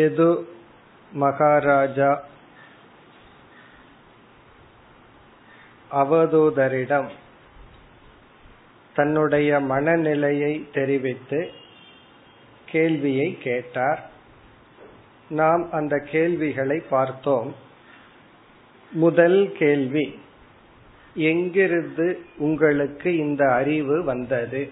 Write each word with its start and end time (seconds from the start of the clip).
எது 0.00 0.28
மகாராஜா 1.12 2.10
அவதூதரிடம் 5.90 7.10
தன்னுடைய 8.94 9.60
மனநிலையை 9.60 10.68
தெரிவித்து 10.72 11.50
கேள்வியை 12.66 13.38
கேட்டார் 13.42 14.10
நாம் 15.31 15.71
அந்த 15.71 15.97
கேள்விகளை 15.99 16.79
பார்த்தோம். 16.89 17.55
முதல் 18.91 19.51
கேள்வி 19.57 20.19
எங்கிருந்து 21.13 22.19
உங்களுக்கு 22.37 23.17
இந்த 23.17 23.51
அறிவு 23.51 24.03
வந்தது? 24.03 24.69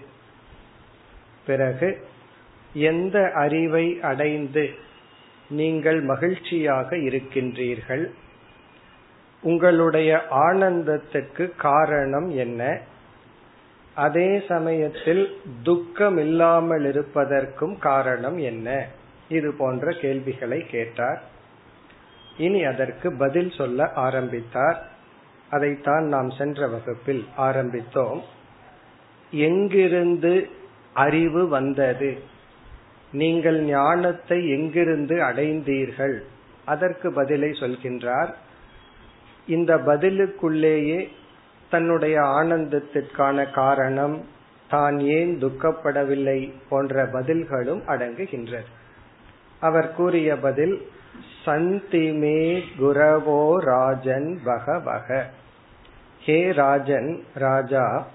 பிறகு 1.46 2.06
எந்த 2.72 3.30
அறிவை 3.34 3.98
அடைந்து 4.02 4.70
நீங்கள் 5.50 6.00
மகிழ்ச்சியாக 6.00 6.96
இருக்கின்றீர்கள்? 6.96 8.10
உங்களுடைய 9.42 10.22
ஆனந்தத்துக்கு 10.30 11.56
காரணம் 11.56 12.30
என்ன? 12.30 12.80
அதே 13.94 14.42
சமயத்தில் 14.48 15.40
துக்கம் 15.62 16.18
இல்லாமல் 16.18 16.84
இருப்பதற்கும் 16.84 17.78
காரணம் 17.78 18.38
என்ன? 18.38 18.98
இது 19.30 19.48
போன்ற 19.52 19.92
கேள்விகளை 19.92 20.60
கேட்டார். 20.70 21.20
இனி 22.38 22.60
அதற்கு 22.64 23.08
பதில் 23.12 23.50
சொல்ல 23.50 23.86
ஆரம்பித்தார். 24.06 24.78
அதைத்தான் 25.50 26.04
நாம் 26.04 26.30
சென்ற 26.30 26.68
வகுப்பில் 26.68 27.24
ஆரம்பித்தோம். 27.38 28.20
எங்கிருந்து 29.30 30.34
அறிவு 30.94 31.48
வந்தது? 31.48 32.10
நீங்கள் 33.12 33.58
ஞானத்தை 33.60 34.38
எங்கிருந்து 34.48 35.16
அடைந்தீர்கள்? 35.22 36.16
அதற்கு 36.64 37.12
பதிலை 37.12 37.50
சொல்கின்றார். 37.50 38.32
இந்த 39.46 39.72
பதிலுக்குள்ளேயே 39.76 41.08
தன்னுடைய 41.70 42.20
ஆனந்தத்திற்கான 42.20 43.50
காரணம் 43.50 44.16
தான் 44.68 44.98
ஏன் 44.98 45.32
துக்கப்படவில்லை 45.42 46.38
போன்ற 46.68 47.04
பதில்களும் 47.06 47.82
அடங்குகின்றது 47.86 48.70
அவர் 49.60 49.94
கூறிய 49.94 50.36
பதில் 50.36 50.88
சந்திமே 51.46 52.62
குரவோ 52.78 53.56
ராஜன் 53.56 54.40
பகவக. 54.44 55.26
ஹே 56.20 56.52
ராஜன் 56.52 57.24
ராஜா 57.34 58.06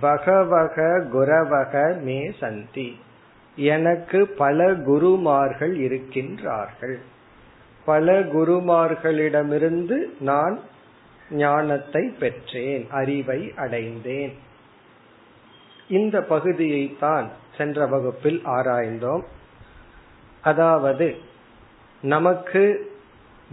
பகவக 0.00 0.98
குரவக 1.12 2.00
மே 2.00 2.32
சந்தி. 2.40 3.00
எனக்கு 3.56 4.26
பல 4.26 4.74
குருமார்கள் 4.74 5.78
இருக்கின்றார்கள். 5.78 6.96
பல 7.84 8.20
குருமார்களிடமிருந்து 8.20 9.96
நான் 10.20 10.60
ஞானத்தை 11.30 12.08
பெற்றேன் 12.18 12.86
அறிவை 12.90 13.52
அடைந்தேன். 13.56 14.38
இந்த 15.88 16.22
பகுதியை 16.22 16.96
தான் 17.00 17.28
சென்ற 17.56 17.86
வகுப்பில் 17.86 18.42
ஆராய்ந்தோம். 18.44 19.22
அதாவது 20.44 21.16
நமக்கு 22.02 22.90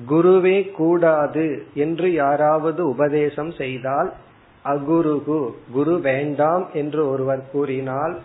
குருவே 0.10 0.72
கூடாது 0.72 1.66
என்று 1.74 2.14
யாராவது 2.14 2.88
உபதேசம் 2.88 3.52
செய்தால் 3.52 4.14
அகுருகு 4.66 5.54
குரு 5.72 6.00
வேண்டாம் 6.00 6.66
என்று 6.74 7.10
ஒருவர் 7.10 7.50
கூறினால் 7.52 8.20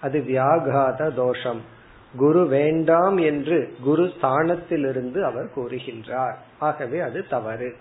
அது 0.00 0.18
வியாகாத 0.18 1.14
தோஷம். 1.14 1.60
குரு 2.16 2.46
வேண்டாம் 2.46 3.16
என்று 3.16 3.74
குரு 3.82 4.04
ஸ்தானத்திலிருந்து 4.04 5.20
அவர் 5.22 5.48
கூறுகின்றார். 5.56 6.36
ஆகவே 6.58 7.00
அது 7.00 7.26
தவறு. 7.28 7.76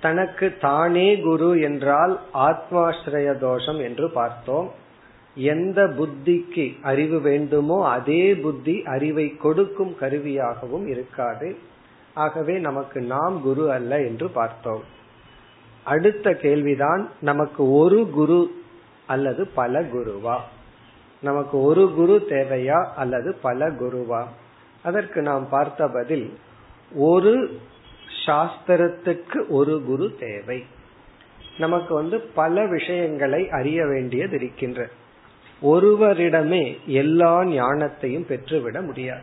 தனக்கு 0.00 0.56
தானே 0.60 1.08
குரு 1.20 1.60
என்றால் 1.60 2.20
ஆத்மாஸ்ரய 2.34 3.38
தோஷம் 3.38 3.80
என்று 3.80 4.10
பார்த்தோம். 4.10 4.70
எந்த 5.34 5.86
புத்திக்கு 5.86 6.82
அறிவு 6.82 7.20
வேண்டுமோ 7.20 7.88
அதே 7.88 8.34
புத்தி 8.34 8.82
அறிவை 8.82 9.36
கொடுக்கும் 9.36 9.96
கருவியாகவும் 10.00 10.86
இருக்காது. 10.86 11.56
ஆகவே 12.14 12.58
நமக்கு 12.58 13.00
நாம் 13.00 13.42
குரு 13.42 13.72
அல்ல 13.72 14.02
என்று 14.02 14.28
பார்த்தோம். 14.28 14.82
அடுத்த 15.84 16.34
கேள்விதான் 16.34 17.10
நமக்கு 17.20 17.72
ஒரு 17.72 18.10
குரு 18.10 18.62
அல்லது 19.06 19.46
பல 19.46 19.82
குருவா? 19.82 20.36
நமக்கு 21.22 21.60
ஒரு 21.62 21.92
குரு 21.94 22.26
தேவையா 22.28 22.86
அல்லது 22.96 23.34
பல 23.42 23.70
குருவா? 23.70 24.24
அதற்கு 24.82 25.22
நாம் 25.22 25.48
பார்த்த 25.48 25.88
பதில் 25.88 26.32
ஒரு 26.94 27.60
சாஸ்திரத்துக்கு 28.26 29.48
ஒரு 29.48 29.82
குரு 29.82 30.16
தேவை. 30.18 30.64
நமக்கு 31.58 31.94
வந்து 31.94 32.20
பல 32.20 32.66
விஷயங்களை 32.66 33.48
அறிய 33.50 33.86
வேண்டியது 33.86 34.36
இருக்கின்ற 34.36 34.88
ஒருவரிடமே 35.62 36.78
எல்லா 36.86 37.40
ஞானத்தையும் 37.40 38.26
பெற்றுவிட 38.26 38.80
முடியாது. 38.84 39.22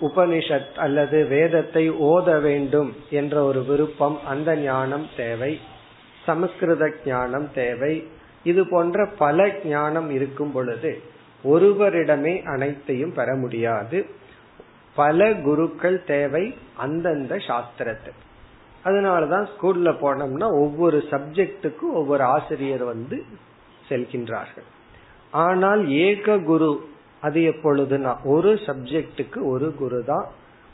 உபனிஷத் 0.00 0.74
அல்லது 0.76 1.26
வேதத்தை 1.26 1.90
ஓத 1.90 2.40
வேண்டும் 2.40 2.96
என்ற 3.10 3.44
ஒரு 3.44 3.64
விருப்பம் 3.64 4.18
அந்த 4.24 4.56
ஞானம் 4.56 5.06
தேவை 5.16 5.60
சமஸ்கிருத 6.26 6.92
ஞானம் 7.04 7.48
தேவை. 7.54 8.08
இது 8.44 8.68
போன்ற 8.68 9.06
பல 9.18 9.52
ஞானம் 9.64 10.10
இருக்கும் 10.10 10.52
பொழுது 10.52 11.00
ஒருவரிடமே 11.44 12.42
அனைத்தையும் 12.44 13.12
பெற 13.12 13.34
முடியாது. 13.34 14.06
பல 14.94 15.32
குருக்கள் 15.32 16.04
தேவை 16.04 16.54
அந்தந்த 16.76 17.36
சாஸ்திரத்துக்கு 17.36 18.22
அதனாலதான் 18.84 19.46
ஸ்கூல்ல 19.52 19.90
போனோம்னா 20.02 20.48
ஒவ்வொரு 20.60 21.04
சப்ஜெக்டுக்கும் 21.10 21.92
ஒவ்வொரு 21.92 22.22
ஆசிரியர் 22.22 22.84
வந்து 22.84 23.24
செல்கின்றார்கள். 23.88 24.68
ஆனால் 25.44 25.82
ஏக 26.06 26.26
குரு 26.50 26.70
அது 27.26 27.38
எப்பொழுதுனா 27.52 28.12
ஒரு 28.34 28.50
சப்ஜெக்டுக்கு 28.66 29.38
ஒரு 29.52 29.68
குரு 29.74 30.00
தான் 30.04 30.26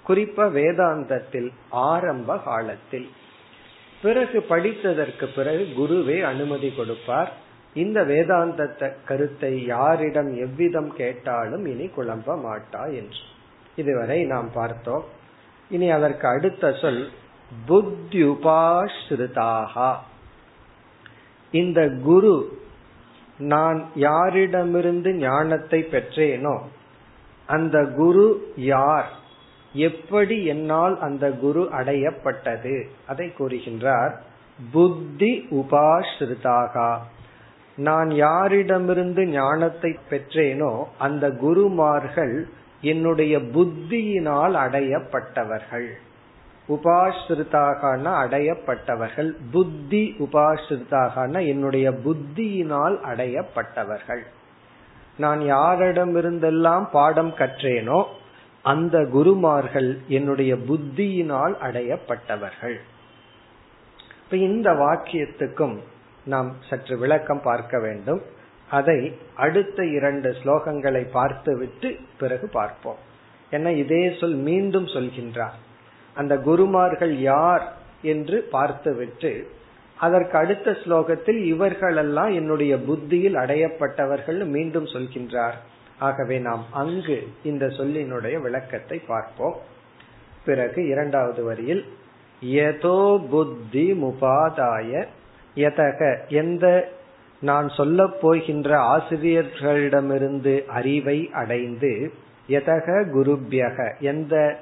குறிப்பா 0.07 0.45
வேதாந்தத்தில் 0.59 1.51
ஆரம்ப 1.91 2.31
காலத்தில். 2.49 3.09
பிறகு 4.03 4.39
படித்ததற்கு 4.49 5.27
பிறகு 5.37 5.65
குருவே 5.79 6.19
அனுமதி 6.33 6.69
கொடுப்பார். 6.77 7.31
இந்த 7.75 7.99
வேதாந்த 8.05 8.61
கருத்தை 9.09 9.53
யாரிடம் 9.65 10.31
எவ்விதம் 10.45 10.93
கேட்டாலும் 11.01 11.65
இனி 11.73 11.87
குழம்ப 11.97 12.29
மாட்டா 12.47 12.83
என்று. 13.01 13.23
இதுவரை 13.77 14.19
நாம் 14.33 14.49
பார்த்தோம். 14.55 15.05
இனி 15.71 15.89
அதற்கு 15.91 16.27
அடுத்த 16.29 16.73
சொல் 16.81 17.11
புத்தியுபாஸ்ருதாகா 17.69 19.91
இந்த 21.55 21.81
குரு 22.09 22.35
நான் 23.41 23.85
யாரிடமிருந்து 23.95 25.13
ஞானத்தை 25.13 25.87
பெற்றேனோ 25.91 26.59
அந்த 27.47 27.85
குரு 27.85 28.53
யார்? 28.57 29.09
எப்படி 29.73 30.45
என்னால் 30.45 31.01
அந்த 31.01 31.31
குரு 31.31 31.69
அடையப்பட்டது? 31.73 32.85
அதை 33.07 33.33
கூறுகின்றார் 33.39 34.13
புத்தி 34.73 35.47
உபாஸ்ருதாகா. 35.51 36.99
நான் 37.77 38.09
யாரிடமிருந்து 38.09 39.25
ஞானத்தை 39.25 39.99
பெற்றேனோ 40.11 40.85
அந்த 40.99 41.31
குருமார்கள் 41.31 42.49
என்னுடைய 42.81 43.39
புத்தியினால் 43.39 44.55
அடையப்பட்டவர்கள். 44.55 45.89
உபாஸ்ருதாகன 46.71 48.05
அடையப்பட்டவர்கள். 48.23 49.31
புத்தி 49.51 50.15
உபாஸ்ருதாகன 50.19 51.47
என்னுடைய 51.47 51.91
புத்தியினால் 51.91 52.97
அடையப்பட்டவர்கள். 53.11 54.23
நான் 55.17 55.41
யாரிடமிருந்தெல்லாம் 55.41 56.85
பாடம் 56.93 57.33
கற்றேனோ 57.37 58.05
அந்த 58.63 58.97
குருமார்கள் 59.13 59.99
என்னுடைய 60.09 60.55
புத்தியினால் 60.55 61.55
அடையப்பட்டவர்கள். 61.63 62.77
இப்ப 64.25 64.37
இந்த 64.37 64.71
வாக்கியத்துக்கும் 64.73 65.77
நாம் 66.25 66.51
சற்று 66.69 66.99
விளக்கம் 66.99 67.43
பார்க்க 67.43 67.79
வேண்டும். 67.81 68.23
அதை 68.71 68.99
அடுத்த 69.35 69.85
இரண்டு 69.85 70.29
ஸ்லோகங்களை 70.31 71.03
பார்த்துவிட்டு 71.11 71.89
பிறகு 72.19 72.49
பார்ப்போம். 72.49 73.01
ஏன்னா 73.51 73.77
இதே 73.77 74.03
சொல் 74.21 74.39
மீண்டும் 74.49 74.87
சொல்கின்றார். 74.87 75.59
அந்த 76.15 76.37
குருமார்கள் 76.37 77.19
யார் 77.21 77.73
என்று 78.03 78.49
பார்த்துவிட்டு 78.51 79.47
அதற்கு 79.97 80.39
அடுத்த 80.39 80.71
ஸ்லோகத்தில் 80.71 81.41
இவர்களெல்லாம் 81.45 82.33
என்னுடைய 82.33 82.79
புத்தியில் 82.79 83.35
அடையப்பட்டவர்கள் 83.35 84.45
மீண்டும் 84.45 84.85
சொல்கின்றார். 84.85 85.55
ஆகவே 85.99 86.39
நாம் 86.39 86.65
அங்கு 86.73 87.29
இந்த 87.43 87.67
சொல்லினுடைய 87.67 88.41
விளக்கத்தை 88.41 88.99
பார்ப்போம். 88.99 89.57
பிறகு 90.45 90.89
இரண்டாவது 90.89 91.45
வரியில் 91.45 91.85
யதோ 92.43 93.27
புத்தி 93.29 93.93
முபாதாய 93.93 95.07
எதக 95.55 96.29
எந்த 96.29 96.93
நான் 97.41 97.69
சொல்ல 97.69 98.07
போகின்ற 98.07 98.79
ஆசிரியர்களிடமிருந்து 98.79 100.65
அறிவை 100.65 101.31
அடைந்து 101.33 102.13
எதக 102.49 102.87
குருபியக 103.15 104.01
எந்த 104.01 104.59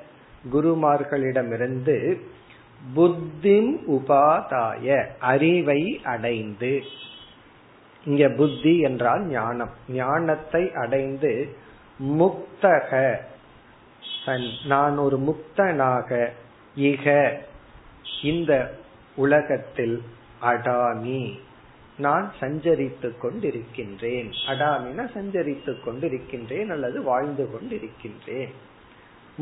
குருமார்களிடமிருந்து 0.53 2.21
புத்திம் 2.97 3.77
உபாதாய 3.87 5.07
அறிவை 5.19 6.01
அடைந்து. 6.05 6.83
இங்க 8.05 8.29
புத்தி 8.29 8.79
என்றால் 8.79 9.27
ஞானம். 9.27 9.71
ஞானத்தை 9.89 10.73
அடைந்து 10.75 11.57
முக்தக. 12.03 13.17
நான் 14.67 14.97
ஒரு 14.97 15.19
முக்தனாக 15.19 16.29
இக. 16.77 17.37
இந்த 18.23 18.79
உலகத்தில் 19.17 20.03
அடாமி. 20.43 21.39
நான் 21.99 22.33
சஞ்சரித்துக் 22.41 23.19
கொண்டிருக்கின்றேன். 23.23 24.33
அடாமின 24.47 25.11
சஞ்சரித்துக் 25.15 25.83
கொண்டிருக்கின்றேன் 25.85 26.69
அல்லது 26.69 27.03
வாழ்ந்து 27.03 27.49
கொண்டிருக்கின்றேன். 27.51 28.53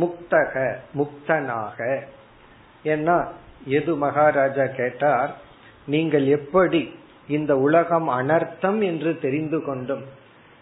முக்தக 0.01 0.55
முக்தனாக. 0.99 1.79
ஏன்னா 2.85 3.17
எது 3.65 3.97
மகாராஜா 3.97 4.67
கேட்டார்? 4.67 5.31
நீங்கள் 5.87 6.27
எப்படி 6.27 6.83
இந்த 7.29 7.53
உலகம் 7.57 8.09
அனர்த்தம் 8.09 8.81
என்று 8.83 9.19
தெரிந்து 9.19 9.63
கொண்டும் 9.63 10.05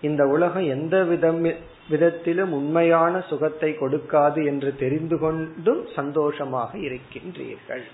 இந்த 0.00 0.22
உலகம் 0.26 0.66
எந்த 0.69 0.96
விதம் 1.02 1.40
விதத்திலும் 1.88 2.52
உண்மையான 2.52 3.20
சுகத்தை 3.20 3.70
கொடுக்காது 3.81 4.44
என்று 4.44 4.76
தெரிந்து 4.76 5.19
கொண்டும் 5.19 5.86
சந்தோஷமாக 5.94 6.78
இருக்கின்றீர்கள். 6.78 7.84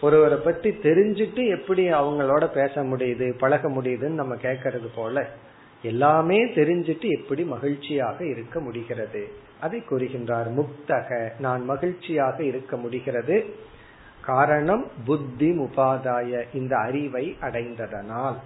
ஒருவரை 0.00 0.38
பற்றி 0.38 0.70
தெரிஞ்சுட்டு 0.70 1.42
எப்படி 1.48 1.82
அவங்களோட 1.92 2.44
பேச 2.52 2.82
முடியுது 2.82 3.26
பழக 3.38 3.68
முடியுதுன்னு 3.68 4.20
நம்ம 4.22 4.34
கேட்கறது 4.34 4.88
போல 4.94 5.26
எல்லாமே 5.82 6.38
தெரிஞ்சிட்டு 6.44 7.08
எப்படி 7.18 7.42
மகிழ்ச்சியாக 7.44 8.18
இருக்க 8.24 8.60
முடிகிறது. 8.60 9.22
அதை 9.60 9.82
கூறுகின்றார் 9.90 10.48
முக்தக 10.58 11.32
நான் 11.38 11.64
மகிழ்ச்சியாக 11.64 12.42
இருக்க 12.44 12.76
முடிகிறது. 12.76 13.54
காரணம் 14.20 14.84
புத்தி 15.04 15.50
உபாதாய 15.58 16.44
இந்த 16.54 16.76
அறிவை 16.76 17.36
அடைந்ததனால். 17.40 18.36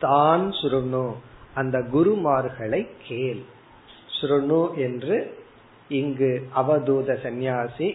தான் 0.00 0.50
சுருணு 0.50 1.14
அந்த 1.54 1.78
குருமார்களை 1.78 2.88
கேள். 3.06 3.42
சுருணு 4.20 4.74
என்று 4.74 5.16
இங்கு 5.88 6.48
அவதூத 6.56 7.20
சந்நியாசி 7.22 7.88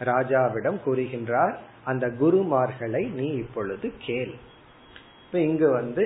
ராஜாவிடம் 0.00 0.78
கூறுகின்றார் 0.86 1.54
அந்த 1.84 2.06
குருமார்களை 2.20 3.12
நீ 3.12 3.26
இப்பொழுது 3.26 3.92
கேள். 3.98 4.34
இங்கு 5.32 5.70
வந்து 5.70 6.04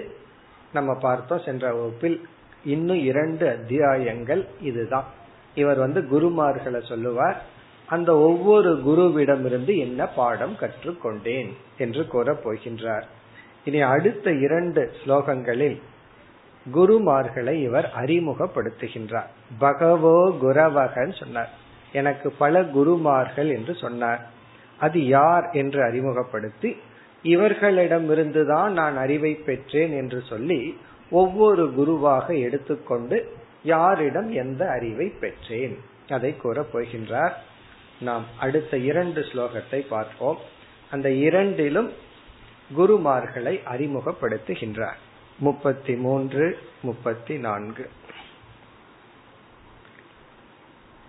நம்ம 0.73 0.95
பார்த்தோம் 0.95 1.45
சென்ற 1.45 1.75
வகுப்பில் 1.75 2.29
இன்னும் 2.65 3.03
இரண்டு 3.05 3.49
அத்தியாயங்கள் 3.49 4.47
இதுதான். 4.61 5.09
இவர் 5.55 5.79
வந்து 5.79 6.01
குருமார்களை 6.01 6.87
சொல்லுவார். 6.87 7.43
அந்த 7.87 8.17
ஒவ்வொரு 8.17 8.83
குருவிடமிருந்து 8.87 9.79
என்ன 9.79 10.07
பாடம் 10.07 10.57
கற்றுக்கொண்டேன் 10.61 11.53
என்று 11.79 12.07
கூற 12.07 12.33
போகின்றார். 12.33 13.03
இனி 13.65 13.81
அடுத்த 13.81 14.33
இரண்டு 14.33 14.93
ஸ்லோகங்களில் 15.05 15.81
குருமார்களை 16.75 17.53
இவர் 17.63 17.93
அறிமுகப்படுத்துகின்றார். 17.99 19.31
பகவோ 19.59 20.37
குரவகன் 20.43 21.19
சொன்னார். 21.19 21.51
எனக்கு 21.93 22.31
பல 22.31 22.65
குருமார்கள் 22.65 23.51
என்று 23.51 23.75
சொன்னார். 23.75 24.31
அது 24.79 25.07
யார் 25.07 25.51
என்று 25.53 25.83
அறிமுகப்படுத்தி 25.83 26.77
இவர்களிடமிருந்துதான் 27.23 28.69
நான் 28.69 28.97
அறிவை 28.97 29.35
பெற்றேன் 29.35 29.93
என்று 29.93 30.23
சொல்லி 30.29 30.79
ஒவ்வொரு 31.11 31.73
குருவாக 31.75 32.35
எடுத்துக்கொண்டு 32.35 33.33
யாரிடம் 33.64 34.30
எந்த 34.34 34.62
அறிவை 34.70 35.08
பெற்றேன் 35.20 35.76
அதை 36.10 36.32
கூறப் 36.38 36.72
போகின்றார் 36.74 37.36
நாம் 38.00 38.26
அடுத்த 38.40 38.74
இரண்டு 38.84 39.22
ஸ்லோகத்தை 39.22 39.80
பார்ப்போம் 39.88 40.40
அந்த 40.92 41.10
இரண்டிலும் 41.20 41.90
குருமார்களை 42.78 43.56
அறிமுகப்படுத்துகின்றார் 43.66 45.00
முப்பத்தி 45.40 45.96
மூன்று 45.98 46.46
முப்பத்தி 46.82 47.38
நான்கு 47.40 47.86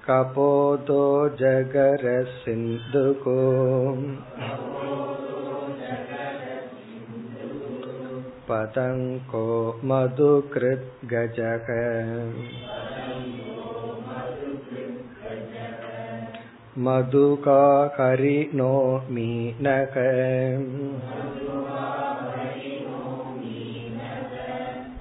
कपोतो 0.08 1.04
जगरसिन्धुको 1.42 3.36
पतङ्को 8.50 9.46
मधुकृत् 9.92 10.88
मधुका 16.86 17.64
हरिणो 18.00 18.74
मीनक 19.16 19.96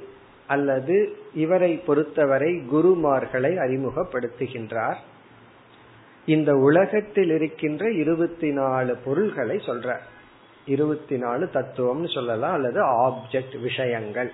அல்லது 0.48 1.18
இவரை 1.34 1.76
பொறுத்தவரை 1.76 2.54
குருமார்களை 2.54 3.56
அறிமுகப்படுத்துகின்றார். 3.56 4.96
இந்த 6.26 6.56
உலகத்தில் 6.56 7.30
இருக்கின்ற 7.30 7.92
இருபத்தி 7.92 8.52
நாலு 8.52 8.98
பொருள்களை 8.98 9.58
சொல்றார். 9.58 10.02
இருபத்தி 10.66 11.18
நாலு 11.18 11.50
தத்துவம்னு 11.54 12.14
சொல்லலாம் 12.14 12.54
அல்லது 12.54 12.84
ஆப்ஜெக்ட் 12.84 13.62
விஷயங்கள். 13.62 14.32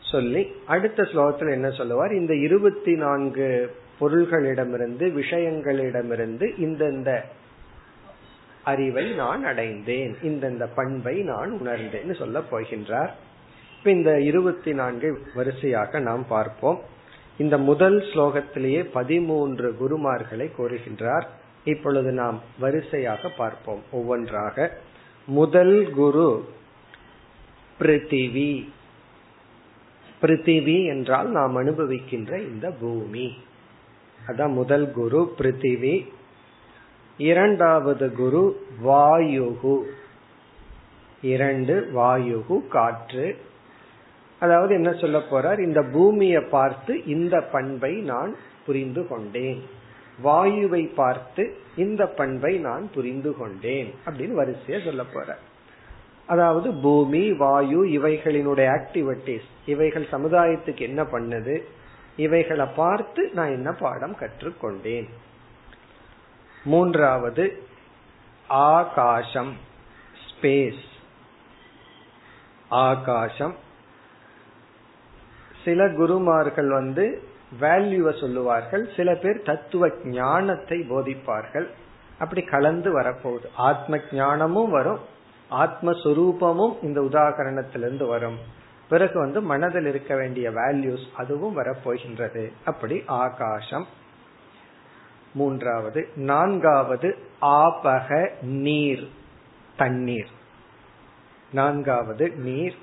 சொல்லி 0.00 0.52
அடுத்த 0.66 1.02
ஸ்லோகத்தில் 1.02 1.50
என்ன 1.50 1.70
சொல்லுவார்? 1.70 2.14
இந்த 2.14 2.34
இருபத்தி 2.34 2.96
நான்கு 2.96 3.76
பொருள்களிடமிருந்து 4.00 5.12
விஷயங்களிடமிருந்து 5.12 6.54
இந்தந்த 6.58 7.20
அறிவை 8.64 9.12
நான் 9.12 9.44
அடைந்தேன். 9.44 10.16
இந்தந்த 10.22 10.68
பண்பை 10.74 11.22
நான் 11.22 11.60
உணர்ந்தேன்னு 11.62 12.16
சொல்ல 12.16 12.40
போகின்றார். 12.50 13.10
இப்ப 13.78 13.90
இந்த 13.90 14.20
இருபத்தி 14.20 14.72
நான்கு 14.72 15.26
வரிசையாக 15.34 16.00
நாம் 16.00 16.26
பார்ப்போம். 16.26 16.80
இந்த 17.38 17.58
முதல் 17.58 18.00
ஸ்லோகத்திலேயே 18.00 18.80
பதிமூன்று 18.80 19.76
குருமார்களை 19.80 20.50
கூறுகின்றார் 20.58 21.26
இப்பொழுது 21.64 22.12
நாம் 22.12 22.42
வரிசையாக 22.58 23.28
பார்ப்போம். 23.28 23.82
ஒவ்வொன்றாக 23.90 24.78
முதல் 25.26 25.90
குரு 25.90 26.48
பிருத்திவி. 27.80 28.68
பிருத்திவி 30.22 30.86
என்றால் 30.86 31.28
நாம் 31.28 31.56
அனுபவிக்கின்ற 31.56 32.38
இந்த 32.38 32.70
பூமி. 32.70 33.36
அதான் 34.26 34.52
முதல் 34.52 34.92
குரு 34.92 35.34
பிருத்திவி. 35.38 36.06
இரண்டாவது 37.18 38.12
குரு 38.12 38.66
வாயுகு. 38.84 39.82
இரண்டு 41.22 41.90
வாயுகு 41.94 42.68
காற்று. 42.68 43.36
அதாவது 44.38 44.74
என்ன 44.74 44.92
சொல்ல 44.92 45.18
போறார்? 45.18 45.58
இந்த 45.58 45.82
பூமியை 45.82 46.42
பார்த்து 46.42 47.04
இந்த 47.04 47.40
பண்பை 47.40 47.94
நான் 48.00 48.36
புரிந்து 48.66 49.08
கொண்டேன். 49.08 49.62
வாயுவை 50.24 50.94
பார்த்து 50.94 51.56
இந்த 51.76 52.06
பண்பை 52.06 52.58
நான் 52.58 52.90
புரிந்து 52.94 53.36
கொண்டேன் 53.36 53.94
அப்படின்னு 54.06 54.36
வரிசையா 54.40 54.84
சொல்ல 54.84 55.04
போற 55.04 55.36
அதாவது 56.26 56.72
பூமி 56.72 57.32
வாயு 57.32 57.84
இவைகளினுடைய 57.84 58.78
ஆக்டிவிட்டிஸ் 58.78 59.48
இவைகள் 59.66 60.06
சமுதாயத்துக்கு 60.12 60.80
என்ன 60.80 61.02
பண்ணுது? 61.02 61.62
இவைகளை 62.16 62.66
பார்த்து 62.76 63.30
நான் 63.34 63.50
என்ன 63.50 63.72
பாடம் 63.72 64.16
கற்றுக்கொண்டேன். 64.20 65.08
மூன்றாவது 66.72 67.44
ஆகாசம் 68.68 69.52
ஸ்பேஸ் 70.26 70.84
ஆகாசம் 72.68 73.54
சில 75.64 75.88
குருமார்கள் 75.98 76.70
வந்து 76.70 77.04
வேல்யூவை 77.60 78.12
சொல்லுவார்கள் 78.20 78.84
சில 78.96 79.08
பேர் 79.14 79.38
தத்துவ 79.42 79.88
ஞானத்தை 80.16 80.78
போதிப்பார்கள். 80.90 81.66
அப்படி 82.18 82.42
கலந்து 82.52 82.90
வரப்போகுது. 82.98 83.46
ஆத்ம 83.68 83.98
ஞானமும் 84.12 84.70
வரும் 84.70 85.00
ஆத்மஸ்வரூபமும் 85.50 86.74
இந்த 86.82 87.00
உதாகரணத்திலிருந்து 87.10 88.06
வரும். 88.08 88.38
பிறகு 88.90 89.16
வந்து 89.18 89.40
மனதில் 89.42 89.86
இருக்க 89.86 90.12
வேண்டிய 90.16 90.46
வேல்யூஸ் 90.50 91.06
அதுவும் 91.16 91.56
வரப்போகின்றது. 91.58 92.44
அப்படி 92.64 92.96
ஆகாசம் 93.22 93.86
மூன்றாவது 95.34 96.08
நான்காவது 96.14 97.18
ஆபக 97.42 98.30
நீர் 98.40 99.08
தண்ணீர். 99.76 100.28
நான்காவது 101.52 102.30
நீர். 102.30 102.74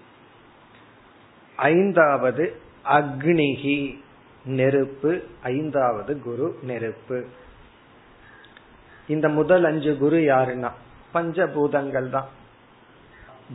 ஐந்தாவது 1.55 2.61
அக்னிகி 2.85 3.99
நெருப்பு. 4.45 5.23
ஐந்தாவது 5.43 6.21
குரு 6.21 6.59
நெருப்பு. 6.61 7.25
இந்த 9.07 9.29
முதல் 9.29 9.63
அஞ்சு 9.63 9.97
குரு 9.97 10.17
யாருன்னா? 10.17 10.71
பஞ்சபூதங்கள் 11.13 12.09
தான். 12.09 12.27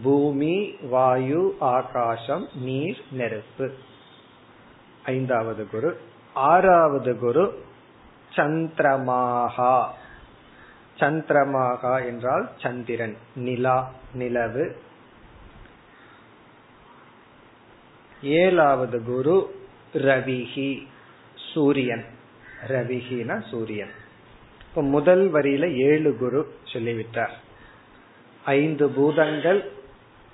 பூமி 0.03 0.77
வாயு 0.83 1.57
ஆகாசம் 1.61 2.49
நீர் 2.55 3.03
நெருப்பு. 3.11 3.73
ஐந்தாவது 5.05 5.69
குரு. 5.69 6.01
ஆறாவது 6.35 7.19
குரு 7.19 7.63
சந்திரமாகா. 8.37 9.89
சந்திரமாகா 10.99 12.07
என்றால் 12.07 12.51
சந்திரன். 12.59 13.17
நிலா 13.35 13.93
நிலவு. 14.13 14.81
ஏழாவது 18.23 19.05
குரு 19.05 19.67
ரவிஹி 19.95 20.87
சூரியன். 21.55 22.05
ரவிகினா 22.69 23.49
சூரியன். 23.49 23.91
இப்ப 24.69 24.83
முதல் 24.83 25.33
வரியில 25.33 25.77
ஏழு 25.77 26.17
குரு 26.17 26.59
சொல்லிவிட்டார். 26.65 27.39
ஐந்து 28.45 28.89
பூதங்கள் 28.89 29.73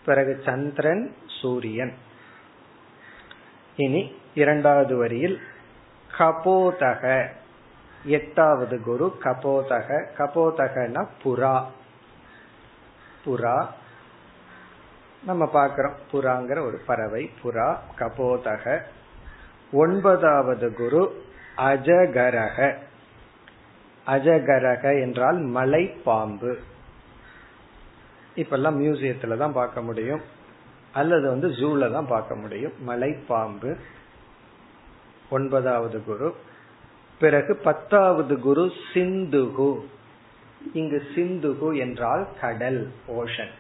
பிறகு 0.05 0.43
சந்திரன் 0.45 1.17
சூரியன். 1.27 1.95
இனி 3.77 4.15
இரண்டாவது 4.35 4.97
வரியில் 4.97 5.41
கபோதக. 6.19 7.31
எட்டாவது 8.07 8.81
குரு 8.81 9.17
கபோதக. 9.25 10.07
கபோதகனா 10.19 11.07
புறா. 11.25 11.65
புறா. 13.27 13.67
நம்ம 15.25 15.47
பார்க்கிறோம். 15.47 15.95
புறாங்கிற 16.13 16.67
ஒரு 16.67 16.81
பறவை. 16.87 17.31
புறா 17.45 17.77
கபோதக. 17.99 18.81
ஒன்பதாவது 19.73 20.75
குரு 20.75 21.25
அஜகரக. 21.57 22.77
அஜகரக 24.07 25.01
என்றால் 25.01 25.39
மலை 25.39 25.87
பாம்பு. 25.87 26.59
இப்பெல்லாம் 28.37 28.79
மியூசியத்துல 28.83 29.37
தான் 29.37 29.53
பார்க்க 29.53 29.83
முடியும். 29.83 30.21
அல்லது 30.93 31.29
வந்து 31.29 31.49
ஜூல 31.49 31.93
தான் 31.93 32.07
பார்க்க 32.07 32.35
முடியும். 32.35 32.73
மலை 32.81 33.13
பாம்பு. 33.13 33.77
ஒன்பதாவது 35.31 36.05
குரு 36.05 36.37
பிறகு 37.21 37.57
பத்தாவது 37.57 38.39
குரு 38.39 38.73
சிந்துகு. 38.95 39.81
இங்கு 40.73 41.03
சிந்துகு 41.15 41.79
என்றால் 41.79 42.29
கடல் 42.41 42.91
ஓஷன் 43.09 43.51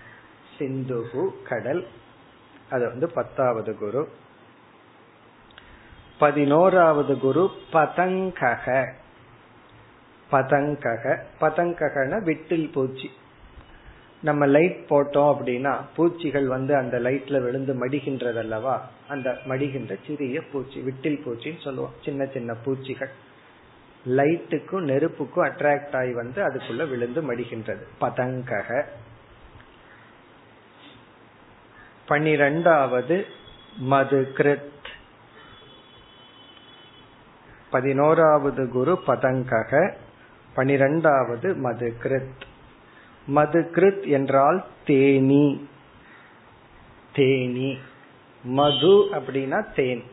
சிந்துகு 0.58 1.28
கடல். 1.48 1.86
அது 2.70 2.86
வந்து 2.86 3.12
பத்தாவது 3.12 3.78
குரு. 3.78 4.08
பதினோராவது 6.18 7.18
குரு 7.18 7.50
பதங்கக. 7.72 8.92
பதங்கக. 10.30 11.18
பதங்ககன 11.40 12.22
விட்டில் 12.22 12.72
பூச்சி. 12.72 13.10
நம்ம 14.22 14.46
லைட் 14.46 14.84
போட்டோம் 14.88 15.36
அப்படின்னா 15.36 15.80
பூச்சிகள் 15.96 16.46
வந்து 16.46 16.76
அந்த 16.76 16.98
லைட்ல 16.98 17.42
விழுந்து 17.42 17.88
மடிகின்றது 17.88 18.38
அல்லவா 18.38 18.88
அந்த 19.08 19.38
மடிகின்ற 19.48 19.96
சிறிய 20.06 20.42
பூச்சி 20.42 20.80
விட்டில் 20.80 21.20
பூச்சின்னு 21.26 21.62
சொல்லுவோம். 21.62 21.92
சின்ன 22.04 22.26
சின்ன 22.26 22.54
பூச்சிகள். 22.54 23.08
லைட்டுக்கும் 24.06 24.80
நெருப்புக்கும் 24.80 25.46
அட்ராக்ட் 25.46 25.96
ஆகி 25.96 26.12
வந்து 26.12 26.42
அதுக்குள்ள 26.42 26.88
விழுந்து 26.88 27.34
மடிகின்றது. 27.34 27.86
பதங்கக. 28.00 28.84
பனிரெண்டாவது 32.06 33.26
மது 33.76 34.32
கிருத் 34.34 34.75
பதினோராவது 37.70 38.68
குரு 38.68 39.02
பதங்கக. 39.06 39.94
பனிரெண்டாவது 40.54 41.54
மது 41.54 41.94
கிருத் 42.02 42.44
மது 43.26 43.70
கிருத் 43.75 44.06
என்றால் 44.06 44.66
தேனி. 44.84 45.68
தேனி. 47.12 47.78
மது 48.44 48.88
அப்படின்னா 48.88 49.72
தேன். 49.75 50.04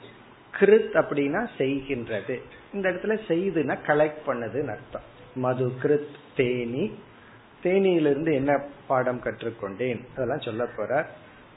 கிருத் 0.59 0.93
அப்படின்னா 0.93 1.47
செய்கின்றது. 1.57 2.41
இந்த 2.73 2.89
இடத்துல 2.89 3.19
செய்துனா 3.27 3.77
கலெக்ட் 3.87 4.13
பண்ணதுன்னு 4.27 4.69
அர்த்தம். 4.69 5.01
மது 5.35 5.71
கிருத் 5.81 6.15
தேனி. 6.35 6.91
தேனியிலிருந்து 7.63 8.33
என்ன 8.33 8.61
பாடம் 8.87 9.21
கற்றுக்கொண்டேன்? 9.21 10.05
அதெல்லாம் 10.13 10.41
சொல்ல 10.41 10.65
போற 10.65 11.07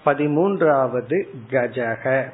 பதிமூன்றாவது 0.04 1.28
கஜக. 1.50 2.30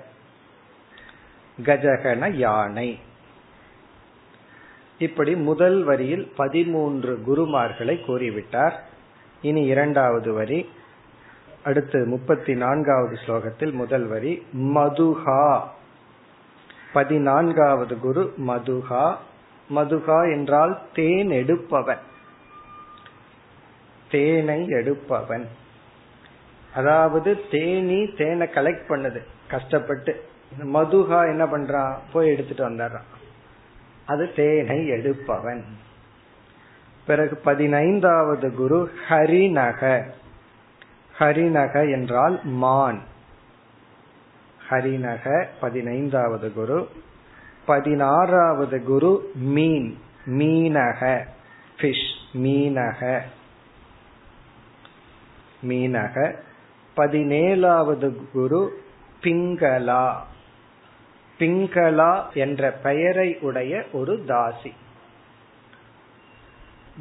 கஜகன 1.63 2.33
யானை. 2.33 2.99
இப்படி 4.99 5.37
முதல் 5.37 5.83
வரியில் 5.83 6.33
பதிமூன்று 6.37 7.23
குருமார்களை 7.27 8.01
கூறிவிட்டார். 8.07 8.75
இனி 9.43 9.65
இரண்டாவது 9.65 10.33
வரி. 10.33 10.69
அடுத்து 11.65 12.07
முப்பத்தி 12.07 12.55
நான்காவது 12.55 13.19
ஸ்லோகத்தில் 13.27 13.73
முதல் 13.73 14.07
வரி. 14.07 14.47
மதுஹா. 14.53 15.61
பதினான்காவது 16.93 17.99
குரு 17.99 18.35
மதுகா. 18.47 19.17
மதுகா 19.75 20.33
என்றால் 20.33 20.79
தேன் 20.95 21.31
எடுப்பவன். 21.31 21.99
தேனை 24.11 24.67
எடுப்பவன். 24.67 25.49
அதாவது 26.75 27.41
தேனி 27.51 28.13
தேனை 28.13 28.49
கலெக்ட் 28.55 28.85
பண்ணுது. 28.89 29.23
கஷ்டப்பட்டு. 29.49 30.25
மதுகா 30.63 31.27
என்ன 31.27 31.47
பண்றான் 31.47 31.95
போய் 32.13 32.29
எடுத்துட்டு 32.29 32.69
வந்துடுறான். 32.69 33.11
அது 34.07 34.33
தேனை 34.33 34.87
எடுப்பவன். 34.87 35.65
பிறகு 37.07 37.37
பதினைந்தாவது 37.37 38.55
குரு 38.55 38.91
ஹரிநக. 39.09 40.03
ஹரிநக 41.19 41.91
என்றால் 41.91 42.41
மான். 42.43 43.11
ஹரிநக 44.71 45.47
பதினைந்தாவது 45.61 46.53
குரு. 46.53 46.89
பதினாறாவது 47.67 48.83
குரு 48.83 49.31
மீன். 49.35 49.99
மீனக. 50.27 51.25
ஃபிஷ் 51.77 52.13
மீனக. 52.35 53.21
மீனக. 55.69 56.37
பதினேழாவது 56.97 58.31
குரு 58.33 58.83
பிங்களா. 59.21 60.17
பிங்களா 61.39 62.33
என்ற 62.33 62.71
பெயரை 62.71 63.39
உடைய 63.41 63.85
ஒரு 63.93 64.25
தாசி. 64.29 64.73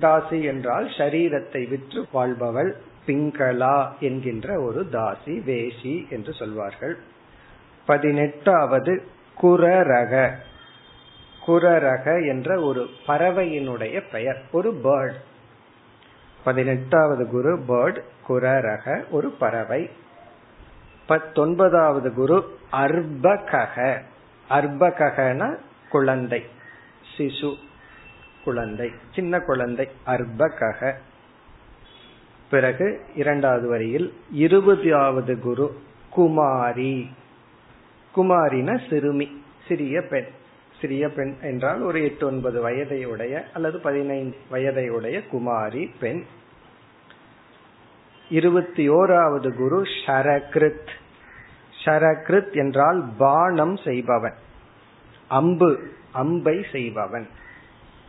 தாசி 0.02 0.44
என்றால் 0.44 0.88
சரீரத்தை 0.88 1.70
விற்று 1.70 2.08
வாழ்பவள் 2.12 2.76
பிங்களா 3.08 4.00
என்கின்ற 4.00 4.62
ஒரு 4.62 4.88
தாசி 4.92 5.44
வேஷி 5.44 6.08
என்று 6.10 6.34
சொல்வார்கள். 6.34 6.98
பதினெட்டாவது 7.92 9.04
குரரக. 9.42 10.32
குரரக 11.48 12.28
என்ற 12.28 12.60
ஒரு 12.62 12.88
பறவையினுடைய 13.08 14.04
பெயர் 14.12 14.42
ஒரு 14.52 14.72
பேர்ட் 14.84 15.20
பதினெட்டாவது 16.44 17.28
குரு 17.28 17.60
பேர்ட் 17.68 18.00
குரரக 18.28 19.10
ஒரு 19.10 19.30
பறவை. 19.30 19.90
பத்தொன்பதாவது 21.06 22.14
குரு 22.14 22.58
அர்பகக. 22.72 24.02
அர்பகன 24.50 25.56
குழந்தை 25.90 26.46
சிசு 27.18 27.56
குழந்தை 28.44 28.92
சின்ன 29.16 29.40
குழந்தை 29.40 29.90
அர்பகக. 30.08 30.94
பிறகு 32.50 33.02
இரண்டாவது 33.16 33.68
வரியில் 33.68 34.14
இருபதாவது 34.32 35.40
குரு 35.40 35.82
குமாரி. 36.10 37.10
குமாரின 38.16 38.90
சிறுமி 38.90 39.44
சிறிய 39.68 40.02
பெண். 40.02 40.26
சிறிய 40.82 41.10
பெண் 41.10 41.36
என்றால் 41.42 41.82
ஒரு 41.82 42.04
எட்டு 42.04 42.26
ஒன்பது 42.26 42.70
வயதையுடைய 42.70 43.44
அல்லது 43.54 43.80
பதினைந்து 43.80 44.38
வயதையுடைய 44.52 45.28
குமாரி 45.28 45.92
பெண். 46.00 46.24
இருபத்தி 48.30 48.90
ஓராவது 48.90 49.56
குரு 49.56 49.82
ஷரகிருத். 49.82 50.88
ஷரகிருத் 51.86 52.54
என்றால் 52.54 53.10
பானம் 53.18 53.78
செய்பவன். 53.78 54.34
அம்பு 55.28 55.80
அம்பை 56.12 56.66
செய்பவன். 56.72 57.28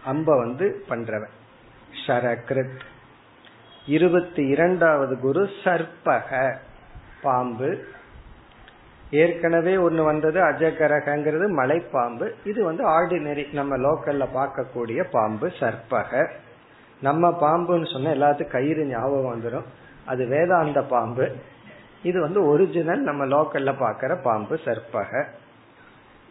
அம்ப 0.04 0.36
வந்து 0.36 0.84
பண்றவன். 0.88 1.30
ஷரகிருத். 2.06 2.80
இருபத்தி 3.86 4.46
இரண்டாவது 4.46 5.18
குரு 5.18 5.50
சர்பக 5.64 6.56
பாம்பு. 7.22 7.84
ஏற்கனவே 9.20 9.76
ஒன்று 9.76 10.04
வந்தது 10.04 10.40
அஜகரகங்கிறது 10.40 11.46
மலைப்பாம்பு. 11.60 12.26
இது 12.44 12.64
வந்து 12.64 12.84
ஆர்டினரி 12.88 13.52
நம்ம 13.52 13.76
லோக்கல்ல 13.76 14.26
பார்க்கக்கூடிய 14.34 15.04
பாம்பு 15.10 15.48
சர்ப்பக. 15.60 16.30
நம்ம 17.02 17.30
பாம்புன்னு 17.40 17.92
சொன்ன 17.92 18.14
எல்லாத்துக்கும் 18.14 18.54
கயிறு 18.56 18.84
ஞாபகம் 18.84 19.30
வந்துடும் 19.32 19.64
அது 20.06 20.26
வேதாந்த 20.26 20.82
பாம்பு. 20.82 21.32
இது 22.02 22.20
வந்து 22.20 22.46
ஒரிஜினல் 22.46 23.00
நம்ம 23.00 23.26
லோக்கல்ல 23.26 23.72
பாக்கிற 23.80 24.22
பாம்பு 24.22 24.60
சர்பக 24.64 25.24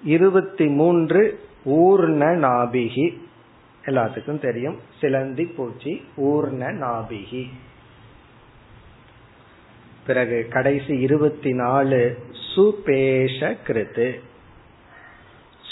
இருபத்தி 0.04 0.68
மூன்று 0.68 1.40
ஊர்ண 1.64 2.26
நாபிகி. 2.26 3.18
எல்லாத்துக்கும் 3.86 4.42
தெரியும். 4.42 4.80
சிலந்தி 5.00 5.46
பூச்சி 5.46 6.06
ஊர்ண 6.16 6.72
நாபிகி. 6.72 7.44
பிறகு 10.06 10.48
கடைசி 10.50 11.00
இருபத்தி 11.00 11.54
நாலு 11.54 12.18
சுபேஷ 12.56 13.56
கிருத்து 13.68 14.20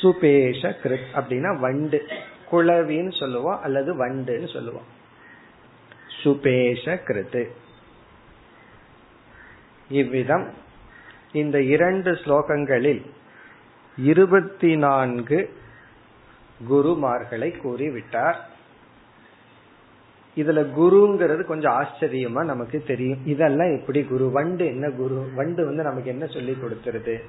சுபேஷ 0.01 0.61
கிருத் 0.83 1.09
அப்படின்னா 1.13 1.59
வண்டு 1.59 2.07
குளவின்னு 2.51 3.19
சொல்லுவோம் 3.19 3.61
அல்லது 3.61 4.07
வண்டுன்னு 4.07 4.53
சொல்லுவோம். 4.53 4.87
சுபேஷ 6.23 6.99
கிருத்து 7.07 7.43
இவ்விதம் 9.89 10.53
இந்த 11.31 11.61
இரண்டு 11.61 12.11
ஸ்லோகங்களில் 12.11 13.01
இருபத்தி 13.97 14.75
நான்கு 14.75 15.53
குருமார்களை 16.69 17.49
கூறிவிட்டார். 17.63 18.39
இதுல 20.39 20.67
குருங்கிறது 20.77 21.43
கொஞ்சம் 21.43 21.73
ஆச்சரியமா 21.73 22.45
நமக்கு 22.45 22.83
தெரியும். 22.87 23.25
இதெல்லாம் 23.25 23.79
எப்படி 23.79 24.03
குரு? 24.03 24.31
வண்டு 24.31 24.65
என்ன 24.65 24.89
குரு? 24.89 25.29
வண்டு 25.35 25.65
வந்து 25.65 25.83
நமக்கு 25.83 26.09
என்ன 26.09 26.25
சொல்லி 26.25 26.51
கொடுத்துருது? 26.51 27.19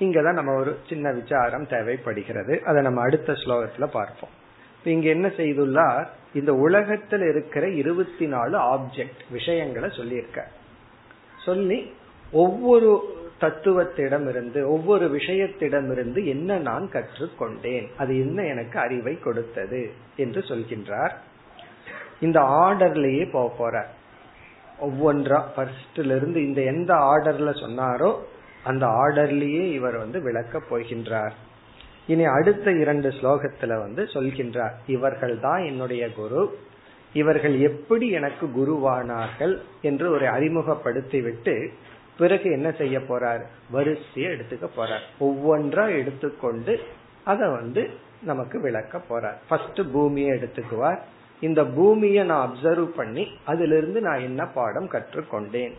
இங்கதான் 0.00 0.32
நம்ம 0.32 0.54
ஒரு 0.54 0.78
சின்ன 0.88 1.12
விசாரம் 1.12 1.66
தேவைப்படுகிறது. 1.66 2.62
அதை 2.64 2.82
நம்ம 2.82 3.00
அடுத்த 3.00 3.32
ஸ்லோகத்துல 3.32 3.86
பார்ப்போம். 3.86 4.42
இங்க 4.84 5.08
என்ன 5.08 5.26
செய்துள்ளார்? 5.26 6.06
இந்த 6.34 6.54
உலகத்தில் 6.54 7.20
இருக்கிற 7.20 7.68
இருபத்தி 7.68 8.26
நாலு 8.26 8.58
ஆப்ஜெக்ட் 8.58 9.22
விஷயங்களை 9.30 9.90
சொல்லியிருக்க 9.96 10.46
சொல்லி 11.44 11.92
ஒவ்வொரு 12.32 13.02
தத்துவத்திடம் 13.40 14.28
இருந்து 14.28 14.70
ஒவ்வொரு 14.70 15.16
விஷயத்திடமிருந்து 15.16 16.24
என்ன 16.24 16.58
நான் 16.58 16.90
கற்றுக்கொண்டேன்? 16.92 17.88
அது 17.96 18.20
என்ன 18.20 18.42
எனக்கு 18.42 18.78
அறிவை 18.78 19.18
கொடுத்தது? 19.18 19.90
என்று 20.16 20.40
சொல்கின்றார். 20.40 21.12
இந்த 22.24 22.40
ஆர்டர்லயே 22.40 23.24
போக 23.32 23.48
போற. 23.58 23.86
ஒவ்வொன்றா 24.80 25.40
ஃபர்ஸ்ட்ல 25.54 26.12
இருந்து 26.16 26.38
இந்த 26.46 26.60
எந்த 26.62 26.92
ஆர்டர்ல 26.94 27.50
சொன்னாரோ 27.64 28.10
அந்த 28.64 28.84
ஆர்டர்லயே 28.86 29.64
இவர் 29.72 29.96
வந்து 29.96 30.18
விளக்க 30.22 30.60
போகின்றார். 30.70 31.34
இனி 32.06 32.24
அடுத்த 32.24 32.72
இரண்டு 32.72 33.08
ஸ்லோகத்துல 33.08 33.72
வந்து 33.78 34.02
சொல்கின்றார் 34.14 34.74
இவர்கள் 34.86 35.40
தான் 35.40 35.62
என்னுடைய 35.64 36.12
குரு. 36.12 36.42
இவர்கள் 37.12 37.56
எப்படி 37.60 38.06
எனக்கு 38.10 38.46
குருவானார்கள்? 38.46 39.54
என்று 39.82 40.10
ஒரு 40.10 40.26
அறிமுகப்படுத்தி 40.28 41.20
விட்டு 41.20 41.54
பிறகு 42.18 42.50
என்ன 42.50 42.68
செய்ய 42.70 42.98
போறார்? 42.98 43.44
வரிசையை 43.70 44.32
எடுத்துக்க 44.32 44.66
போறார். 44.76 45.04
ஒவ்வொன்றா 45.20 45.84
எடுத்துக்கொண்டு 45.98 46.74
அதை 47.24 47.48
வந்து 47.48 47.82
நமக்கு 48.22 48.60
விளக்க 48.60 49.00
போறார். 49.10 49.38
ஃபர்ஸ்ட் 49.48 49.80
பூமியை 49.92 50.30
எடுத்துக்குவார் 50.30 51.00
இந்த 51.40 51.64
பூமியை 51.64 52.24
நான் 52.24 52.50
அப்சர்வ் 52.50 52.84
பண்ணி 52.84 53.28
அதிலிருந்து 53.44 54.00
நான் 54.00 54.20
என்ன 54.20 54.46
பாடம் 54.46 54.90
கற்றுக்கொண்டேன்? 54.90 55.72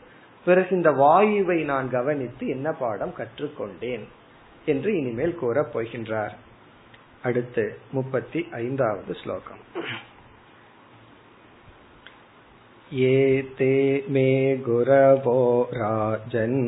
பிறகு 0.46 0.76
இந்த 0.76 0.92
வாயுவை 0.92 1.64
நான் 1.64 1.90
கவனித்து 1.90 2.48
என்ன 2.48 2.72
பாடம் 2.72 3.14
கற்றுக்கொண்டேன்? 3.18 4.04
என்று 4.66 4.98
இனிமேல் 4.98 5.36
கூறப் 5.36 5.78
போகின்றார். 5.78 6.36
அடுத்து 7.24 7.78
முப்பத்தி 7.92 8.48
ஐந்தாவது 8.52 9.16
ஸ்லோகம் 9.16 9.64
ஏதே 12.92 14.04
மே 14.08 14.56
குரவோ 14.56 15.64
ராஜன். 15.70 16.62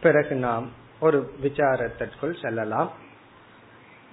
பிறகு 0.00 0.34
நாம் 0.34 0.70
ஒரு 1.00 1.30
விசாரத்திற்குள் 1.42 2.42
செல்லலாம். 2.42 2.92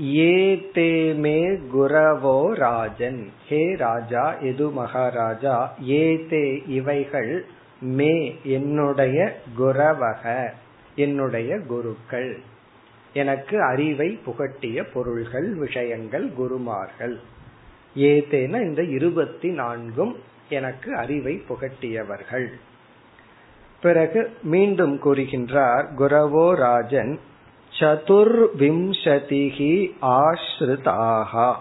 ஏ 0.01 0.55
தே 0.73 1.15
மே 1.15 1.43
குரவோ 1.47 2.53
ராஜன். 2.53 3.31
ஹே 3.47 3.75
ராஜா 3.75 4.33
எது 4.33 4.69
மகாராஜா? 4.69 5.75
ஏ 5.89 6.15
தே 6.15 6.69
இவைகள் 6.69 7.45
மே 7.81 8.39
என்னுடைய 8.43 9.39
குரவக 9.57 10.51
என்னுடைய 10.95 11.59
குருக்கள். 11.59 12.39
எனக்கு 13.13 13.63
அறிவை 13.63 14.19
புகட்டிய 14.25 14.87
பொருள்கள் 14.93 15.53
விஷயங்கள் 15.53 16.33
குருமார்கள். 16.33 17.19
ஏதேன 17.95 18.61
இந்த 18.61 18.83
இருபத்தி 18.83 19.49
நான்கும் 19.49 20.15
எனக்கு 20.51 20.95
அறிவை 20.95 21.43
புகட்டியவர்கள். 21.49 22.47
பிறகு 23.81 24.31
மீண்டும் 24.43 24.99
கூறுகின்றார் 25.01 25.85
குரவோ 25.97 26.53
ராஜன் 26.53 27.19
சதுர்விம்சதிகி 27.79 29.73
ஆஸ்ருதாகா 30.01 31.55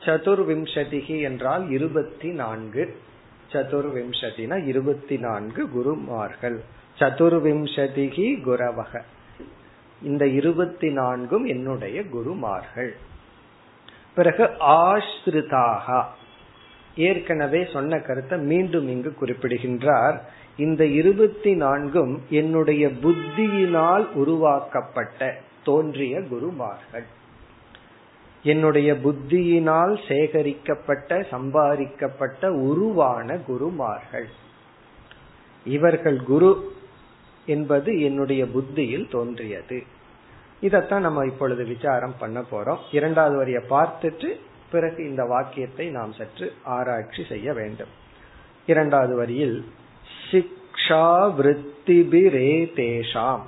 சதுர்விம்சதிகி 0.00 1.22
என்றால் 1.22 1.70
இருபத்தி 1.70 2.30
நான்கு 2.32 2.84
சதுர்விம்சதினா 3.52 4.66
இருபத்தி 4.66 5.18
நான்கு 5.18 5.70
குருமார்கள். 5.70 6.58
சதுர்விம்சதிகி 6.98 8.26
குரவக. 8.46 9.02
இந்த 10.02 10.26
இருபத்தி 10.26 10.92
நான்கும் 10.92 11.44
என்னுடைய 11.44 12.08
குருமார்கள். 12.08 12.96
பிறகு 14.14 14.44
ஆஸ்ருதாகா 14.60 16.04
ஏற்கனவே 17.06 17.60
சொன்ன 17.72 17.98
கருத்தை 17.98 18.38
மீண்டும் 18.50 18.88
இங்கு 18.88 19.10
குறிப்பிடுகின்றார். 19.14 20.16
இந்த 20.56 20.82
இருபத்தி 21.00 21.52
நான்கும் 21.54 22.14
என்னுடைய 22.30 22.84
புத்தியினால் 23.04 24.04
உருவாக்கப்பட்ட 24.14 25.28
தோன்றிய 25.64 26.14
குருமார்கள். 26.22 27.06
என்னுடைய 28.42 28.90
புத்தியினால் 29.04 29.94
சேகரிக்கப்பட்ட 30.08 31.20
சம்பாதிக்கப்பட்ட 31.30 32.52
உருவான 32.68 33.36
குருமார்கள். 33.46 34.28
இவர்கள் 35.66 36.20
குரு 36.22 36.52
என்பது 37.46 37.90
என்னுடைய 38.00 38.42
புத்தியில் 38.46 39.10
தோன்றியது. 39.10 39.78
இதத்தான் 40.62 41.06
நம்ம 41.06 41.24
இப்பொழுது 41.24 41.62
விசாரம் 41.64 42.14
பண்ண 42.18 42.38
போறோம். 42.52 42.82
இரண்டாவது 42.92 43.36
வரிய 43.36 43.58
பார்த்துட்டு 43.70 44.28
பிறகு 44.70 45.08
இந்த 45.08 45.24
வாக்கியத்தை 45.24 45.88
நாம் 45.88 46.12
சற்று 46.12 46.52
ஆராய்ச்சி 46.64 47.24
செய்ய 47.28 47.52
வேண்டும். 47.52 47.92
இரண்டாவது 48.66 49.16
வரியில் 49.16 49.64
சிக்ஷா 50.30 51.06
விருத்திபிரே 51.38 52.50
தேஷாம் 52.74 53.44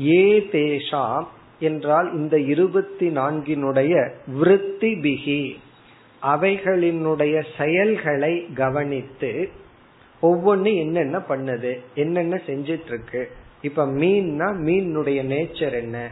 ஏ 0.00 0.24
தேஷாம் 0.52 1.26
என்றால் 1.58 2.12
இந்த 2.12 2.38
இருபத்தி 2.38 3.08
நான்கினுடைய 3.08 3.92
விருத்தி 4.26 4.92
பிகி 4.94 5.56
அவைகளினுடைய 6.22 7.44
செயல்களை 7.56 8.34
கவனித்து 8.54 9.48
ஒவ்வொன்னு 10.22 10.76
என்னென்ன 10.76 11.18
பண்ணுது 11.28 11.72
என்னென்ன 11.94 12.40
செஞ்சிட்டு 12.46 12.86
இருக்கு 12.86 13.30
இப்ப 13.62 13.86
மீன்னா 13.86 14.48
மீனுடைய 14.66 15.20
நேச்சர் 15.24 15.72
என்ன 15.72 16.10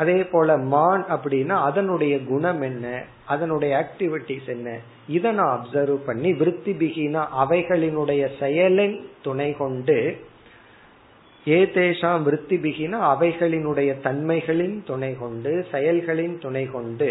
அதே 0.00 0.18
போல 0.32 0.56
மான் 0.72 1.04
அப்படின்னா 1.08 1.56
அதனுடைய 1.68 2.14
குணம் 2.24 2.62
என்ன? 2.62 2.86
அதனுடைய 3.26 3.72
ஆக்டிவிட்டிஸ் 3.80 4.48
என்ன? 4.48 4.68
இதை 5.08 5.30
நான் 5.32 5.54
அப்சர்வ் 5.56 5.98
பண்ணி 6.06 6.32
விருத்தி 6.32 6.72
பிகினா 6.72 7.22
அவைகளினுடைய 7.42 8.22
செயலின் 8.40 8.96
துணை 9.22 9.48
கொண்டு 9.52 9.98
ஏதேஷாம் 11.44 12.22
விருத்தி 12.22 12.56
பிகினா 12.56 12.98
அவைகளினுடைய 13.12 13.90
தன்மைகளின் 14.06 14.76
துணை 14.86 15.12
கொண்டு 15.18 15.52
செயல்களின் 15.72 16.38
துணை 16.38 16.64
கொண்டு 16.66 17.08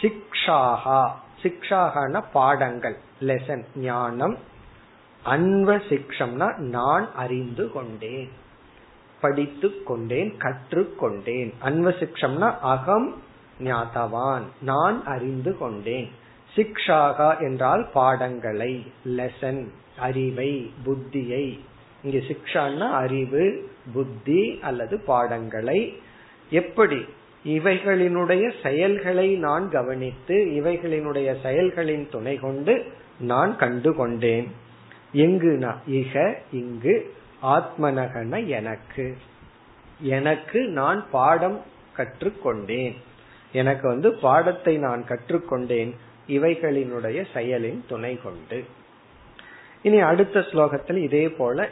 சிக்ஷாகா. 0.00 1.00
சிக்ஷாகன 1.42 2.22
பாடங்கள் 2.32 2.96
லெசன் 3.20 3.64
ஞானம். 3.76 4.36
அன்வ 5.26 5.70
சிக்ஷம்னா 5.90 6.48
நான் 6.56 7.06
அறிந்து 7.14 7.64
கொண்டேன். 7.72 8.30
படித்து 9.24 9.68
கொண்டேன் 9.84 10.30
கற்றுக்கொண்டேன் 10.44 11.50
அன்வசிக்ஷம்னா 11.64 12.50
அகம் 12.72 13.08
ஞாதவான் 13.62 14.46
நான் 14.62 14.98
அறிந்து 15.14 15.52
கொண்டேன். 15.58 16.08
சிக்ஷாகா 16.54 17.28
என்றால் 17.40 17.82
பாடங்களை 17.94 18.72
லெசன் 19.18 19.62
அறிவை 19.98 20.52
புத்தியை. 20.84 21.46
இங்க 22.04 22.18
சிக்ஷான்னா 22.30 22.88
அறிவு 23.02 23.44
புத்தி 23.94 24.42
அல்லது 24.62 24.96
பாடங்களை. 25.10 25.80
எப்படி? 26.52 27.00
இவைகளினுடைய 27.44 28.44
செயல்களை 28.62 29.28
நான் 29.46 29.64
கவனித்து 29.70 30.36
இவைகளினுடைய 30.58 31.30
செயல்களின் 31.42 32.06
துணை 32.10 32.34
கொண்டு 32.36 32.74
நான் 33.22 33.52
கண்டு 33.62 33.90
கொண்டேன் 33.94 34.46
எங்குனா 35.24 35.72
இக 35.98 36.14
இங்கு 36.52 36.94
ஆத்மனகன 37.44 38.46
எனக்கு. 38.46 39.16
எனக்கு 40.00 40.68
நான் 40.68 41.06
பாடம் 41.10 41.60
கற்றுக்கொண்டேன். 41.96 42.94
எனக்கு 43.52 43.88
வந்து 43.88 44.14
பாடத்தை 44.14 44.78
நான் 44.78 45.04
கற்றுக்கொண்டேன். 45.08 45.94
இவைகளினுடைய 46.28 47.24
செயலின் 47.34 47.80
துணை 47.88 48.20
கொண்டு. 48.22 48.64
இனி 49.82 50.00
அடுத்த 50.00 50.40
ஸ்லோகத்தில் 50.40 50.96
இதே 50.96 51.28
போல 51.28 51.68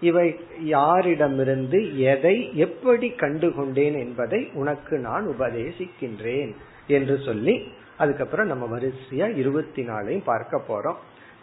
இவை 0.00 0.40
யாரிடமிருந்து 0.64 1.96
எதை 1.96 2.56
எப்படி 2.56 3.08
கண்டுகொண்டேன் 3.08 3.92
என்பதை 3.92 4.50
உனக்கு 4.54 4.98
நான் 4.98 5.26
உபதேசிக்கின்றேன் 5.28 6.54
என்று 6.86 7.18
சொல்லி 7.24 7.72
அதுக்கப்புறம் 7.98 8.46
நம்ம 8.46 8.78
வரிசையா 8.78 9.36
இருபத்தி 9.36 9.82
நாலையும் 9.82 10.24
பார்க்க 10.24 10.62
போறோம். 10.68 10.96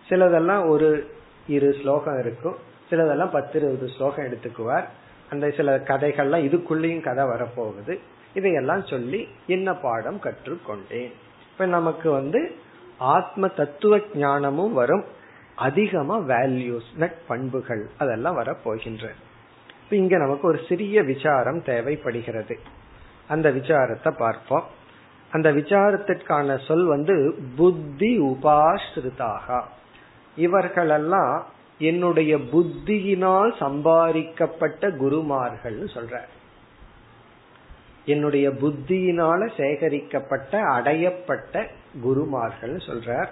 சிலதெல்லாம் 0.09 0.69
ஒரு 0.69 1.11
இரு 1.47 1.75
ஸ்லோகம் 1.81 2.19
இருக்கும். 2.19 2.69
சிலதெல்லாம் 2.91 3.31
பத்து 3.31 3.59
இருபது 3.59 3.87
ஸ்லோகம் 3.87 4.25
எடுத்துக்குவார். 4.25 4.83
அந்த 5.29 5.49
சில 5.49 5.77
கதைகள்லாம் 5.77 6.43
இதுக்குள்ளேயும் 6.43 7.01
கதை 7.01 7.25
வரப்போகுது. 7.25 7.99
இதையெல்லாம் 8.33 8.85
சொல்லி 8.85 9.27
என்ன 9.47 9.73
பாடம் 9.73 10.19
கற்றுக்கொண்டேன். 10.19 11.11
இப்ப 11.51 11.65
நமக்கு 11.65 12.11
வந்து 12.11 12.55
ஆத்ம 12.97 13.47
தத்துவ 13.47 13.99
ஞானமும் 14.13 14.73
வரும். 14.73 15.03
அதிகமா 15.55 16.17
வேல்யூஸ் 16.17 16.97
நட் 16.97 17.25
பண்புகள் 17.27 17.89
அதெல்லாம் 17.97 18.37
வரப்போகின்ற. 18.37 19.09
இங்க 19.89 20.17
நமக்கு 20.17 20.47
ஒரு 20.47 20.59
சிறிய 20.69 21.03
விசாரம் 21.03 21.63
தேவைப்படுகிறது. 21.63 22.59
அந்த 23.27 23.51
விசாரத்தை 23.51 24.11
பார்ப்போம். 24.17 24.63
அந்த 25.31 25.51
விசாரத்திற்கான 25.51 26.65
சொல் 26.65 26.85
வந்து 26.85 27.39
புத்தி 27.55 28.19
உபாஸ்ருதாக. 28.19 29.63
இவர்களெல்லாம் 30.35 31.45
என்னுடைய 31.81 32.37
புத்தியினால் 32.37 33.57
சம்பாதிக்கப்பட்ட 33.59 34.91
குருமார்கள் 34.91 35.79
சொல்ற 35.79 36.19
என்னுடைய 38.05 38.49
புத்தியினால 38.49 39.49
சேகரிக்கப்பட்ட 39.57 40.61
அடையப்பட்ட 40.61 41.67
குருமார்கள் 42.01 42.75
சொல்றார். 42.75 43.27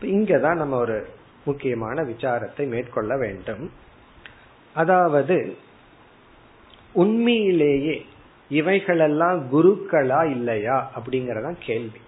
இங்கதான் 0.00 0.54
நம்ம 0.54 0.78
ஒரு 0.78 1.06
முக்கியமான 1.44 2.02
விசாரத்தை 2.02 2.66
மேற்கொள்ள 2.66 3.16
வேண்டும். 3.16 3.72
அதாவது 4.74 5.56
உண்மையிலேயே 6.92 8.06
இவைகளெல்லாம் 8.48 9.52
குருக்களா 9.52 10.30
இல்லையா 10.30 10.90
அப்படிங்கறதான் 10.96 11.56
கேள்வி. 11.60 12.00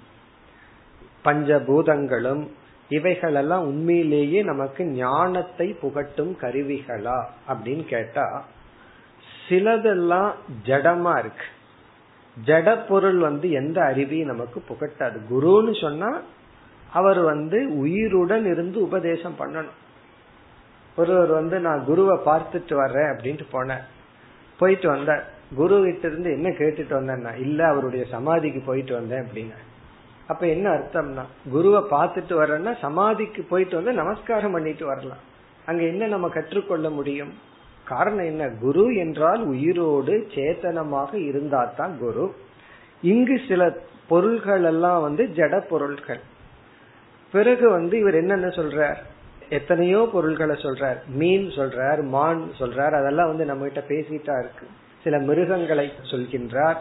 பஞ்சபூதங்களும் 1.24 2.48
இவைகளெல்லாம் 2.96 3.64
உண்மையிலேயே 3.70 4.40
நமக்கு 4.42 4.82
ஞானத்தை 4.98 5.66
புகட்டும் 5.82 6.32
கருவிகளா 6.42 7.18
அப்படின்னு 7.48 7.84
கேட்டா 7.84 8.26
சிலதெல்லாம் 9.44 10.30
ஜடமா 10.66 11.14
இருக்கு. 11.18 11.46
ஜட 12.36 12.68
பொருள் 12.88 13.18
வந்து 13.18 13.46
எந்த 13.60 13.78
அறிவையும் 13.90 14.32
நமக்கு 14.32 14.58
புகட்டாது. 14.68 15.18
குருன்னு 15.30 15.74
சொன்னா 15.80 16.10
அவர் 16.92 17.20
வந்து 17.22 17.58
உயிருடன் 17.78 18.46
இருந்து 18.52 18.78
உபதேசம் 18.80 19.38
பண்ணணும். 19.38 19.78
ஒருவர் 20.96 21.32
வந்து 21.40 21.56
நான் 21.60 21.82
குருவை 21.84 22.16
பார்த்துட்டு 22.26 22.74
வர்றேன் 22.74 23.10
அப்படின்ட்டு 23.12 23.46
போனேன் 23.52 23.84
போயிட்டு 24.60 24.88
வந்தேன் 24.88 25.22
குரு 25.54 25.76
கிட்ட 25.84 26.04
இருந்து 26.08 26.30
என்ன 26.32 26.48
கேட்டுட்டு 26.58 26.94
வந்தேன்னா 26.98 27.32
இல்ல 27.38 27.60
அவருடைய 27.68 28.04
சமாதிக்கு 28.10 28.60
போயிட்டு 28.66 28.92
வந்தேன் 28.94 29.22
அப்படின்னு 29.24 29.56
அப்ப 30.26 30.46
என்ன 30.46 30.70
அர்த்தம்னா 30.70 31.24
குருவை 31.50 31.80
பார்த்துட்டு 31.90 32.34
வர்றேன்னா 32.42 32.78
சமாதிக்கு 32.80 33.42
போயிட்டு 33.42 33.74
வந்து 33.74 33.92
நமஸ்காரம் 33.92 34.52
பண்ணிட்டு 34.52 34.86
வரலாம். 34.86 35.18
அங்க 35.66 35.82
என்ன 35.82 36.06
நம்ம 36.06 36.28
கற்றுக்கொள்ள 36.28 36.90
முடியும்? 36.90 37.32
காரணம் 37.84 38.24
என்ன? 38.24 38.48
குரு 38.48 38.94
என்றால் 38.96 39.42
உயிரோடு 39.42 40.26
சேத்தனமாக 40.34 41.14
இருந்தா 41.14 41.64
தான் 41.64 41.98
குரு. 41.98 42.34
இங்கு 43.02 43.40
சில 43.48 43.76
பொருள்கள் 44.08 44.64
எல்லாம் 44.64 45.02
வந்து 45.02 45.24
ஜட 45.24 45.60
பொருள்கள். 45.60 46.20
பிறகு 47.32 47.70
வந்து 47.70 47.98
இவர் 47.98 48.14
என்னென்ன 48.14 48.46
சொல்றார்? 48.46 48.96
எத்தனையோ 49.48 50.08
பொருள்களை 50.12 50.54
சொல்றார். 50.54 50.96
மீன் 51.06 51.48
சொல்றார் 51.48 52.02
மான் 52.02 52.50
சொல்றார். 52.58 52.94
அதெல்லாம் 52.94 53.26
வந்து 53.26 53.44
நம்ம 53.44 53.68
கிட்ட 53.68 53.94
பேசிட்டா 53.94 54.38
இருக்கு. 54.38 54.66
சில 55.02 55.18
மிருகங்களை 55.18 55.92
சொல்கின்றார் 56.10 56.76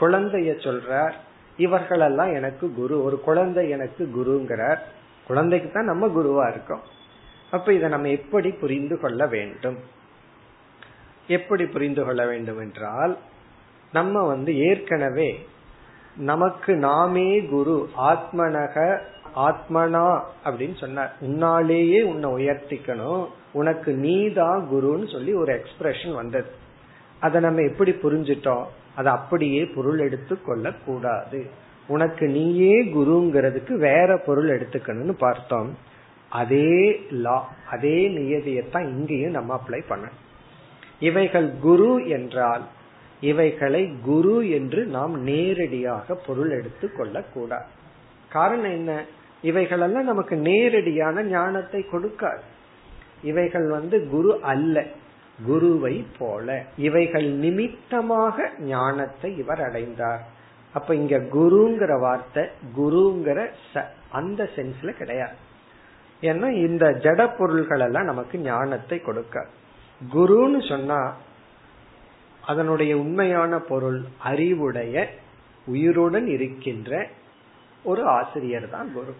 குழந்தைய 0.00 0.52
சொல்றார். 0.66 1.12
இவர்களெல்லாம் 1.56 2.34
எனக்கு 2.34 2.74
குரு 2.74 3.04
ஒரு 3.04 3.20
குழந்தை 3.20 3.70
எனக்கு 3.70 4.10
குருங்கிறார். 4.16 4.78
குழந்தைக்கு 5.26 5.70
தான் 5.70 5.84
நம்ம 5.84 6.06
குருவா 6.06 6.50
இருக்கோம். 6.50 6.80
அப்ப 7.50 7.72
இதை 7.72 7.88
நம்ம 7.88 8.08
எப்படி 8.08 8.50
புரிந்து 8.50 9.00
கொள்ள 9.00 9.26
வேண்டும்? 9.26 9.78
எப்படி 11.26 11.66
புரிந்து 11.66 12.04
கொள்ள 12.04 12.26
வேண்டும் 12.26 12.60
என்றால் 12.60 13.18
நம்ம 13.92 14.26
வந்து 14.26 14.58
ஏற்கனவே 14.58 15.46
நமக்கு 16.16 16.76
நாமே 16.76 17.40
குரு 17.40 17.88
ஆத்மனக 17.98 19.00
ஆத்மனா 19.36 20.20
அப்படின்னு 20.44 20.76
சொன்னார். 20.76 21.14
உன்னாலேயே 21.20 22.02
உன்னை 22.02 22.30
உயர்த்திக்கணும். 22.30 23.28
உனக்கு 23.52 23.92
நீதான் 23.92 24.68
குருன்னு 24.72 25.12
சொல்லி 25.12 25.32
ஒரு 25.32 25.62
எக்ஸ்பிரஷன் 25.62 26.14
வந்தது. 26.14 26.50
அதை 27.20 27.40
நம்ம 27.40 27.60
எப்படி 27.60 27.90
புரிஞ்சிட்டோம்? 27.90 28.64
அதை 28.96 29.12
அப்படியே 29.12 29.64
பொருள் 29.64 29.98
எடுத்து 29.98 30.42
கொள்ள 30.42 30.72
கூடாது 30.86 31.40
உனக்கு 31.86 32.26
நீயே 32.26 32.84
குருங்கிறதுக்கு 32.84 33.72
வேற 33.72 34.16
பொருள் 34.16 34.48
எடுத்துக்கணும்னு 34.48 35.14
பார்த்தோம். 35.18 35.70
அதே 36.28 37.00
லா 37.10 37.38
அதே 37.70 38.08
நியதியத்தான் 38.08 38.86
இங்கேயும் 38.88 39.30
நம்ம 39.30 39.60
அப்ளை 39.60 39.80
பண்ண. 39.88 40.06
இவைகள் 41.00 41.48
குரு 41.60 42.08
என்றால் 42.08 42.62
இவைகளை 43.20 43.92
குரு 44.04 44.50
என்று 44.50 44.84
நாம் 44.84 45.22
நேரடியாக 45.22 46.14
பொருள் 46.14 46.50
எடுத்து 46.50 46.92
கொள்ள 46.92 47.22
கூடாது 47.34 47.68
காரணம் 48.28 48.70
என்ன? 48.70 49.04
இவைகளெல்லாம் 49.42 50.04
நமக்கு 50.04 50.36
நேரடியான 50.36 51.22
ஞானத்தை 51.22 51.84
கொடுக்காது. 51.92 52.42
இவைகள் 53.22 53.68
வந்து 53.68 54.08
குரு 54.08 54.40
அல்ல. 54.42 54.86
குருவை 55.38 56.06
போல. 56.18 56.48
இவைகள் 56.76 57.28
நிமித்தமாக 57.44 58.50
ஞானத்தை 58.58 59.30
இவர் 59.36 59.62
அடைந்தார். 59.68 60.22
அப்ப 60.74 60.94
இங்க 60.94 61.16
குருங்கிற 61.18 61.92
வார்த்தை 62.00 62.44
குருங்கிற 62.76 63.38
அந்த 64.10 64.42
சென்ஸ்ல 64.56 64.90
கிடையாது. 65.00 65.36
ஏன்னா 66.22 66.48
இந்த 66.66 66.84
ஜட 67.04 67.20
பொருள்கள் 67.38 67.80
எல்லாம் 67.80 68.10
நமக்கு 68.10 68.38
ஞானத்தை 68.38 68.98
கொடுக்க. 69.00 69.46
குருன்னு 70.00 70.68
சொன்னா 70.68 71.00
அதனுடைய 72.42 72.92
உண்மையான 72.96 73.58
பொருள் 73.58 74.00
அறிவுடைய 74.30 75.04
உயிருடன் 75.66 76.26
இருக்கின்ற 76.26 77.06
ஒரு 77.82 78.02
ஆசிரியர் 78.06 78.66
தான் 78.70 78.88
குரு. 78.94 79.12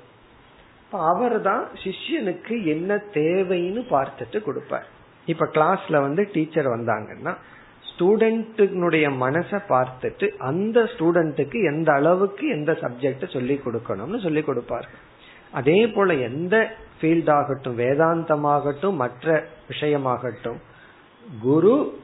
அவர் 0.93 1.37
தான் 1.43 1.65
சிஷ்யனுக்கு 1.83 2.55
என்ன 2.65 2.91
தேவைன்னு 3.15 3.83
பார்த்துட்டு 3.95 4.41
கொடுப்பார். 4.43 4.89
இப்ப 5.27 5.49
கிளாஸ்ல 5.53 6.01
வந்து 6.01 6.29
டீச்சர் 6.33 6.67
வந்தாங்கன்னா 6.67 7.35
ஸ்டூடெண்ட்டுடைய 7.97 9.07
மனசை 9.21 9.59
பார்த்துட்டு 9.69 10.29
அந்த 10.37 10.81
ஸ்டூடெண்ட்டுக்கு 10.83 11.65
எந்த 11.65 11.93
அளவுக்கு 11.93 12.49
எந்த 12.49 12.73
சப்ஜெக்ட் 12.73 13.33
சொல்லி 13.33 13.61
கொடுக்கணும்னு 13.65 14.21
சொல்லி 14.23 14.43
கொடுப்பார். 14.43 14.89
அதே 15.53 15.87
போல 15.87 16.15
எந்த 16.15 16.75
ஃபீல்ட் 17.01 17.31
ஆகட்டும் 17.31 17.79
வேதாந்தமாகட்டும் 17.79 18.93
மற்ற 18.93 19.45
விஷயமாகட்டும் 19.69 20.61
குரு 21.43 22.01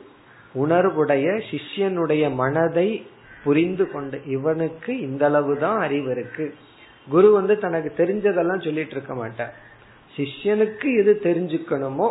உணர்வுடைய 0.55 1.27
சிஷ்யனுடைய 1.51 2.35
மனதை 2.35 3.07
புரிந்து 3.45 3.91
கொண்டு 3.91 4.23
இவனுக்கு 4.25 5.01
இந்த 5.01 5.27
அளவு 5.27 5.59
தான் 5.59 5.79
அறிவு 5.79 6.11
இருக்கு. 6.11 6.55
குரு 7.09 7.33
வந்து 7.33 7.59
தனக்கு 7.59 7.91
தெரிஞ்சதெல்லாம் 7.97 8.65
சொல்லிட்டு 8.65 8.91
இருக்க 8.91 9.15
மாட்டார். 9.15 9.55
சிஷ்யனுக்கு 10.17 10.99
எது 10.99 11.21
தெரிஞ்சுக்கணுமோ 11.23 12.09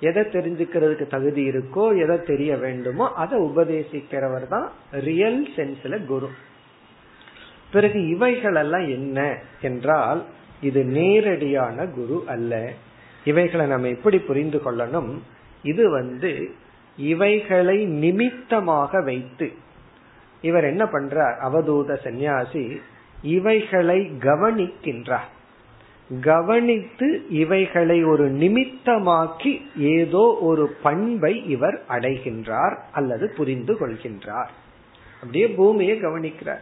எதை 0.00 0.22
தெரிஞ்சுக்கிறதுக்கு 0.22 1.06
தகுதி 1.06 1.42
இருக்கோ 1.48 1.84
எதை 1.98 2.16
தெரிய 2.22 2.56
வேண்டுமோ 2.56 3.06
அதை 3.12 3.38
உபதேசிக்கிறவர் 3.40 4.46
தான் 4.48 4.68
ரியல் 4.90 5.48
சென்ஸ்ல 5.56 6.04
குரு. 6.04 6.28
பிறகு 7.72 8.08
இவைகள் 8.08 8.54
எல்லாம் 8.54 8.88
என்ன 8.88 9.18
என்றால் 9.60 10.22
இது 10.60 10.84
நேரடியான 10.84 11.86
குரு 11.86 12.24
அல்ல. 12.26 12.72
இவைகளை 13.24 13.66
நம்ம 13.66 13.88
எப்படி 13.88 14.18
புரிந்து 14.18 14.58
கொள்ளணும்? 14.64 15.10
இது 15.62 15.90
வந்து 15.90 16.50
இவைகளை 16.96 17.78
நிமித்தமாக 17.84 19.00
வைத்து. 19.00 19.52
இவர் 20.42 20.64
என்ன 20.64 20.84
பண்றார்? 20.84 21.36
அவதூத 21.48 21.98
சந்நியாசி 22.04 22.64
இவைகளை 23.22 24.00
கவனிக்கின்றார். 24.20 25.30
கவனித்து 26.22 27.26
இவைகளை 27.30 28.04
ஒரு 28.04 28.30
நிமித்தமாக்கி 28.30 29.60
ஏதோ 29.76 30.38
ஒரு 30.40 30.76
பண்பை 30.82 31.44
இவர் 31.48 31.82
அடைகின்றார் 31.88 32.76
அல்லது 32.92 33.32
புரிந்து 33.36 33.74
கொள்கின்றார். 33.74 34.48
அப்படியே 35.14 35.48
பூமியை 35.48 36.00
கவனிக்கிறார். 36.00 36.60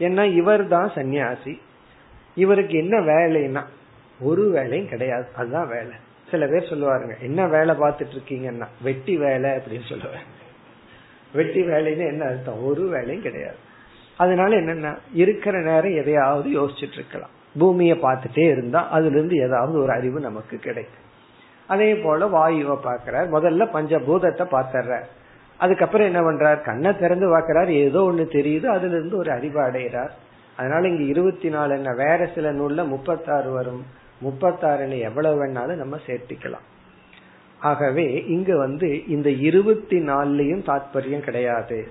ஏன்னா 0.00 0.32
இவர் 0.32 0.68
தான் 0.68 0.92
சன்னியாசி 0.94 1.58
இவருக்கு 2.34 2.78
என்ன 2.78 3.00
வேலைன்னா 3.00 3.64
ஒரு 4.20 4.50
வேலையும் 4.50 4.88
கிடையாது. 4.88 5.26
அதுதான் 5.36 5.68
வேலை. 5.68 5.96
சில 6.30 6.46
பேர் 6.46 6.72
சொல்லுவாருங்க 6.72 7.20
என்ன 7.20 7.46
வேலை 7.46 7.74
பார்த்துட்டு 7.74 8.16
இருக்கீங்கன்னா 8.16 8.66
வெட்டி 8.82 9.16
வேலை 9.16 9.50
அப்படின்னு 9.50 9.88
சொல்லுவேன் 9.88 10.26
வெட்டி 11.34 11.60
வேலைன்னு 11.60 12.06
என்ன 12.06 12.24
அர்த்தம்? 12.24 12.64
ஒரு 12.64 12.88
வேலையும் 12.88 13.22
கிடையாது. 13.22 13.56
அதனால 14.16 14.56
என்னன்னா 14.56 14.96
இருக்கிற 15.14 15.60
நேரம் 15.60 15.96
எதையாவது 15.96 16.60
யோசிச்சுட்டு 16.60 16.92
இருக்கலாம் 16.92 17.40
பூமியை 17.58 17.98
பார்த்துட்டே 17.98 18.50
இருந்தா 18.50 18.88
அதுல 18.88 19.16
இருந்து 19.16 19.36
ஏதாவது 19.36 19.82
ஒரு 19.82 19.92
அறிவு 19.92 20.20
நமக்கு 20.20 20.56
கிடைக்கும். 20.56 21.10
அதே 21.66 21.94
போல 21.94 22.26
வாயுவை 22.26 22.76
பாக்கிறார் 22.82 23.30
முதல்ல 23.30 23.68
பஞ்சபூதத்தை 23.74 24.44
பார்த்தர்றார் 24.50 25.04
அதுக்கப்புறம் 25.58 26.06
என்ன 26.06 26.20
பண்றார்? 26.20 26.64
கண்ணை 26.64 26.98
திறந்து 26.98 27.28
பார்க்கிறார். 27.28 27.70
ஏதோ 27.70 28.00
ஒண்ணு 28.00 28.20
தெரியுது 28.20 28.66
அதுல 28.66 28.96
இருந்து 28.96 29.16
ஒரு 29.16 29.30
அறிவு 29.30 29.60
அடைகிறார். 29.60 30.14
அதனால 30.56 30.88
இங்க 30.88 31.02
இருபத்தி 31.02 31.48
நாலு 31.48 31.74
என்ன 31.74 31.94
வேற 31.94 32.30
சில 32.34 32.52
நூல்ல 32.52 32.86
முப்பத்தாறு 32.86 33.50
வரும். 33.50 33.84
முப்பத்தாறுல 34.24 34.98
எவ்வளவு 34.98 35.46
வேணாலும் 35.46 35.76
நம்ம 35.76 35.98
சேர்த்திக்கலாம். 36.06 36.66
ஆகவே 37.58 38.24
இங்க 38.26 38.56
வந்து 38.56 39.06
இந்த 39.06 39.30
இருபத்தி 39.30 39.98
நாலுலயும் 39.98 40.64
தாத்பரியம் 40.66 41.20
கிடையாது. 41.20 41.88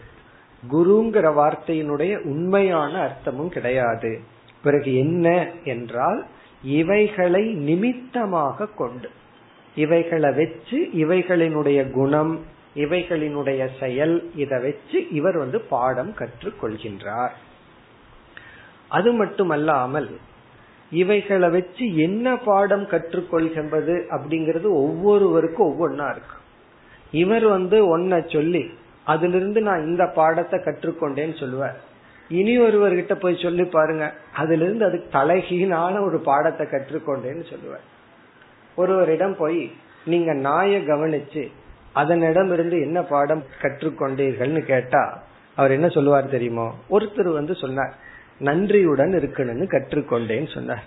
குருங்கிற 0.71 1.33
வார்த்தையினுடைய 1.33 2.17
உண்மையான 2.17 3.09
அர்த்தமும் 3.09 3.49
கிடையாது. 3.49 4.19
பிறகு 4.63 4.91
என்ன 4.95 5.27
என்றால் 5.63 6.25
இவைகளை 6.61 7.43
நிமித்தமாக 7.67 8.65
கொண்டு 8.65 9.09
இவைகளை 9.75 10.31
வச்சு 10.31 10.79
இவைகளினுடைய 10.93 11.91
குணம் 11.91 12.33
இவைகளினுடைய 12.75 13.61
செயல் 13.79 14.31
இதை 14.35 14.57
வச்சு 14.59 14.97
இவர் 15.11 15.37
வந்து 15.37 15.59
பாடம் 15.61 16.11
கற்றுக் 16.13 16.59
கொள்கின்றார் 16.61 17.33
அது 18.87 19.09
மட்டுமல்லாமல் 19.13 20.09
இவைகளை 20.91 21.49
வச்சு 21.49 21.95
என்ன 21.95 22.35
பாடம் 22.37 22.85
கற்றுக்கொள்கின்றது 22.85 23.95
அப்படிங்கிறது 24.15 24.67
ஒவ்வொருவருக்கும் 24.85 25.69
ஒவ்வொன்னா 25.71 26.07
இருக்கு. 26.09 26.37
இவர் 27.11 27.45
வந்து 27.47 27.77
ஒன்ன 27.97 28.19
சொல்லி 28.27 28.63
அதிலிருந்து 29.03 29.61
நான் 29.61 29.85
இந்த 29.85 30.03
பாடத்தை 30.07 30.59
கற்றுக்கொண்டேன்னு 30.59 31.39
சொல்லுவார். 31.39 31.77
இனி 32.31 32.53
ஒருவர்கிட்ட 32.59 33.13
போய் 33.13 33.41
சொல்லி 33.41 33.63
பாருங்க. 33.63 34.05
அதுல 34.33 34.63
இருந்து 34.63 34.85
அதுக்கு 34.85 35.07
தலைகீழான 35.17 35.95
ஒரு 36.05 36.19
பாடத்தை 36.19 36.65
கற்றுக்கொண்டேன்னு 36.67 37.45
சொல்லுவார். 37.49 37.85
ஒருவரிடம் 38.75 39.35
போய் 39.35 39.61
நீங்க 40.05 40.33
நாயை 40.33 40.79
கவனிச்சு 40.87 41.43
அதனிடம் 41.93 42.51
இருந்து 42.53 42.77
என்ன 42.81 42.99
பாடம் 43.03 43.43
கற்றுக்கொண்டீர்கள்னு 43.61 44.61
கேட்டா 44.65 45.03
அவர் 45.55 45.71
என்ன 45.71 45.87
சொல்லுவார் 45.87 46.29
தெரியுமோ? 46.29 46.67
ஒருத்தர் 46.89 47.31
வந்து 47.33 47.55
சொன்னார் 47.55 47.93
நன்றியுடன் 48.39 49.13
இருக்கணும்னு 49.13 49.65
கற்றுக்கொண்டேன்னு 49.73 50.49
சொன்னார். 50.53 50.85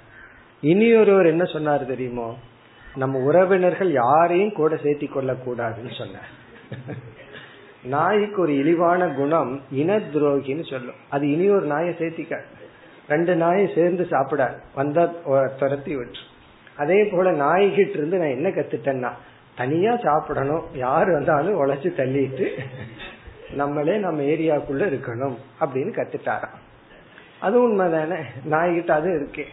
இனி 0.60 0.88
ஒருவர் 0.96 1.26
என்ன 1.26 1.44
சொன்னார் 1.44 1.84
தெரியுமோ? 1.86 2.28
நம்ம 2.96 3.18
உறவினர்கள் 3.18 3.90
யாரையும் 3.92 4.52
கூட 4.52 4.74
சேர்த்தி 4.74 5.08
கொள்ள 5.12 5.32
கூடாதுன்னு 5.46 5.92
சொன்னார். 5.98 6.30
நாய்க்கு 7.92 8.38
ஒரு 8.42 8.52
இழிவான 8.58 9.08
குணம் 9.08 9.52
இன 9.70 9.96
துரோகின்னு 10.12 10.64
சொல்லும். 10.70 11.00
அது 11.10 11.24
இனி 11.32 11.46
ஒரு 11.48 11.66
நாயை 11.66 11.94
சேர்த்திக்க 11.98 12.38
ரெண்டு 13.08 13.32
நாயை 13.36 13.66
சேர்ந்து 13.74 14.04
சாப்பிட 14.12 14.42
வந்தா 14.74 15.04
துரத்தி 15.58 15.96
விட்டு 15.96 16.22
அதே 16.76 17.04
போல 17.04 17.32
நாய்கிட்ட 17.44 17.96
இருந்து 17.98 18.18
நான் 18.18 18.36
என்ன 18.38 18.48
கத்துட்டேன்னா 18.48 19.10
தனியா 19.56 19.96
சாப்பிடணும். 19.96 20.64
யாரு 20.74 21.12
வந்தாலும் 21.12 21.58
உழைச்சு 21.60 21.90
தள்ளிட்டு 21.98 22.46
நம்மளே 23.54 23.96
நம்ம 23.96 24.22
ஏரியாக்குள்ள 24.22 24.84
இருக்கணும் 24.92 25.36
அப்படின்னு 25.60 25.92
கத்துட்டாராம். 25.98 26.56
அது 27.40 27.56
உண்மைதானே 27.66 28.18
நாய்கிட்ட 28.50 28.90
அது 28.90 29.10
இருக்கே. 29.18 29.44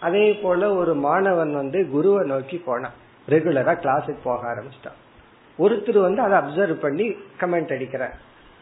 அதே 0.00 0.24
போல 0.42 0.74
ஒரு 0.74 0.94
மாணவன் 0.94 1.54
வந்து 1.54 1.88
குருவை 1.90 2.26
நோக்கி 2.26 2.56
போனான். 2.56 2.96
ரெகுலரா 3.28 3.74
கிளாஸுக்கு 3.82 4.20
போக 4.22 4.42
ஆரம்பிச்சிட்டான். 4.54 4.98
ஒருத்தர் 5.64 6.00
வந்து 6.06 6.20
அதை 6.26 6.36
அப்சர்வ் 6.40 6.82
பண்ணி 6.84 7.06
கமெண்ட் 7.40 7.72
அடிக்கிறார். 7.76 8.16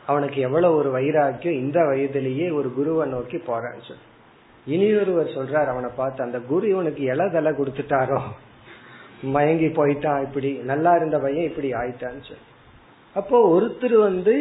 அவனுக்கு 0.07 0.39
எவ்வளவு 0.47 0.77
ஒரு 0.81 0.91
வைராக்கியம் 0.91 1.61
இந்த 1.65 1.79
வயதிலேயே 1.89 2.47
ஒரு 2.59 2.69
குருவை 2.77 3.07
நோக்கி 3.15 3.39
போறான்னு 3.49 3.87
சொல்லி. 3.89 4.05
இனி 4.67 4.89
ஒருவர் 5.01 5.35
சொல்றார் 5.37 5.71
அவனை 5.73 5.91
பார்த்து 5.97 6.21
அந்த 6.27 6.39
குரு 6.51 6.67
இவனுக்கு 6.69 7.03
இலதலை 7.13 7.53
கொடுத்துட்டாரோ? 7.59 8.21
மயங்கி 9.35 9.69
போயிட்டான் 9.79 10.21
இப்படி 10.27 10.51
நல்லா 10.71 10.93
இருந்த 10.99 11.19
பையன் 11.19 11.49
இப்படி 11.51 11.71
ஆயிட்டான்னு 11.81 12.23
சொல்லி. 12.29 12.45
அப்போ 13.17 13.37
ஒருத்தர் 13.55 13.97
வந்து 14.09 14.35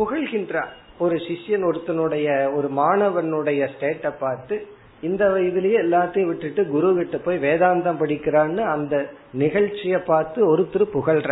புகழ்கின்றார். 0.00 0.72
ஒரு 1.04 1.16
சிஷ்யன் 1.26 1.64
ஒருத்தனுடைய 1.68 2.26
ஒரு 2.56 2.68
மாணவனுடைய 2.80 3.60
ஸ்டேட்டை 3.74 4.10
பார்த்து 4.18 4.56
இந்த 5.00 5.22
வயதுலயே 5.34 5.78
எல்லாத்தையும் 5.84 6.28
விட்டுட்டு 6.30 6.62
குரு 6.66 6.88
கிட்ட 6.94 7.16
போய் 7.24 7.44
வேதாந்தம் 7.46 8.00
படிக்கிறான்னு 8.02 8.62
அந்த 8.74 8.94
நிகழ்ச்சிய 9.38 9.96
பார்த்து 10.10 10.40
ஒருத்தர் 10.52 10.84
புகழ்ற 10.96 11.30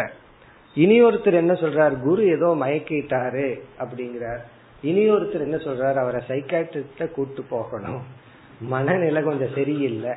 இனி 0.74 1.02
ஒருத்தர் 1.02 1.32
என்ன 1.32 1.52
சொல்றார்? 1.52 2.00
குரு 2.00 2.26
ஏதோ 2.26 2.46
மயக்கிட்டாரு 2.46 3.60
அப்படிங்கிறார். 3.78 4.40
இனி 4.82 5.10
ஒருத்தர் 5.10 5.40
என்ன 5.40 5.56
சொல்றாரு? 5.56 5.94
அவரை 5.94 6.20
சைக்காட்ரிஸ்ட 6.28 7.10
கூட்டு 7.10 7.42
போகணும். 7.42 8.02
மனநிலை 8.60 9.22
கொஞ்சம் 9.22 9.54
சரியில்லை. 9.54 10.10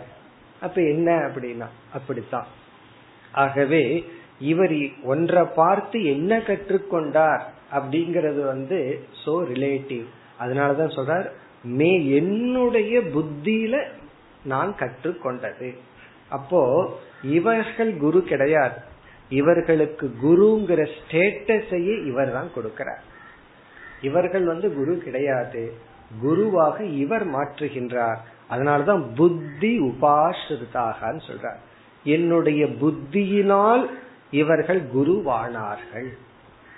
அப்ப 0.62 0.82
என்ன 0.82 1.16
அப்படின்னா 1.16 1.66
அப்படித்தான். 1.94 2.46
ஆகவே 3.32 4.06
இவர் 4.40 4.76
ஒன்றை 5.04 5.44
பார்த்து 5.44 6.06
என்ன 6.06 6.38
கற்றுக்கொண்டார் 6.38 7.42
அப்படிங்கறது 7.74 8.46
வந்து 8.46 9.04
சோ 9.26 9.30
ரிலேட்டிவ் 9.30 10.06
அதனாலதான் 10.40 10.96
சொல்றார் 10.96 11.30
மே 11.64 12.10
என்னுடைய 12.10 13.00
புத்தியில 13.00 13.88
நான் 14.44 14.76
கற்றுக்கொண்டது. 14.80 15.76
அப்போ 16.30 16.92
இவர்கள் 17.24 17.98
குரு 17.98 18.24
கிடையாது. 18.24 18.92
இவர்களுக்கு 19.30 20.16
குருங்கிற 20.24 20.88
ஸ்டேட்டஸையே 20.94 22.06
இவர் 22.06 22.32
தான் 22.32 22.50
கொடுக்கிறார். 22.56 23.02
இவர்கள் 24.02 24.44
வந்து 24.44 24.74
குரு 24.74 24.98
கிடையாது. 24.98 25.74
குருவாக 26.22 26.84
இவர் 26.84 27.28
மாற்றுகின்றார். 27.28 28.18
அதனாலதான் 28.50 29.04
புத்தி 29.16 29.80
உபாசிரிதாகன்னு 29.82 31.22
சொல்றார். 31.28 31.58
என்னுடைய 32.04 32.66
புத்தியினால் 32.66 33.90
இவர்கள் 34.32 34.82
குருவானார்கள். 34.96 36.08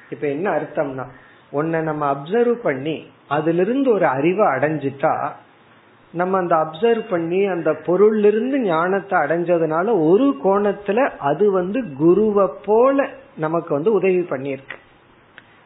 இப்ப 0.09 0.27
என்ன 0.27 0.51
அர்த்தம்னா 0.51 1.05
உன்னை 1.51 1.81
நம்ம 1.81 2.13
அப்சர்வ் 2.13 2.53
பண்ணி 2.53 3.07
அதுல 3.27 3.61
இருந்து 3.61 3.93
ஒரு 3.93 4.05
அறிவை 4.05 4.45
அடைஞ்சிட்டா 4.47 5.31
நம்ம 6.15 6.37
அந்த 6.37 6.55
அப்சர்வ் 6.55 7.03
பண்ணி 7.09 7.39
அந்த 7.45 7.69
பொருள் 7.85 8.23
இருந்து 8.23 8.57
ஞானத்தை 8.59 9.15
அடைஞ்சதுனால 9.19 9.87
ஒரு 10.09 10.27
கோணத்துல 10.43 10.99
அது 11.19 11.45
வந்து 11.51 11.79
குருவை 11.97 12.45
போல 12.65 13.07
நமக்கு 13.37 13.71
வந்து 13.73 13.91
உதவி 13.93 14.23
பண்ணியிருக்கு. 14.29 14.77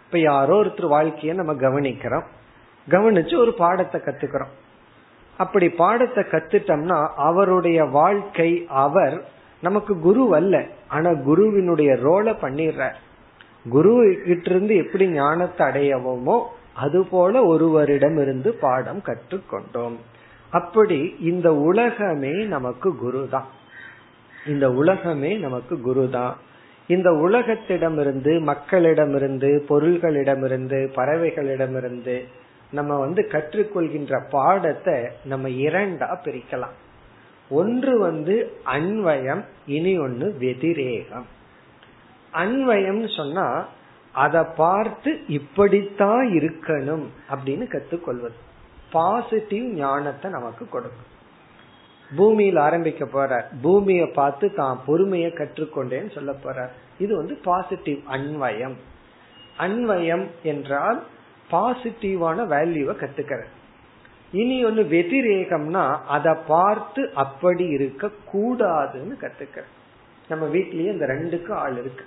இப்ப 0.05 0.19
யாரோ 0.19 0.55
ஒருத்தர் 0.63 0.93
வாழ்க்கைய 0.95 1.33
நம்ம 1.33 1.53
கவனிக்கிறோம். 1.53 2.27
கவனிச்சு 2.87 3.35
ஒரு 3.37 3.53
பாடத்தை 3.53 4.01
கத்துக்கிறோம். 4.05 4.53
அப்படி 5.37 5.69
பாடத்தை 5.69 6.23
கத்துட்டோம்னா 6.31 6.97
அவருடைய 7.15 7.79
வாழ்க்கை 7.99 8.51
அவர் 8.85 9.17
நமக்கு 9.63 9.93
குரு 9.99 10.23
அல்ல. 10.35 10.55
ஆனா 10.87 11.09
குருவினுடைய 11.27 11.91
ரோலை 12.05 12.33
பண்ணிடுற 12.41 12.83
குரு 13.69 13.93
கிட்ட 14.25 14.49
இருந்து 14.49 14.75
எப்படி 14.75 15.05
ஞானத்தை 15.09 15.63
அடையவோமோ 15.67 16.37
அதுபோல 16.73 17.41
ஒருவரிடம் 17.45 18.17
இருந்து 18.21 18.49
பாடம் 18.53 19.01
கற்றுக்கொண்டோம். 19.05 19.97
அப்படி 20.51 21.15
இந்த 21.19 21.53
உலகமே 21.53 22.43
நமக்கு 22.43 22.95
குரு 22.95 23.27
தான் 23.29 23.47
இந்த 24.47 24.71
உலகமே 24.71 25.37
நமக்கு 25.37 25.81
குரு 25.81 26.09
தான் 26.09 26.37
இந்த 26.87 27.09
உலகத்திடமிருந்து 27.11 28.31
மக்களிடமிருந்து 28.41 29.49
பொருள்களிடமிருந்து 29.69 30.79
பறவைகளிடமிருந்து 30.95 32.25
நம்ம 32.71 32.97
வந்து 32.97 33.27
கற்றுக்கொள்கின்ற 33.31 34.23
பாடத்தை 34.29 35.07
நம்ம 35.23 35.49
இரண்டா 35.49 36.09
பிரிக்கலாம். 36.23 36.75
ஒன்று 37.49 37.97
வந்து 37.97 38.53
அன்வயம் 38.65 39.43
இனி 39.65 39.97
ஒன்னு 39.97 40.35
வெதிரேகம். 40.39 41.25
அன்வயம் 42.33 43.15
சொன்னா 43.15 43.67
அதை 44.11 44.43
பார்த்து 44.55 45.19
இப்படித்தான் 45.27 46.27
இருக்கணும் 46.27 47.05
அப்படின்னு 47.29 47.65
கத்துக்கொள்வது 47.67 48.37
பாசிட்டிவ் 48.91 49.65
ஞானத்தை 49.79 50.27
நமக்கு 50.37 50.63
கொடுக்கும். 50.69 51.07
பூமியில் 52.11 52.59
ஆரம்பிக்க 52.65 53.03
போற 53.05 53.31
பூமியை 53.63 54.07
பார்த்து 54.19 54.47
தான் 54.59 54.77
பொறுமையை 54.85 55.31
கற்றுக்கொண்டேன்னு 55.39 56.11
சொல்ல 56.17 56.31
போற 56.43 56.57
இது 57.03 57.11
வந்து 57.15 57.35
பாசிட்டிவ் 57.47 57.99
அன்வயம். 58.15 58.77
அன்வயம் 59.65 60.25
என்றால் 60.51 60.99
பாசிட்டிவான 61.51 62.45
வேல்யூவை 62.53 62.95
கத்துக்கிற 63.01 63.41
இனி 64.39 64.57
ஒண்ணு 64.65 64.81
வெதிரேகம்னா 64.95 65.83
அதை 66.15 66.33
பார்த்து 66.47 67.01
அப்படி 67.23 67.65
இருக்க 67.77 68.11
கூடாதுன்னு 68.33 69.15
கத்துக்கிற 69.23 69.63
நம்ம 70.31 70.45
வீட்லயே 70.55 70.89
இந்த 70.95 71.05
ரெண்டுக்கும் 71.13 71.59
ஆள் 71.63 71.77
இருக்கு. 71.81 72.05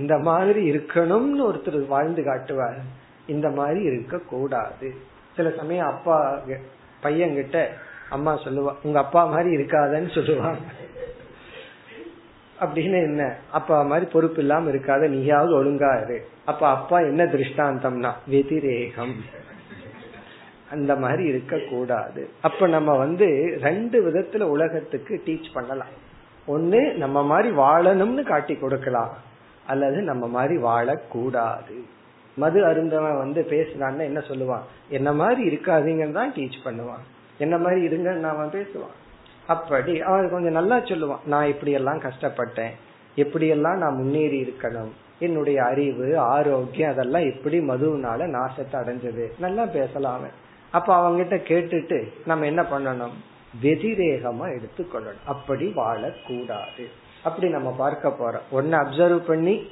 இந்த 0.00 0.14
மாதிரி 0.28 0.60
இருக்கணும்னு 0.72 1.42
ஒருத்தர் 1.48 1.78
வாழ்ந்து 1.94 2.22
காட்டுவார். 2.28 2.78
இந்த 3.26 3.46
மாதிரி 3.56 3.80
இருக்க 3.90 4.18
கூடாது. 4.32 4.88
சில 5.36 5.50
சமயம் 5.56 5.86
அப்பா 5.86 6.38
பையன்கிட்ட 7.02 7.66
அம்மா 8.10 8.38
சொல்லுவா 8.38 8.74
உங்க 8.82 8.98
அப்பா 8.98 9.24
மாதிரி 9.24 9.56
இருக்காதன்னு 9.56 10.14
சொல்லுவாங்க. 10.14 10.58
அப்படின்னு 12.60 13.02
என்ன? 13.02 13.36
அப்பா 13.50 13.82
மாதிரி 13.82 14.10
பொறுப்பு 14.10 14.40
இல்லாம 14.40 14.70
இருக்காத 14.70 15.08
நீயாவது 15.08 15.64
ஒழுங்கா 15.64 16.02
இரு. 16.02 16.28
அப்ப 16.44 16.68
அப்பா 16.68 17.00
என்ன 17.00 17.24
திருஷ்டாந்தம்னா 17.24 18.12
வெதிரேகம். 18.26 19.14
அந்த 20.70 20.96
மாதிரி 20.96 21.22
இருக்க 21.24 21.58
கூடாது 21.70 22.28
அப்ப 22.40 22.66
நம்ம 22.66 22.96
வந்து 22.96 23.58
ரெண்டு 23.62 24.10
விதத்துல 24.10 24.40
உலகத்துக்கு 24.40 25.22
டீச் 25.26 25.52
பண்ணலாம். 25.52 25.96
ஒண்ணு 26.48 26.94
நம்ம 26.94 27.22
மாதிரி 27.22 27.56
வாழணும்னு 27.56 28.22
காட்டி 28.22 28.54
கொடுக்கலாம். 28.54 29.16
அல்லது 29.66 30.02
நம்ம 30.02 30.26
மாதிரி 30.26 30.62
வாழக்கூடாது. 30.62 31.78
மது 32.36 32.64
அருந்தவன் 32.64 33.18
வந்து 33.18 33.46
பேசினான்னு 33.50 33.98
என்ன 33.98 34.18
சொல்லுவான்? 34.18 34.62
என்ன 34.88 35.12
மாதிரி 35.12 35.56
இருக்காதீங்கன்னு 35.56 36.12
தான் 36.12 36.32
டீச் 36.32 36.58
பண்ணுவான். 36.64 37.02
என்ன 37.38 37.58
மாதிரி 37.58 37.86
இருங்கன்னு 37.86 38.22
அவன் 38.22 38.50
பேசுவான். 38.50 38.98
அப்படி 39.46 40.02
அவன் 40.02 40.30
கொஞ்சம் 40.30 40.52
நல்லா 40.52 40.76
சொல்லுவான். 40.76 41.26
நான் 41.26 41.46
இப்படி 41.46 41.72
எல்லாம் 41.72 42.00
கஷ்டப்பட்டேன். 42.00 42.70
எப்படியெல்லாம் 43.16 43.76
நான் 43.76 43.94
முன்னேறி 43.94 44.42
இருக்கணும். 44.42 44.90
என்னுடைய 45.18 45.62
அறிவு 45.62 46.18
ஆரோக்கியம் 46.18 46.90
அதெல்லாம் 46.90 47.22
எப்படி 47.22 47.58
மதுவினால 47.58 48.34
நாசத்தை 48.36 48.72
அடைஞ்சது. 48.72 49.30
நல்லா 49.38 49.64
பேசலாம் 49.64 50.20
அப்ப 50.70 50.96
அவங்கிட்ட 50.96 51.40
கேட்டுட்டு 51.48 52.08
நம்ம 52.26 52.46
என்ன 52.46 52.62
பண்ணணும்? 52.62 53.12
வெதிரேகமா 53.62 54.56
எடுத்துக்கொள்ளணும். 54.56 55.26
அப்படி 55.26 55.72
வாழக்கூடாது. 55.76 56.86
அப்படி 57.24 57.48
நம்ம 57.48 57.74
பார்க்க 57.78 58.08
போறோம். 58.08 58.50
ஒன்னு 58.50 58.76
அப்சர்வ் 58.76 59.16
பண்ணி 59.16 59.66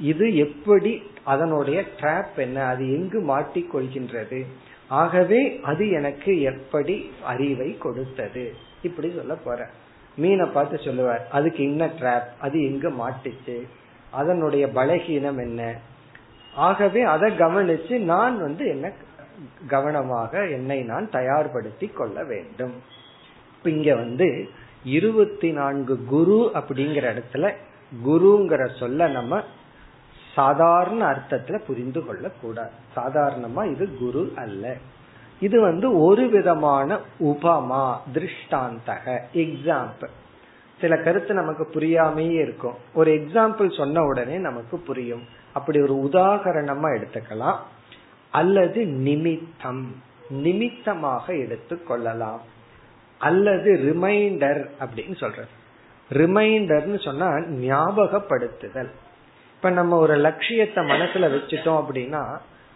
இது 0.00 0.36
எப்படி 0.36 1.02
அதனுடைய 1.24 1.84
ட்ராப் 2.00 2.36
என்ன? 2.36 2.64
அது 2.64 2.92
எங்கு 2.92 3.36
மாட்டிக்கொள்கின்றது 3.36 4.46
ஆகவே 4.88 5.60
அது 5.62 5.90
எனக்கு 5.90 6.40
எப்படி 6.40 7.10
அறிவை 7.22 7.78
கொடுத்தது? 7.78 8.54
இப்படி 8.82 9.12
சொல்ல 9.16 9.34
போற. 9.34 9.70
மீனை 10.16 10.46
பார்த்து 10.46 10.78
சொல்லுவார் 10.78 11.28
அதுக்கு 11.30 11.64
என்ன 11.64 11.86
ட்ராப் 11.86 12.26
அது 12.40 12.64
எங்க 12.64 12.88
மாட்டுச்சு? 12.88 13.62
அதனுடைய 14.10 14.66
பலகீனம் 14.66 15.38
என்ன? 15.38 15.78
ஆகவே 16.54 17.02
அதை 17.02 17.32
கவனிச்சு 17.32 17.98
நான் 17.98 18.40
வந்து 18.40 18.66
என்ன 18.66 18.92
கவனமாக 19.66 20.48
என்னை 20.48 20.82
நான் 20.82 21.10
தயார்படுத்தி 21.12 21.92
கொள்ள 21.92 22.24
வேண்டும். 22.24 22.74
இங்க 23.62 23.94
வந்து 23.94 24.48
இருபத்தி 24.84 25.50
நான்கு 25.50 26.04
குரு 26.04 26.50
அப்படிங்கிற 26.54 27.14
இடத்துல 27.14 27.54
குருங்கிற 28.06 28.78
சொல்ல 28.78 29.08
நம்ம 29.08 29.44
சாதாரண 30.36 31.10
அர்த்தத்துல 31.10 31.58
புரிந்து 31.66 32.06
கொள்ள 32.06 32.30
கூடாது 32.40 32.70
சாதாரணமா 32.96 33.70
இது 33.70 33.98
குரு 33.98 34.32
அல்ல. 34.36 34.76
இது 35.40 35.60
வந்து 35.60 35.98
ஒரு 35.98 36.28
விதமான 36.28 36.98
உபமா 37.20 37.96
திருஷ்டாந்தக 38.14 39.18
எக்ஸாம்பிள் 39.34 40.14
சில 40.80 40.96
கருத்து 40.96 41.34
நமக்கு 41.34 41.68
புரியாமையே 41.74 42.30
இருக்கும். 42.30 42.74
ஒரு 42.94 43.10
எக்ஸாம்பிள் 43.12 43.76
சொன்ன 43.76 44.02
உடனே 44.02 44.36
நமக்கு 44.36 44.78
புரியும். 44.78 45.22
அப்படி 45.52 45.80
ஒரு 45.80 45.94
உதாகரணமா 45.94 46.88
எடுத்துக்கலாம். 46.96 47.56
அல்லது 48.30 48.86
நிமித்தம் 48.86 49.94
நிமித்தமாக 50.28 51.32
எடுத்துக்கொள்ளலாம் 51.32 52.40
அல்லது 53.18 53.72
ரிமைண்டர் 53.72 54.70
அப்படின்னு 54.80 55.16
சொல்றது. 55.16 55.48
ரிமைண்டர்னு 56.10 57.04
சொன்னா 57.04 57.28
ஞாபகப்படுத்துதல். 57.66 58.90
இப்ப 59.66 59.78
நம்ம 59.78 59.96
ஒரு 59.98 60.16
லட்சியத்தை 60.16 60.84
மனசுல 60.84 61.28
வச்சுட்டோம் 61.32 61.78
அப்படின்னா 61.78 62.20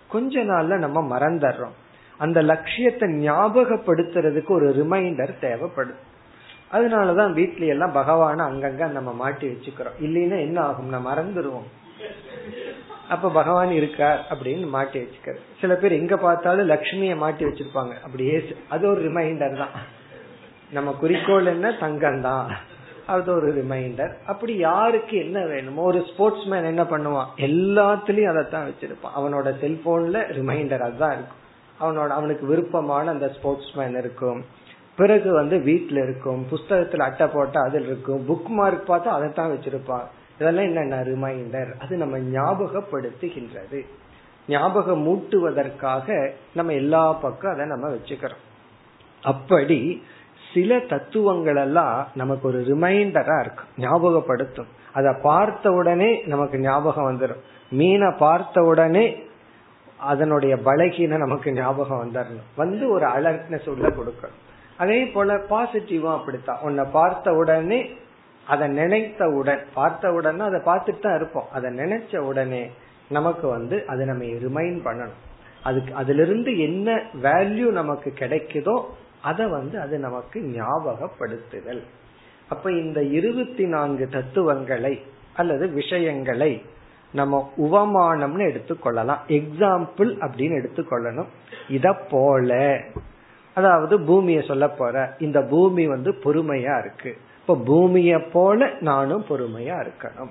கொஞ்ச 0.08 0.40
நாள்ல 0.40 0.76
நம்ம 0.76 1.18
மறந்துடுறோம். 1.18 1.74
அந்த 2.18 2.42
லட்சியத்தை 2.42 3.08
ஞாபகப்படுத்துறதுக்கு 3.08 4.50
ஒரு 4.50 4.68
ரிமைண்டர் 4.70 5.32
தேவைப்படுது 5.40 5.94
அதனாலதான் 6.72 7.32
வீட்ல 7.32 7.64
எல்லாம் 7.64 7.94
பகவான 7.94 8.38
அங்கங்க 8.50 8.88
நம்ம 8.90 9.12
மாட்டி 9.12 9.46
வச்சுக்கிறோம். 9.48 9.96
இல்லைன்னா 10.00 10.40
என்ன 10.40 10.60
ஆகும்? 10.60 10.88
நம்ம 10.88 11.14
மறந்துடுவோம் 11.14 11.68
அப்ப 13.08 13.30
பகவான் 13.30 13.70
இருக்கார் 13.70 14.26
அப்படின்னு 14.30 14.68
மாட்டி 14.68 14.98
வச்சுக்கிறது. 14.98 15.40
சில 15.60 15.74
பேர் 15.74 15.92
எங்க 15.92 16.16
பார்த்தாலும் 16.16 16.68
லக்ஷ்மிய 16.68 17.16
மாட்டி 17.16 17.44
வச்சிருப்பாங்க. 17.44 17.94
அப்படியே 18.02 18.56
அது 18.68 18.90
ஒரு 18.90 19.10
ரிமைண்டர் 19.10 19.56
தான். 19.56 19.76
நம்ம 20.70 20.92
குறிக்கோள் 20.92 21.46
என்ன? 21.46 21.72
தங்கம் 21.72 22.20
தான் 22.20 22.56
அது 23.10 23.34
ஒரு 23.34 23.48
ரிமைண்டர் 23.60 24.12
அப்படி 24.26 24.54
யாருக்கு 24.56 25.16
என்ன 25.16 25.38
வேணுமோ 25.46 25.82
ஒரு 25.82 26.00
ஸ்போர்ட்ஸ் 26.12 26.46
மேன் 26.46 26.70
என்ன 26.72 26.82
பண்ணுவான் 26.82 27.30
எல்லாத்துலயும் 27.36 28.32
அதைத்தான் 28.32 28.68
வச்சிருப்பான். 28.68 29.16
அவனோட 29.18 29.48
செல்போன்ல 29.62 30.22
ரிமைண்டர் 30.38 30.84
அதுதான் 30.88 31.16
இருக்கும். 31.18 31.40
அவனோட 31.80 32.08
அவனுக்கு 32.08 32.46
விருப்பமான 32.46 33.10
அந்த 33.10 33.28
ஸ்போர்ட்ஸ் 33.28 33.74
மேன் 33.76 33.98
இருக்கும். 33.98 34.44
பிறகு 34.96 35.32
வந்து 35.32 35.58
வீட்டுல 35.58 35.98
இருக்கும். 36.02 36.40
புஸ்தகத்துல 36.50 37.04
அட்டை 37.08 37.26
போட்டா 37.26 37.60
அதில் 37.60 37.86
இருக்கும். 37.86 38.24
புக் 38.28 38.48
மார்க் 38.58 38.90
பார்த்தா 38.90 39.14
அதை 39.16 39.28
தான் 39.32 39.52
வச்சிருப்பான். 39.52 40.06
இதெல்லாம் 40.38 40.64
என்னென்ன? 40.64 41.00
ரிமைண்டர் 41.02 41.70
அது 41.78 41.96
நம்ம 41.96 42.18
ஞாபகப்படுத்துகின்றது. 42.36 43.80
ஞாபகம் 44.48 45.04
மூட்டுவதற்காக 45.06 46.30
நம்ம 46.54 46.72
எல்லா 46.72 47.12
பக்கம் 47.12 47.52
அதை 47.52 47.66
நம்ம 47.66 47.88
வச்சுக்கிறோம். 47.88 48.42
அப்படி 49.22 50.02
சில 50.52 50.78
தத்துவங்கள் 50.92 51.56
எல்லாம் 51.56 51.96
நமக்கு 52.14 52.44
ஒரு 52.48 52.60
ரிமைண்டரா 52.68 53.36
இருக்கு. 53.40 53.64
ஞாபகப்படுத்தும். 53.78 54.70
அதை 54.92 55.10
பார்த்த 55.22 55.72
உடனே 55.72 56.10
நமக்கு 56.26 56.58
ஞாபகம் 56.58 57.08
வந்துடும் 57.10 57.42
மீனை 57.70 58.10
பார்த்த 58.18 58.62
உடனே 58.62 59.04
அதனுடைய 60.12 60.56
பலகீன 60.56 61.16
நமக்கு 61.16 61.48
ஞாபகம் 61.52 62.02
வந்துடணும் 62.02 62.50
வந்து 62.56 62.84
ஒரு 62.90 63.06
அலர்ட்னஸ் 63.06 63.68
உள்ள 63.68 63.86
கொடுக்கணும். 63.88 64.38
அதே 64.76 65.00
போல 65.06 65.34
பாசிட்டிவா 65.50 66.10
அப்படித்தான். 66.18 66.62
உன்னை 66.62 66.84
பார்த்த 66.92 67.32
உடனே 67.32 67.80
அதை 68.46 68.66
நினைத்தவுடன் 68.68 69.62
பார்த்த 69.74 70.12
உடனே 70.12 70.44
அதை 70.44 70.60
பார்த்துட்டு 70.60 71.02
தான் 71.02 71.14
இருப்போம். 71.14 71.50
அதை 71.52 71.70
நினைச்ச 71.72 72.16
உடனே 72.30 72.62
நமக்கு 73.08 73.46
வந்து 73.48 73.76
அதை 73.86 74.06
நம்ம 74.06 74.24
ரிமைண்ட் 74.46 74.80
பண்ணணும். 74.86 75.20
அதுக்கு 75.62 75.92
அதுல 75.94 76.22
இருந்து 76.22 76.52
என்ன 76.58 76.88
வேல்யூ 77.22 77.68
நமக்கு 77.80 78.10
கிடைக்குதோ 78.16 78.76
அதை 79.22 79.46
வந்து 79.46 79.80
அது 79.80 79.98
நமக்கு 79.98 80.40
ஞாபகப்படுத்துதல். 80.40 81.82
அப்ப 82.48 82.72
இந்த 82.72 83.02
இருபத்தி 83.02 83.66
நான்கு 83.66 84.08
தத்துவங்களை 84.08 85.02
அல்லது 85.36 85.68
விஷயங்களை 85.68 86.62
நம்ம 87.12 87.52
உவமானம்னு 87.56 88.52
எடுத்துக்கொள்ளலாம். 88.52 89.18
எக்ஸாம்பிள் 89.28 90.26
அப்படின்னு 90.26 90.62
எடுத்துக்கொள்ளணும். 90.62 91.26
இத 91.68 91.92
போல. 91.92 92.80
அதாவது 93.54 94.00
பூமியை 94.00 94.42
சொல்ல 94.42 94.68
போற 94.68 95.16
இந்த 95.18 95.42
பூமி 95.42 95.86
வந்து 95.86 96.10
பொறுமையா 96.10 96.78
இருக்கு. 96.78 97.16
இப்ப 97.40 97.56
பூமிய 97.56 98.30
போல 98.30 98.72
நானும் 98.80 99.24
பொறுமையா 99.28 99.86
இருக்கணும். 99.86 100.30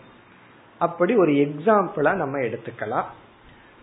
அப்படி 0.79 1.15
ஒரு 1.15 1.31
எக்ஸாம்பிளா 1.31 2.13
நம்ம 2.13 2.37
எடுத்துக்கலாம். 2.37 3.03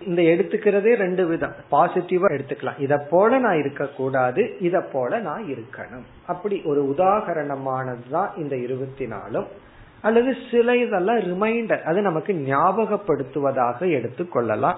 இந்த 0.04 0.22
எடுத்துக்கிறதே 0.22 0.94
ரெண்டு 0.94 1.26
விதம். 1.26 1.54
பாசிட்டிவா 1.72 2.38
எடுத்துக்கலாம். 2.38 2.80
இத 2.80 3.06
போல 3.10 3.38
நான் 3.38 3.58
இருக்க 3.58 3.86
கூடாது 3.86 4.56
இத 4.60 4.80
போல 4.80 5.18
நான் 5.18 5.44
இருக்கணும். 5.44 6.04
அப்படி 6.26 6.62
ஒரு 6.62 6.94
உதாகரணமானதுதான் 6.96 8.38
இந்த 8.38 8.56
இருபத்தி 8.56 9.06
நாலும். 9.06 9.46
அல்லது 10.02 10.36
சில 10.50 10.76
இதெல்லாம் 10.76 11.18
ரிமைண்டர் 11.18 11.82
அது 11.82 12.00
நமக்கு 12.00 12.32
ஞாபகப்படுத்துவதாக 12.32 13.80
எடுத்துக்கொள்ளலாம் 13.80 14.76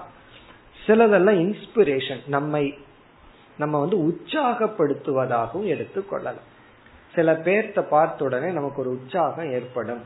சிலதெல்லாம் 0.87 1.53
இன்ஸ்பிரேஷன் 1.53 2.27
நம்மை 2.27 2.77
நம்ம 3.57 3.79
வந்து 3.79 3.97
உற்சாகப்படுத்துவதாகவும் 3.97 5.65
எடுத்துக்கொள்ளலாம் 5.65 6.47
சில 7.15 7.33
பேர்த்த 7.33 7.81
பார்த்த 7.81 8.25
உடனே 8.25 8.51
நமக்கு 8.51 8.81
ஒரு 8.81 8.89
உற்சாகம் 8.89 9.51
ஏற்படும். 9.51 10.01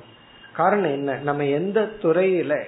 காரணம் 0.53 0.91
என்ன? 0.91 1.15
நம்ம 1.15 1.45
எந்த 1.45 1.81
துறையில 1.81 2.63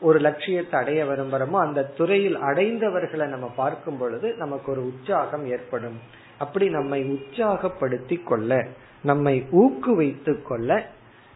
ஒரு 0.00 0.18
லட்சியத்தை 0.18 0.80
அடைய 0.80 1.04
விரும்புறோமோ 1.04 1.58
அந்த 1.66 1.82
துறையில் 1.82 2.38
அடைந்தவர்களை 2.40 3.26
நம்ம 3.26 3.46
பார்க்கும் 3.56 3.98
பொழுது 3.98 4.34
நமக்கு 4.36 4.72
ஒரு 4.72 4.84
உற்சாகம் 4.84 5.46
ஏற்படும். 5.46 5.98
அப்படி 6.38 6.68
நம்மை 6.68 7.00
உற்சாகப்படுத்தி 7.12 8.22
கொள்ள 8.22 8.66
நம்மை 9.02 9.46
ஊக்குவித்து 9.52 10.42
கொள்ள 10.42 10.86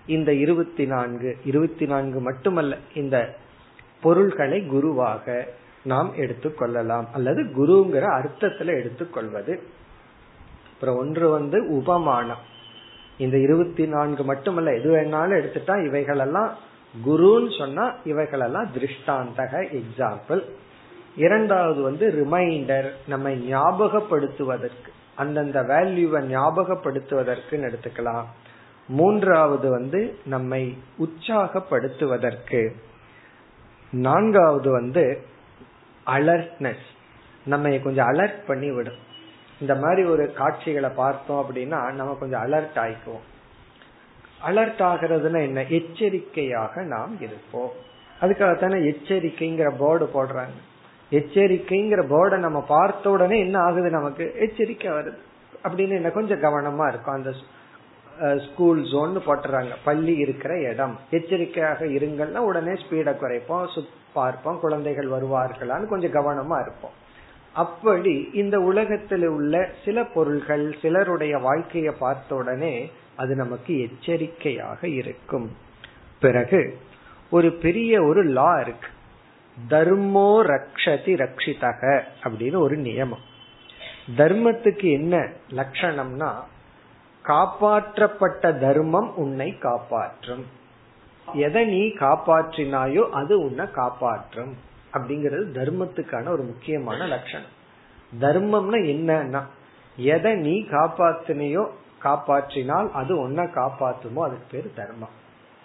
இந்த 0.06 0.32
இருபத்தி 0.32 0.86
நான்கு 0.86 1.36
இருபத்தி 1.44 1.86
நான்கு 1.86 2.20
மட்டுமல்ல 2.20 2.76
இந்த 2.94 3.34
பொருள்களை 4.00 4.66
குருவாக 4.66 5.46
நாம் 5.84 6.12
எடுத்துக்கொள்ளலாம் 6.16 7.06
அல்லது 7.12 7.42
குருங்கிற 7.42 8.04
அர்த்தத்துல 8.18 8.66
எடுத்துக்கொள்வது 8.66 9.62
அப்புறம் 10.72 10.96
ஒன்று 10.96 11.30
வந்து 11.30 11.58
உபமானம். 11.68 12.42
இந்த 13.18 13.36
இருபத்தி 13.38 13.86
நான்கு 13.86 14.24
மட்டுமல்ல 14.24 14.74
எது 14.74 14.96
வேணாலும் 14.96 15.40
எடுத்துட்டா 15.40 15.86
இவைகளெல்லாம் 15.86 16.54
குருன்னு 17.06 17.58
சொன்னா 17.58 17.94
இவைகளெல்லாம் 18.04 18.70
திருஷ்டாந்தக 18.74 19.80
எக்ஸாம்பிள் 19.80 20.42
இரண்டாவது 21.16 21.82
வந்து 21.82 22.10
ரிமைண்டர் 22.10 22.90
நம்மை 23.06 23.54
ஞாபகப்படுத்துவதற்கு 23.54 24.90
அந்தந்த 25.16 25.62
வேல்யூவை 25.62 26.20
ஞாபகப்படுத்துவதற்கு 26.34 27.50
எடுத்துக்கலாம். 27.50 28.24
மூன்றாவது 28.88 29.70
வந்து 29.70 30.18
நம்மை 30.24 30.78
உற்சாகப்படுத்துவதற்கு. 30.98 32.70
நான்காவது 33.92 34.70
வந்து 34.70 35.22
அலர்ட்னஸ் 36.06 36.86
நம்ம 37.44 37.78
கொஞ்சம் 37.78 38.06
அலர்ட் 38.06 38.46
பண்ணி 38.46 38.70
விடும் 38.70 39.00
இந்த 39.60 39.74
மாதிரி 39.74 40.08
ஒரு 40.08 40.32
காட்சிகளை 40.32 40.90
பார்த்தோம் 40.90 41.44
அப்படின்னா 41.44 41.92
நம்ம 41.92 42.16
கொஞ்சம் 42.20 42.42
அலர்ட் 42.42 42.76
ஆயிக்குவோம். 42.76 43.24
அலர்ட் 44.46 44.82
ஆகிறதுனா 44.82 45.42
என்ன? 45.42 45.66
எச்சரிக்கையாக 45.66 46.82
நாம் 46.82 47.20
இருப்போம். 47.20 47.70
அதுக்காகத்தானே 48.20 48.94
எச்சரிக்கைங்கிற 48.94 49.74
போர்டு 49.78 50.10
போடுறாங்க. 50.14 50.56
எச்சரிக்கைங்கிற 51.10 52.06
போர்டை 52.06 52.38
நம்ம 52.38 52.60
பார்த்த 52.60 53.10
உடனே 53.10 53.38
என்ன 53.38 53.58
ஆகுது 53.58 53.90
நமக்கு? 53.90 54.34
எச்சரிக்கை 54.38 54.90
வருது. 54.90 55.16
அப்படின்னு 55.64 55.88
என்ன? 55.88 56.10
கொஞ்சம் 56.10 56.42
கவனமா 56.42 56.88
இருக்கும். 56.88 57.14
அந்த 57.14 57.32
ஸ்கூல் 58.52 58.82
ஜோன் 58.90 59.16
போட்டுறாங்க. 59.16 59.68
பள்ளி 59.84 60.16
இருக்கிற 60.16 60.60
இடம். 60.60 60.98
எச்சரிக்கையாக 61.10 61.84
இருங்கள்னா 61.84 62.36
உடனே 62.36 62.70
ஸ்பீடை 62.70 63.14
குறைப்போம். 63.14 63.86
பார்ப்போம். 64.12 64.60
குழந்தைகள் 64.60 65.06
வருவார்களான்னு 65.06 65.88
கொஞ்சம் 65.88 66.12
கவனமா 66.12 66.60
இருப்போம். 66.60 67.02
அப்படி 67.52 68.30
இந்த 68.32 68.60
உலகத்தில் 68.60 69.26
உள்ள 69.26 69.68
சில 69.84 70.04
பொருள்கள் 70.04 70.76
சிலருடைய 70.82 71.38
வாழ்க்கையை 71.38 71.94
பார்த்த 71.98 72.34
உடனே 72.34 72.90
அது 73.16 73.34
நமக்கு 73.34 73.80
எச்சரிக்கையாக 73.80 74.88
இருக்கும். 74.88 75.56
பிறகு 76.20 76.78
ஒரு 77.30 77.52
பெரிய 77.52 78.02
ஒரு 78.02 78.22
லா 78.22 78.60
இருக்கு. 78.60 78.88
தர்மோ 79.68 80.42
ரக்ஷதி 80.42 81.14
ரக்ஷிதக 81.14 82.02
அப்படின்னு 82.22 82.56
ஒரு 82.56 82.76
நியமம். 82.76 83.24
தர்மத்துக்கு 84.16 84.92
என்ன 84.92 85.28
லட்சணம்னா 85.50 86.32
காப்பாற்றப்பட்ட 87.24 88.58
தர்மம் 88.58 89.16
உன்னை 89.16 89.58
காப்பாற்றும். 89.58 90.46
எதை 91.32 91.64
நீ 91.64 91.88
காப்பாற்றினாயோ 91.88 93.10
அது 93.10 93.40
உன்னை 93.40 93.70
காப்பாற்றும். 93.70 94.56
அப்படிங்கிறது 94.92 95.46
தர்மத்துக்கான 95.54 96.28
ஒரு 96.28 96.42
முக்கியமான 96.42 97.06
லட்சணம். 97.06 97.52
தர்மம்னா 98.20 98.78
என்னன்னா 98.84 99.42
எதை 99.96 100.34
நீ 100.34 100.66
காப்பாத்தினையோ 100.70 101.66
காப்பாற்றினால் 102.06 102.88
அது 103.00 103.12
ஒன்ன 103.24 103.46
காப்பாற்றுமோ 103.58 104.22
அதுக்கு 104.26 104.46
பேரு 104.50 104.68
தர்மம். 104.80 105.14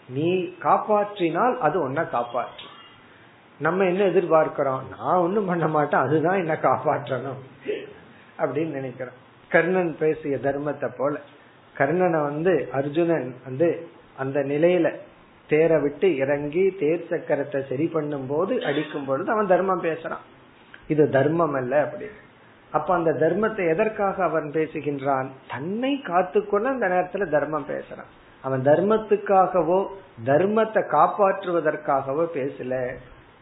நீ 0.09 0.29
காப்பாற்றினால் 0.65 1.55
அது 1.67 1.77
ஒன்ன 1.87 2.03
காப்பாற்று 2.15 2.67
நம்ம 3.59 3.85
என்ன 3.85 4.01
எதிர்பார்க்கிறோம்? 4.03 4.83
நான் 4.95 5.23
ஒண்ணும் 5.23 5.49
பண்ண 5.51 5.65
மாட்டேன் 5.67 6.03
அதுதான் 6.05 6.41
என்ன 6.43 6.53
காப்பாற்றணும் 6.67 7.41
அப்படின்னு 8.41 8.77
நினைக்கிறோம். 8.79 9.17
கர்ணன் 9.51 9.93
பேசிய 9.99 10.35
தர்மத்தை 10.37 10.89
போல 10.97 11.13
கர்ணனை 11.75 12.19
வந்து 12.29 12.53
அர்ஜுனன் 12.79 13.29
வந்து 13.45 13.67
அந்த 14.17 14.39
நிலையில 14.51 14.87
தேரை 15.49 15.77
விட்டு 15.81 16.07
இறங்கி 16.23 16.63
தேர் 16.79 17.05
சக்கரத்தை 17.11 17.59
சரி 17.69 17.85
பண்ணும் 17.93 18.27
போது 18.27 18.53
அடிக்கும் 18.69 19.05
பொழுது 19.05 19.29
அவன் 19.31 19.51
தர்மம் 19.53 19.83
பேசுறான். 19.83 20.25
இது 20.93 21.03
தர்மம் 21.09 21.55
அல்ல 21.59 21.73
அப்படின்னு. 21.85 22.19
அப்ப 22.71 22.93
அந்த 22.93 23.11
தர்மத்தை 23.11 23.63
எதற்காக 23.69 24.23
அவன் 24.23 24.47
பேசுகின்றான்? 24.51 25.27
தன்னை 25.47 26.01
காத்துக்கொள்ள 26.01 26.69
அந்த 26.69 26.87
நேரத்துல 26.87 27.29
தர்மம் 27.29 27.69
பேசுறான். 27.69 28.09
அவன் 28.43 28.61
தர்மத்துக்காகவோ 28.61 29.79
தர்மத்தை 30.25 30.81
காப்பாற்றுவதற்காகவோ 30.95 32.25
பேசல. 32.33 32.73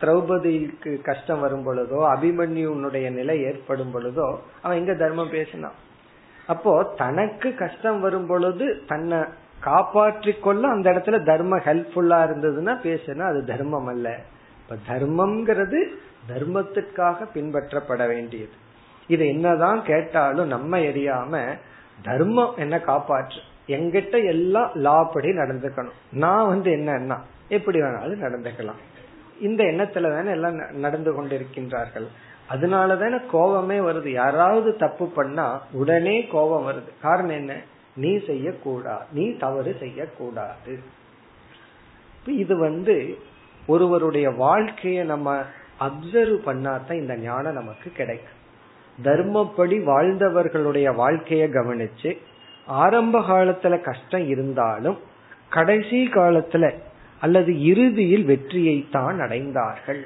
திரௌபதிக்கு 0.01 1.01
கஷ்டம் 1.01 1.39
வரும் 1.39 1.65
பொழுதோ 1.67 1.99
அபிமன்யுனுடைய 2.13 3.07
நிலை 3.09 3.35
ஏற்படும் 3.43 3.93
பொழுதோ 3.93 4.27
அவன் 4.61 4.77
எங்க 4.77 4.93
தர்மம் 4.93 5.29
பேசினான். 5.29 5.77
அப்போ 6.47 6.73
தனக்கு 6.97 7.49
கஷ்டம் 7.55 7.99
வரும் 7.99 8.27
பொழுது 8.27 8.65
தன்னை 8.87 9.19
காப்பாற்றி 9.59 10.33
கொள்ள 10.33 10.63
அந்த 10.67 10.87
இடத்துல 10.91 11.19
தர்மம் 11.23 11.63
ஹெல்ப்ஃபுல்லா 11.65 12.19
இருந்ததுன்னா 12.27 12.73
பேசுனா 12.83 13.25
அது 13.31 13.41
தர்மம் 13.45 13.85
அல்ல. 13.85 14.07
இப்ப 14.61 14.77
தர்மம்ங்கிறது 14.91 15.81
தர்மத்திற்காக 16.29 17.27
பின்பற்றப்பட 17.33 18.07
வேண்டியது. 18.07 18.55
இது 19.07 19.27
என்னதான் 19.27 19.83
கேட்டாலும் 19.83 20.47
நம்ம 20.47 20.77
எரியாம 20.77 21.57
தர்மம் 22.03 22.57
என்ன 22.57 22.77
காப்பாற்று. 22.77 23.39
எங்கிட்ட 23.67 24.25
எல்லாம் 24.25 24.71
லா 24.73 25.03
படி 25.03 25.27
நடந்துக்கணும். 25.27 25.91
நான் 26.11 26.47
வந்து 26.47 26.71
என்னன்னா 26.71 27.17
எப்படி 27.49 27.81
வேணாலும் 27.81 28.21
நடந்துக்கலாம். 28.21 28.81
இந்த 29.41 29.63
எண்ணத்துல 29.63 30.15
தானே 30.15 30.29
எல்லாம் 30.29 30.75
நடந்து 30.75 31.23
கொண்டிருக்கின்றார்கள். 31.23 32.07
அதனாலதானே 32.49 33.25
கோபமே 33.31 33.77
வருது. 33.79 34.07
யாராவது 34.07 34.75
தப்பு 34.75 35.07
பண்ணா 35.07 35.63
உடனே 35.71 36.27
கோபம் 36.27 36.67
வருது. 36.67 37.01
காரணம் 37.01 37.35
என்ன? 37.35 37.55
நீ 37.95 38.25
செய்யக்கூடாது 38.25 39.05
நீ 39.11 39.37
தவறு 39.37 39.75
செய்யக்கூடாது. 39.79 40.79
இது 42.25 42.57
வந்து 42.57 43.17
ஒருவருடைய 43.67 44.29
வாழ்க்கையை 44.29 45.05
நம்ம 45.05 45.41
அப்சர்வ் 45.79 46.39
பண்ணாதான் 46.45 46.93
இந்த 46.93 47.15
ஞானம் 47.15 47.53
நமக்கு 47.53 47.91
கிடைக்கும். 47.91 48.36
தர்மப்படி 49.03 49.77
வாழ்ந்தவர்களுடைய 49.91 50.87
வாழ்க்கைய 51.01 51.43
கவனிச்சு 51.57 52.11
ஆரம்ப 52.67 53.19
காலத்துல 53.19 53.81
கஷ்டம் 53.81 54.25
இருந்தாலும் 54.27 54.97
கடைசி 55.49 55.99
காலத்துல 56.07 56.71
அல்லது 57.21 57.51
இறுதியில் 57.61 58.25
வெற்றியை 58.25 58.87
தான் 58.91 59.19
அடைந்தார்கள். 59.19 60.01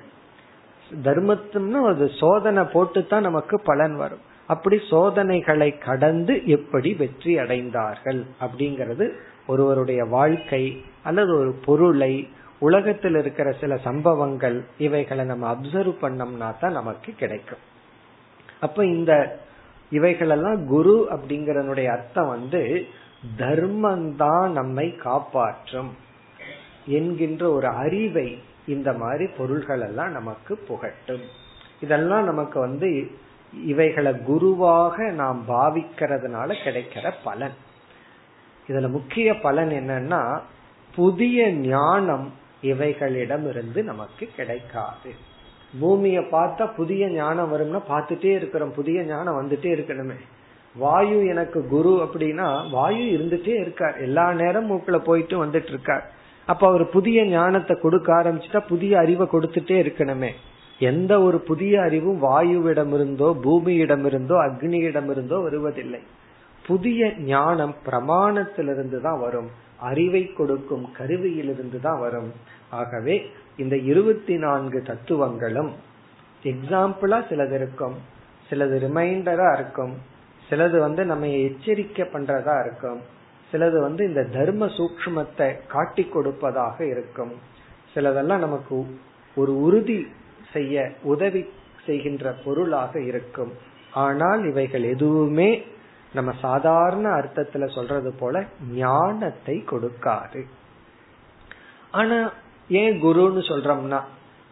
தர்மத்தும்னு 1.03 1.79
அது 1.87 2.05
சோதனை 2.19 2.63
போட்டுத்தான் 2.63 3.27
நமக்கு 3.29 3.55
பலன் 3.61 3.95
வரும். 3.95 4.23
அப்படி 4.47 4.77
சோதனைகளை 4.89 5.77
கடந்து 5.77 6.33
எப்படி 6.45 6.93
வெற்றி 6.93 7.33
அடைந்தார்கள் 7.37 8.21
அப்படிங்கிறது 8.41 9.07
ஒருவருடைய 9.47 10.03
வாழ்க்கை 10.05 10.63
அல்லது 11.03 11.31
ஒரு 11.39 11.51
பொருளை 11.65 12.13
உலகத்தில் 12.59 13.15
இருக்கிற 13.15 13.51
சில 13.51 13.77
சம்பவங்கள் 13.77 14.57
இவைகளை 14.77 15.25
நம்ம 15.25 15.45
அப்சர்வ் 15.53 15.95
பண்ணோம்னா 16.01 16.49
தான் 16.59 16.71
நமக்கு 16.71 17.11
கிடைக்கும். 17.13 17.63
அப்ப 18.61 18.85
இந்த 18.85 19.39
இவைகளெல்லாம் 19.91 20.65
குரு 20.65 21.07
அப்படிங்கறனுடைய 21.11 21.91
அர்த்தம் 21.91 22.27
வந்து 22.27 22.85
தர்மந்தான் 23.37 24.49
நம்மை 24.49 24.95
காப்பாற்றும் 24.95 25.95
என்கின்ற 26.85 27.51
ஒரு 27.51 27.67
அறிவை 27.67 28.43
இந்த 28.67 28.93
மாதிரி 28.93 29.27
பொருள்கள் 29.37 29.81
எல்லாம் 29.81 30.11
நமக்கு 30.11 30.59
புகட்டும். 30.69 31.23
இதெல்லாம் 31.81 32.23
நமக்கு 32.23 32.59
வந்து 32.59 33.11
இவைகளை 33.65 34.19
குருவாக 34.19 35.09
நாம் 35.11 35.43
பாவிக்கிறதுனால 35.47 36.55
கிடைக்கிற 36.63 37.13
பலன். 37.23 37.57
இதுல 38.67 38.89
முக்கிய 38.89 39.39
பலன் 39.39 39.69
என்னன்னா 39.69 40.39
புதிய 40.95 41.51
ஞானம் 41.51 42.33
இவைகளிடம் 42.63 43.49
இருந்து 43.49 43.83
நமக்கு 43.83 44.29
கிடைக்காது. 44.35 45.29
பூமிய 45.79 46.19
பார்த்தா 46.21 46.65
புதிய 46.75 47.09
ஞானம் 47.09 47.51
வரும்னா 47.53 47.81
பார்த்துட்டே 47.89 48.31
இருக்கிறோம். 48.35 48.71
புதிய 48.71 49.03
ஞானம் 49.03 49.37
வந்துட்டே 49.41 49.69
இருக்கணுமே. 49.75 50.17
வாயு 50.75 51.25
எனக்கு 51.25 51.67
குரு 51.67 51.93
அப்படின்னா 52.03 52.69
வாயு 52.69 53.05
இருந்துட்டே 53.17 53.55
இருக்கார். 53.59 53.95
எல்லா 53.97 54.33
நேரம் 54.33 54.69
மூக்குல 54.71 54.97
போயிட்டு 54.97 55.45
வந்துட்டு 55.45 55.67
இருக்கார். 55.67 56.11
அப்ப 56.45 56.67
அவர் 56.67 56.89
புதிய 56.89 57.25
ஞானத்தை 57.25 57.79
கொடுக்க 57.79 58.23
ஆரம்பிச்சுட்டா 58.23 58.61
புதிய 58.67 58.99
அறிவை 58.99 59.27
கொடுத்துட்டே 59.27 59.77
இருக்கணுமே. 59.83 60.31
எந்த 60.79 61.21
ஒரு 61.21 61.39
புதிய 61.39 61.81
அறிவும் 61.81 62.23
வாயுவிடமிருந்தோ 62.23 63.27
பூமியிடமிருந்தோ 63.43 64.35
அக்னியிடமிருந்தோ 64.47 65.41
வருவதில்லை. 65.43 66.01
புதிய 66.65 67.13
ஞானம் 67.17 67.75
பிரமாணத்திலிருந்து 67.85 69.01
தான் 69.01 69.19
வரும். 69.19 69.49
அறிவை 69.77 70.33
கொடுக்கும் 70.33 70.85
கருவியிலிருந்து 70.97 71.79
தான் 71.81 71.99
வரும். 71.99 72.31
ஆகவே 72.69 73.15
இந்த 73.57 73.75
இருபத்தி 73.75 74.37
நான்கு 74.37 74.81
தத்துவங்களும் 74.81 75.71
எக்ஸாம்பிளா 76.43 77.17
சிலது 77.29 77.53
இருக்கும் 77.53 77.95
சிலது 78.49 78.77
ரிமைண்டரா 78.79 79.53
இருக்கும் 79.53 79.93
சிலது 80.49 80.79
வந்து 80.79 81.05
நம்ம 81.05 81.27
எச்சரிக்கை 81.27 82.07
பண்றதா 82.13 82.59
இருக்கும் 82.59 83.01
சிலது 83.53 83.79
வந்து 83.81 84.07
இந்த 84.07 84.23
தர்ம 84.23 84.65
சூக்மத்தை 84.65 85.55
காட்டி 85.67 86.03
கொடுப்பதாக 86.03 86.85
இருக்கும். 86.85 87.31
சிலதெல்லாம் 87.93 88.39
நமக்கு 88.39 88.85
ஒரு 89.35 89.53
உறுதி 89.55 90.07
செய்ய 90.51 90.91
உதவி 91.03 91.45
செய்கின்ற 91.85 92.31
பொருளாக 92.31 93.01
இருக்கும். 93.01 93.51
ஆனால் 93.93 94.49
இவைகள் 94.49 94.83
எதுவுமே 94.83 95.63
நம்ம 96.13 96.31
சாதாரண 96.41 97.09
அர்த்தத்துல 97.09 97.73
சொல்றது 97.75 98.13
போல 98.13 98.45
ஞானத்தை 98.71 99.63
கொடுக்காது. 99.71 100.45
ஆனா 101.91 102.33
ஏன் 102.71 102.95
குருன்னு 103.03 103.41
சொல்றோம்னா 103.49 103.99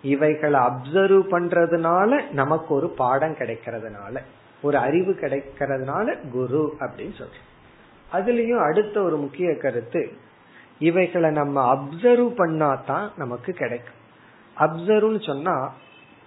இவைகளை 0.02 0.60
அப்சர்வ் 0.60 1.24
பண்றதுனால 1.32 2.32
நமக்கு 2.32 2.74
ஒரு 2.74 2.88
பாடம் 2.90 3.36
கிடைக்கிறதுனால 3.40 4.16
ஒரு 4.62 4.78
அறிவு 4.78 5.12
கிடைக்கிறதுனால 5.22 6.16
குரு 6.32 6.64
அப்படின்னு 6.80 7.16
சொல்றோம். 7.20 7.48
அதுலயும் 8.14 8.64
அடுத்த 8.70 9.02
ஒரு 9.02 9.18
முக்கிய 9.18 9.58
கருத்து 9.58 10.02
இவைகளை 10.80 11.30
நம்ம 11.32 11.56
அப்சர்வ் 11.74 12.32
பண்ணாதான் 12.38 13.06
நமக்கு 13.18 13.54
கிடைக்கும். 13.54 14.00
அப்சர்வ்னு 14.58 15.22
சொன்னா 15.26 15.56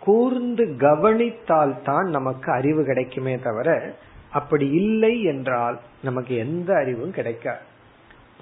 கூர்ந்து 0.01 0.65
கவனித்தால் 0.77 1.75
தான் 1.83 2.09
நமக்கு 2.09 2.53
அறிவு 2.53 2.85
கிடைக்குமே 2.85 3.35
தவிர 3.39 3.95
அப்படி 4.33 4.67
இல்லை 4.71 5.15
என்றால் 5.23 5.77
நமக்கு 6.03 6.35
எந்த 6.37 6.71
அறிவும் 6.75 7.13
கிடைக்காது. 7.13 7.71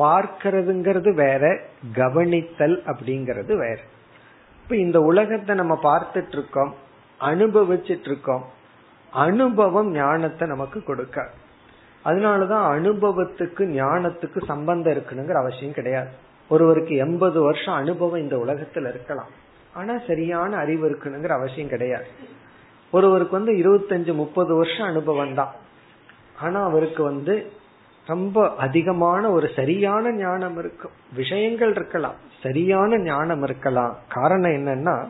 பார்க்கிறதுங்கிறது 0.00 1.10
வேற 1.14 1.44
கவனித்தல் 1.94 2.82
அப்படிங்கிறது 2.86 3.52
வேற. 3.56 3.78
இப்ப 4.62 4.76
இந்த 4.76 5.00
உலகத்தை 5.00 5.56
நம்ம 5.56 5.74
பார்த்துட்டு 5.82 6.32
இருக்கோம் 6.32 6.74
அனுபவிச்சுட்டு 7.20 8.08
இருக்கோம் 8.08 8.44
அனுபவம் 9.12 9.90
ஞானத்தை 9.92 10.48
நமக்கு 10.48 10.84
கொடுக்க 10.84 11.28
அதனாலதான் 12.04 12.66
அனுபவத்துக்கு 12.76 13.62
ஞானத்துக்கு 13.76 14.44
சம்பந்தம் 14.44 14.92
இருக்கணுங்கிற 14.92 15.32
அவசியம் 15.32 15.72
கிடையாது. 15.72 16.08
ஒருவருக்கு 16.48 16.96
எண்பது 16.96 17.42
வருஷம் 17.42 17.74
அனுபவம் 17.74 18.20
இந்த 18.20 18.36
உலகத்துல 18.36 18.88
இருக்கலாம். 18.88 19.30
ஆனா 19.74 19.94
சரியான 20.06 20.56
அறிவு 20.56 20.84
இருக்கணுங்கிற 20.90 21.28
அவசியம் 21.28 21.68
கிடையாது. 21.68 22.06
ஒருவருக்கு 22.92 23.34
வந்து 23.38 23.52
இருபத்தஞ்சு 23.52 24.14
முப்பது 24.14 24.54
வருஷம் 24.54 24.86
அனுபவம் 24.86 25.34
தான் 25.34 25.52
ஆனா 26.40 26.64
அவருக்கு 26.64 27.02
வந்து 27.02 27.34
ரொம்ப 28.06 28.54
அதிகமான 28.54 29.30
ஒரு 29.30 29.50
சரியான 29.56 30.12
ஞானம் 30.12 30.58
இருக்கும். 30.58 30.90
விஷயங்கள் 31.14 31.70
இருக்கலாம். 31.70 32.14
சரியான 32.42 32.98
ஞானம் 32.98 33.42
இருக்கலாம். 33.42 33.96
காரணம் 34.08 34.50
என்னன்னா 34.50 35.08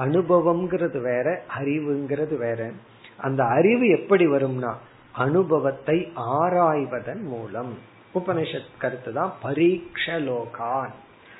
அனுபவம்ங்கிறது 0.00 1.00
வேற 1.00 1.42
அறிவுங்கிறது 1.58 2.38
வேற. 2.38 2.70
அந்த 3.16 3.44
அறிவு 3.44 3.88
எப்படி 3.88 4.26
வரும்னா 4.26 4.72
அனுபவத்தை 5.12 6.12
ஆராய்வதன் 6.16 7.22
மூலம். 7.22 7.78
உபனிஷத் 8.14 8.78
கருத்து 8.78 9.12
தான் 9.12 9.32
பரீட்சலோகான் 9.42 10.90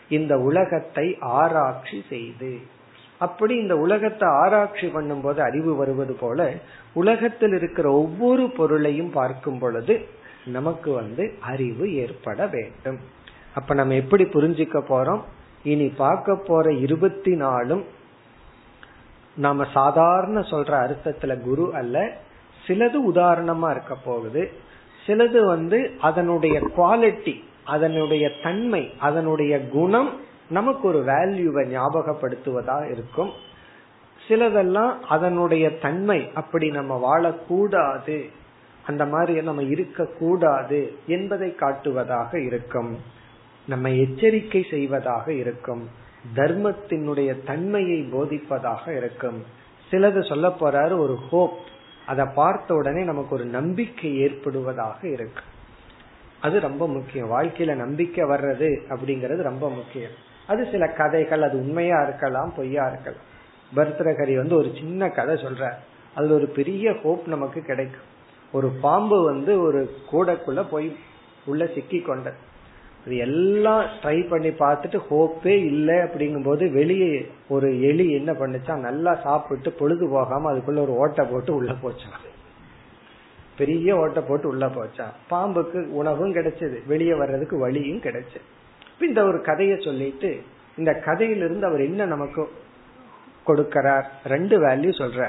இந்த 0.08 0.38
உலகத்தை 0.38 1.16
ஆராய்ச்சி 1.20 2.04
செய்து. 2.08 2.58
அப்படி 3.18 3.56
இந்த 3.56 3.76
உலகத்தை 3.76 4.28
ஆராய்ச்சி 4.28 4.86
பண்ணும் 4.86 5.20
போது 5.20 5.42
அறிவு 5.42 5.76
வருவது 5.76 6.14
போல 6.14 6.52
உலகத்தில் 6.92 7.52
இருக்கிற 7.52 7.90
ஒவ்வொரு 7.90 8.50
பொருளையும் 8.50 9.10
பார்க்கும் 9.10 9.58
பொழுது 9.58 10.08
நமக்கு 10.46 10.92
வந்து 10.92 11.34
அறிவு 11.40 11.94
ஏற்பட 11.94 12.46
வேண்டும். 12.46 12.98
அப்ப 13.54 13.74
நம்ம 13.74 13.94
எப்படி 13.94 14.24
புரிஞ்சுக்க 14.24 14.82
போறோம்? 14.88 15.20
இனி 15.62 15.88
பார்க்க 15.88 16.36
போற 16.36 16.72
இருபத்தி 16.72 17.36
நாலும் 17.36 17.84
நாம 19.36 19.64
சாதாரண 19.72 20.40
சொல்ற 20.40 20.72
அர்த்தத்துல 20.86 21.40
குரு 21.40 21.74
அல்ல 21.74 22.16
சிலது 22.66 22.96
உதாரணமா 23.12 23.70
இருக்க 23.70 23.94
போகுது. 23.94 24.52
சிலது 25.06 25.46
வந்து 25.46 25.92
அதனுடைய 26.00 26.60
குவாலிட்டி 26.60 27.44
அதனுடைய 27.64 28.30
தன்மை 28.42 28.92
அதனுடைய 28.98 29.68
குணம் 29.68 30.20
நமக்கு 30.50 30.88
ஒரு 30.88 31.04
வேல்யூவை 31.04 31.76
ஞாபகப்படுத்துவதா 31.76 32.90
இருக்கும். 32.90 33.30
சிலதெல்லாம் 34.28 35.00
அதனுடைய 35.00 35.78
தன்மை 35.78 36.30
அப்படி 36.34 36.70
நம்ம 36.70 37.18
வாழக்கூடாது. 37.18 38.30
அந்த 38.86 39.06
மாதிரி 39.06 39.42
நம்ம 39.42 39.62
இருக்க 39.62 40.06
கூடாது 40.06 40.94
என்பதை 41.06 41.54
காட்டுவதாக 41.60 42.34
இருக்கும். 42.34 42.98
நம்ம 43.66 43.90
எச்சரிக்கை 43.90 44.66
செய்வதாக 44.70 45.32
இருக்கும். 45.32 45.88
தர்மத்தினுடைய 46.34 47.44
தன்மையை 47.44 48.08
போதிப்பதாக 48.12 48.96
இருக்கும். 48.96 49.44
சிலது 49.90 50.28
சொல்ல 50.28 50.48
போறாரு 50.48 50.98
ஒரு 50.98 51.18
ஹோப் 51.30 51.58
அதை 52.06 52.26
பார்த்த 52.34 52.74
உடனே 52.74 53.02
நமக்கு 53.02 53.34
ஒரு 53.34 53.44
நம்பிக்கை 53.44 54.24
ஏற்படுவதாக 54.24 55.04
இருக்கு. 55.04 55.42
அது 56.40 56.60
ரொம்ப 56.60 56.88
முக்கியம். 56.88 57.30
வாழ்க்கையில 57.30 57.74
நம்பிக்கை 57.74 58.24
வர்றது 58.24 58.78
அப்படிங்கறது 58.88 59.36
ரொம்ப 59.36 59.70
முக்கியம். 59.70 60.10
அது 60.46 60.68
சில 60.70 60.86
கதைகள் 60.86 61.42
அது 61.42 61.58
உண்மையா 61.58 62.02
இருக்கலாம் 62.02 62.52
பொய்யா 62.56 62.86
இருக்கலாம். 62.86 63.32
பர்தரகரி 63.76 64.36
வந்து 64.36 64.56
ஒரு 64.56 64.72
சின்ன 64.74 65.08
கதை 65.08 65.34
சொல்ற 65.34 65.70
அதுல 66.14 66.34
ஒரு 66.34 66.46
பெரிய 66.46 66.94
ஹோப் 67.02 67.26
நமக்கு 67.26 67.62
கிடைக்கும். 67.62 68.12
ஒரு 68.54 68.68
பாம்பு 68.84 69.16
வந்து 69.24 69.52
ஒரு 69.66 69.80
கூடக்குள்ள 70.10 70.60
போய் 70.70 70.88
உள்ள 71.44 71.62
சிக்கி 71.74 71.98
கொண்டது. 72.00 72.36
அது 73.06 73.16
எல்லாம் 73.16 73.86
ட்ரை 74.02 74.28
பண்ணி 74.28 74.50
பார்த்துட்டு 74.60 74.98
ஹோப்பே 75.08 75.54
இல்லை 75.70 75.96
அப்படிங்கும் 76.04 76.44
போது 76.44 76.64
வெளியே 76.72 77.10
ஒரு 77.48 77.68
எலி 77.80 78.06
என்ன 78.10 78.32
பண்ணுச்சா 78.32 78.74
நல்லா 78.76 79.12
சாப்பிட்டு 79.24 79.70
பொழுது 79.72 80.04
போகாம 80.08 80.52
அதுக்குள்ள 80.52 80.80
ஒரு 80.86 80.94
ஓட்டை 80.96 81.24
போட்டு 81.24 81.52
உள்ள 81.54 81.72
போச்சான் 81.82 82.22
பெரிய 83.56 83.96
ஓட்டை 83.96 84.22
போட்டு 84.28 84.48
உள்ள 84.48 84.66
போச்சான் 84.66 85.12
பாம்புக்கு 85.30 85.80
உணவும் 85.90 86.34
கிடைச்சது 86.34 86.78
வெளியே 86.86 87.14
வர்றதுக்கு 87.14 87.58
வழியும் 87.58 88.00
கிடைச்சது 88.00 88.46
இந்த 89.00 89.20
ஒரு 89.24 89.40
கதையை 89.40 89.76
சொல்லிட்டு 89.80 90.30
இந்த 90.76 90.92
கதையிலிருந்து 91.04 91.66
அவர் 91.66 91.80
என்ன 91.80 92.04
நமக்கு 92.04 92.42
கொடுக்கிறார்? 93.46 94.06
ரெண்டு 94.24 94.56
வேல்யூ 94.60 94.92
சொல்ற 94.98 95.22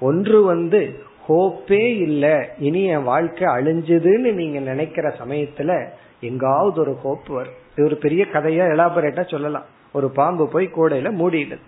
ஒன்று 0.00 0.38
வந்து 0.44 0.80
ஹோப்பே 1.28 2.00
இல்ல. 2.00 2.48
இனி 2.58 2.84
என் 2.84 3.02
வாழ்க்கை 3.02 3.48
அழிஞ்சதுன்னு 3.48 4.32
நீங்க 4.32 4.58
நினைக்கிற 4.58 5.14
சமயத்துல 5.18 5.88
எங்காவது 6.20 6.80
ஒரு 6.80 6.94
ஹோப் 6.94 7.26
வரும். 7.26 7.52
இது 7.72 7.84
ஒரு 7.84 7.96
பெரிய 7.96 8.26
கதையா 8.32 8.70
எலாபரேட்டா 8.72 9.30
சொல்லலாம். 9.30 9.64
ஒரு 9.92 10.10
பாம்பு 10.10 10.48
போய் 10.48 10.70
கூடையில 10.76 11.10
மூடிடுது. 11.10 11.58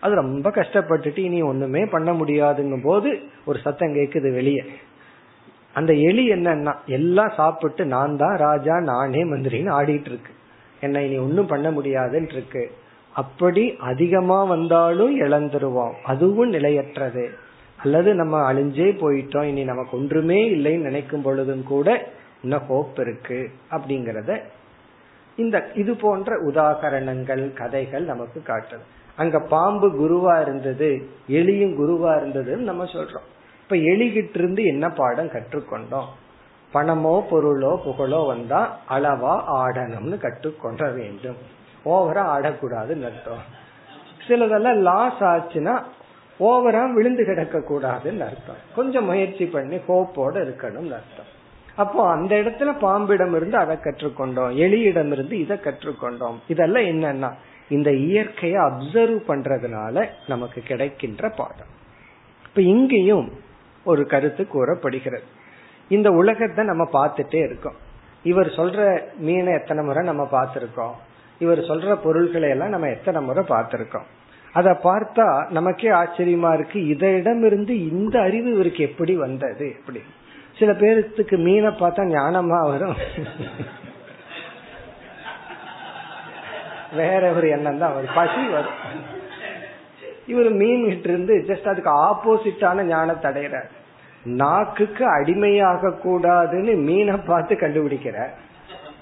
அது 0.00 0.14
ரொம்ப 0.14 0.50
கஷ்டப்பட்டுட்டு 0.50 1.18
இனி 1.18 1.42
ஒண்ணுமே 1.42 1.84
பண்ண 1.84 2.12
முடியாதுங்கும் 2.12 2.82
போது 2.82 3.18
ஒரு 3.44 3.58
சத்தம் 3.58 3.94
கேக்குது 3.94 4.32
வெளியே. 4.32 4.64
அந்த 5.72 5.92
எலி 5.92 6.30
என்னன்னா 6.30 6.74
எல்லாம் 6.86 7.32
சாப்பிட்டு 7.36 7.84
நான் 7.84 8.16
தான் 8.16 8.36
ராஜா 8.36 8.80
நானே 8.80 9.24
மந்திரின்னு 9.24 9.72
ஆடிட்டு 9.80 10.06
இருக்கு. 10.06 10.32
என்ன 10.80 11.02
இனி 11.02 11.18
ஒன்னும் 11.18 11.46
பண்ண 11.46 11.70
முடியாதுன்னு 11.70 12.28
இருக்கு. 12.30 12.70
அப்படி 13.12 13.76
அதிகமா 13.78 14.44
வந்தாலும் 14.44 15.20
இழந்துருவோம். 15.20 15.92
அதுவும் 16.04 16.48
நிலையற்றது. 16.48 17.30
அல்லது 17.82 18.14
நம்ம 18.14 18.52
அழிஞ்சே 18.52 18.88
போயிட்டோம் 19.02 19.44
இனி 19.44 19.64
நமக்கு 19.64 19.96
ஒன்றுமே 19.96 20.50
இல்லைன்னு 20.50 20.80
நினைக்கும் 20.80 21.22
பொழுதும் 21.22 21.62
கூட 21.62 22.08
இன்னும் 22.42 22.66
ஹோப் 22.66 22.98
இருக்கு 22.98 23.50
அப்படிங்கறத 23.70 24.40
இந்த 25.36 25.70
இது 25.74 25.96
போன்ற 25.96 26.36
உதாகரணங்கள் 26.42 27.52
கதைகள் 27.52 28.04
நமக்கு 28.04 28.42
காட்டுது. 28.46 28.84
அங்க 29.16 29.38
பாம்பு 29.38 29.88
குருவா 29.88 30.40
இருந்தது 30.40 31.08
எலியும் 31.28 31.74
குருவா 31.80 32.12
இருந்ததுன்னு 32.12 32.66
நம்ம 32.70 32.84
சொல்றோம். 32.84 33.26
இப்ப 33.62 33.76
எலிகிட்ட 33.76 34.34
இருந்து 34.34 34.64
என்ன 34.64 34.90
பாடம் 34.90 35.28
கற்றுக்கொண்டோம்? 35.28 36.08
பணமோ 36.72 37.22
பொருளோ 37.30 37.76
புகழோ 37.84 38.26
வந்தா 38.26 38.78
அளவா 38.88 39.34
ஆடணும்னு 39.54 40.18
கற்றுக்கொண்ட 40.18 40.90
வேண்டும். 40.90 41.36
ஓவரா 41.84 42.24
ஆடக்கூடாதுன்னு 42.36 43.04
அர்த்தம். 43.04 43.44
சிலதெல்லாம் 44.28 44.76
லாஸ் 44.76 45.20
ஆச்சுன்னா 45.20 45.82
ஓவரா 46.40 46.92
விழுந்து 46.92 47.24
கிடக்க 47.24 47.58
கூடாதுன்னு 47.58 48.20
அர்த்தம். 48.20 48.62
கொஞ்சம் 48.74 49.04
முயற்சி 49.04 49.46
பண்ணி 49.46 49.76
ஹோப்போட 49.76 50.34
இருக்கணும்னு 50.46 50.96
அர்த்தம். 50.98 51.30
அப்போ 51.76 52.10
அந்த 52.10 52.36
இடத்துல 52.36 52.78
பாம்பிடம் 52.78 53.34
இருந்து 53.34 53.56
அதை 53.56 53.76
கற்றுக்கொண்டோம். 53.76 54.52
எலியிடம் 54.54 55.12
இருந்து 55.12 55.38
இதை 55.38 55.56
கற்றுக்கொண்டோம். 55.56 56.34
இதெல்லாம் 56.48 56.82
என்னன்னா 56.82 57.32
இந்த 57.68 57.92
இயற்கையை 57.92 58.60
அப்சர்வ் 58.60 59.18
பண்றதுனால 59.28 60.08
நமக்கு 60.26 60.62
கிடைக்கின்ற 60.62 61.28
பாடம். 61.28 61.72
இப்ப 62.48 62.60
இங்கேயும் 62.62 63.32
ஒரு 63.84 64.06
கருத்து 64.06 64.46
கூறப்படுகிறது. 64.46 65.24
இந்த 65.88 66.10
உலகத்தை 66.10 66.64
நம்ம 66.64 66.88
பார்த்துட்டே 66.92 67.44
இருக்கோம். 67.44 67.74
இவர் 68.22 68.46
சொல்ற 68.46 69.02
மீனை 69.16 69.52
எத்தனை 69.52 69.84
முறை 69.84 70.04
நம்ம 70.04 70.28
பார்த்திருக்கோம்? 70.32 70.92
இவர் 71.38 71.58
சொல்ற 71.58 71.96
பொருள்களை 72.02 72.48
எல்லாம் 72.48 72.68
நம்ம 72.68 72.88
எத்தனை 72.88 73.22
முறை 73.22 73.44
பார்த்திருக்கோம்? 73.48 74.06
அதை 74.58 74.72
பார்த்தா 74.86 75.26
நமக்கே 75.56 75.88
ஆச்சரியமா 76.00 76.50
இருக்கு. 76.54 76.78
இதனிடமிருந்து 76.94 77.74
இந்த 77.92 78.16
அறிவு 78.26 78.48
இவருக்கு 78.54 78.82
எப்படி 78.88 79.14
வந்தது 79.24 79.66
எப்படி 79.78 80.00
சில 80.58 80.72
பேருக்கு 80.82 81.36
மீனை 81.46 81.70
பார்த்தா 81.80 82.02
ஞானமா 82.12 82.60
வரும். 82.70 82.96
வேற 87.00 87.22
ஒரு 87.38 87.48
எண்ணம் 87.56 87.80
தான் 87.82 87.94
வரும். 87.94 88.14
பசி 88.14 88.42
வரும். 88.56 88.78
இவர் 90.32 90.48
மீன் 90.60 90.84
கிட்ட 90.88 91.08
இருந்து 91.08 91.34
ஜஸ்ட் 91.48 91.68
அதுக்கு 91.72 91.90
ஆப்போசிட்டான 92.06 92.84
ஞானத்தை 92.92 93.26
அடைகிறார் 93.30 93.68
நாக்குக்கு 94.24 95.04
அடிமையாக 95.16 95.92
கூடாதுன்னு 96.04 96.72
மீனை 96.86 97.16
பார்த்து 97.26 97.54
கண்டுபிடிக்கிற 97.54 98.16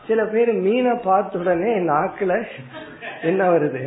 சில 0.09 0.24
பேர் 0.32 0.52
மீனை 0.66 0.94
பார்த்த 1.05 1.38
உடனே 1.38 1.72
நாக்குல 1.92 2.32
என்ன 3.30 3.42
வருது? 3.50 3.84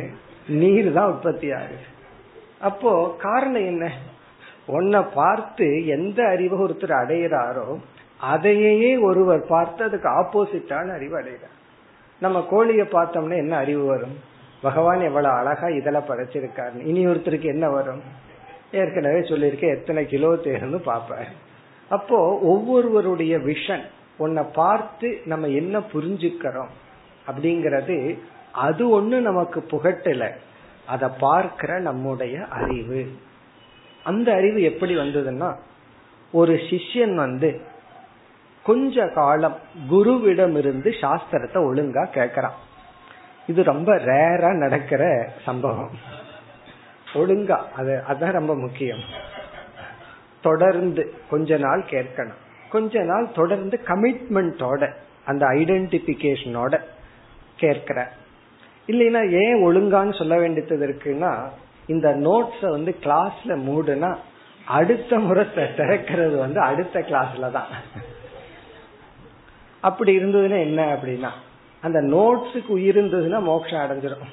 நீர் 0.48 0.92
தான் 0.92 1.10
உற்பத்தி 1.10 1.52
ஆகுது. 1.52 1.78
அப்போ 2.60 3.14
காரணம் 3.18 3.64
என்ன? 3.64 3.92
உன்னை 4.66 5.00
பார்த்து 5.14 5.86
எந்த 5.86 6.26
அறிவை 6.26 6.58
ஒருத்தர் 6.58 7.00
அடையிறாரோ 7.02 7.78
அதையே 8.18 8.96
ஒருவர் 8.96 9.46
பார்த்து 9.46 9.84
அதுக்கு 9.84 10.08
ஆப்போசிட்டான 10.08 10.92
அறிவு 10.92 11.16
அடைகிறார். 11.16 11.56
நம்ம 12.20 12.40
கோழியை 12.50 12.86
பார்த்தோம்னா 12.86 13.36
என்ன 13.36 13.56
அறிவு 13.56 13.84
வரும்? 13.84 14.16
பகவான் 14.60 15.00
எவ்வளவு 15.00 15.34
அழகா 15.34 15.68
இதெல்லாம் 15.68 16.08
படைச்சிருக்காரு 16.08 16.84
இனி 16.84 17.06
ஒருத்தருக்கு 17.06 17.42
என்ன 17.42 17.68
வரும்? 17.68 18.02
ஏற்கனவே 18.70 19.18
சொல்லியிருக்கேன் 19.18 19.76
எத்தனை 19.78 20.06
கிலோ 20.06 20.36
தேர்ந்து 20.36 20.78
பார்ப்பாரு. 20.78 21.30
அப்போ 21.88 22.38
ஒவ்வொருவருடைய 22.38 23.38
விஷன் 23.38 23.82
உன்னை 24.16 24.42
பார்த்து 24.42 25.20
நம்ம 25.24 25.46
என்ன 25.46 25.78
புரிஞ்சுக்கிறோம் 25.78 26.72
அப்படிங்கறது 27.26 28.18
அது 28.52 29.00
ஒண்ணு 29.00 29.18
நமக்கு 29.20 29.66
புகட்டல. 29.70 30.30
அதை 30.86 31.08
பார்க்கிற 31.20 31.80
நம்முடைய 31.80 32.44
அறிவு. 32.44 33.18
அந்த 34.04 34.32
அறிவு 34.32 34.62
எப்படி 34.62 34.96
வந்ததுன்னா 34.96 35.56
ஒரு 36.32 36.52
சிஷ்யன் 36.52 37.14
வந்து 37.14 37.60
கொஞ்ச 38.62 39.06
காலம் 39.06 39.56
குருவிடம் 39.90 40.56
இருந்து 40.56 40.90
சாஸ்திரத்தை 40.90 41.54
ஒழுங்கா 41.54 42.06
கேக்குறான் 42.14 42.56
இது 43.46 43.62
ரொம்ப 43.62 43.94
ரேரா 43.96 44.52
நடக்கிற 44.52 45.30
சம்பவம். 45.44 45.90
ஒழுங்கா 47.14 47.58
அது 47.76 48.02
அதான் 48.08 48.32
ரொம்ப 48.32 48.56
முக்கியம். 48.56 49.00
தொடர்ந்து 50.42 51.14
கொஞ்ச 51.30 51.56
நாள் 51.56 51.84
கேட்கணும். 51.90 52.38
கொஞ்ச 52.70 53.02
நாள் 53.02 53.32
தொடர்ந்து 53.32 53.80
கமிட்மெண்டோட 53.84 54.92
அந்த 55.24 55.46
ஐடென்டிபிகேஷனோட 55.46 56.80
கேட்கிற. 57.56 58.12
இல்லைன்னா 58.88 59.42
ஏன் 59.42 59.62
ஒழுங்கான்னு 59.64 60.18
சொல்ல 60.18 60.38
வேண்டியது 60.38 60.86
இருக்குன்னா 60.88 61.32
இந்த 61.86 62.08
நோட்ஸ 62.16 62.60
வந்து 62.70 62.96
கிளாஸ்ல 63.04 63.56
மூடுனா 63.66 64.16
அடுத்த 64.66 65.18
முறை 65.18 65.44
திறக்கிறது 65.76 66.36
வந்து 66.36 66.60
அடுத்த 66.60 67.00
கிளாஸ்ல 67.00 67.50
தான். 67.50 67.70
அப்படி 69.82 70.18
இருந்ததுன்னா 70.18 70.58
என்ன 70.58 70.96
அப்படின்னா 70.96 71.30
அந்த 71.82 72.00
நோட்ஸுக்கு 72.00 72.68
உயிர் 72.68 73.40
மோட்சம் 73.40 73.82
அடைஞ்சிடும் 73.82 74.26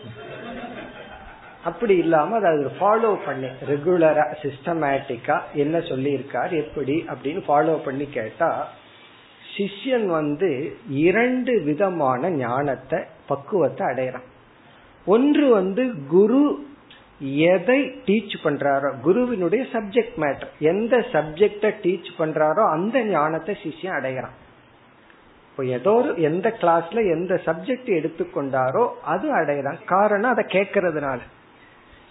அப்படி 1.63 1.97
இல்லாம 1.97 2.35
அதை 2.35 2.71
ஃபாலோ 2.79 3.25
பண்ணி 3.25 3.47
ரெகுலரா 3.69 4.25
சிஸ்டமேட்டிக்கா 4.43 5.41
என்ன 5.53 5.81
சொல்லி 5.81 6.11
இருக்கார் 6.11 6.53
எப்படி 6.53 7.05
அப்படின்னு 7.09 7.41
ஃபாலோ 7.47 7.83
பண்ணி 7.85 8.09
கேட்டா 8.09 8.67
சிஷ்யன் 9.57 10.05
வந்து 10.05 10.73
இரண்டு 10.89 11.61
விதமான 11.63 12.29
ஞானத்தை 12.29 12.99
பக்குவத்தை 13.27 13.87
அடையிறான் 13.87 14.27
ஒன்று 15.05 15.45
வந்து 15.49 15.83
குரு 16.07 16.43
எதை 17.51 17.79
டீச் 18.07 18.35
பண்றாரோ 18.43 18.89
குருவினுடைய 19.01 19.65
சப்ஜெக்ட் 19.73 20.17
மேட்டர் 20.23 20.51
எந்த 20.71 20.97
சப்ஜெக்ட 21.11 21.71
டீச் 21.83 22.09
பண்றாரோ 22.19 22.63
அந்த 22.69 23.03
ஞானத்தை 23.03 23.53
சிஷ்யன் 23.63 23.97
அடைகிறான். 23.99 24.35
இப்போ 25.49 25.65
ஏதோ 25.65 25.91
ஒரு 25.91 26.09
எந்த 26.21 26.47
கிளாஸ்ல 26.61 27.01
எந்த 27.11 27.33
சப்ஜெக்ட் 27.45 27.89
எடுத்துக்கொண்டாரோ 27.99 28.83
அது 29.03 29.27
அடையலாம் 29.31 29.79
காரணம் 29.85 30.31
அதை 30.31 30.45
கேட்கறதுனால. 30.49 31.19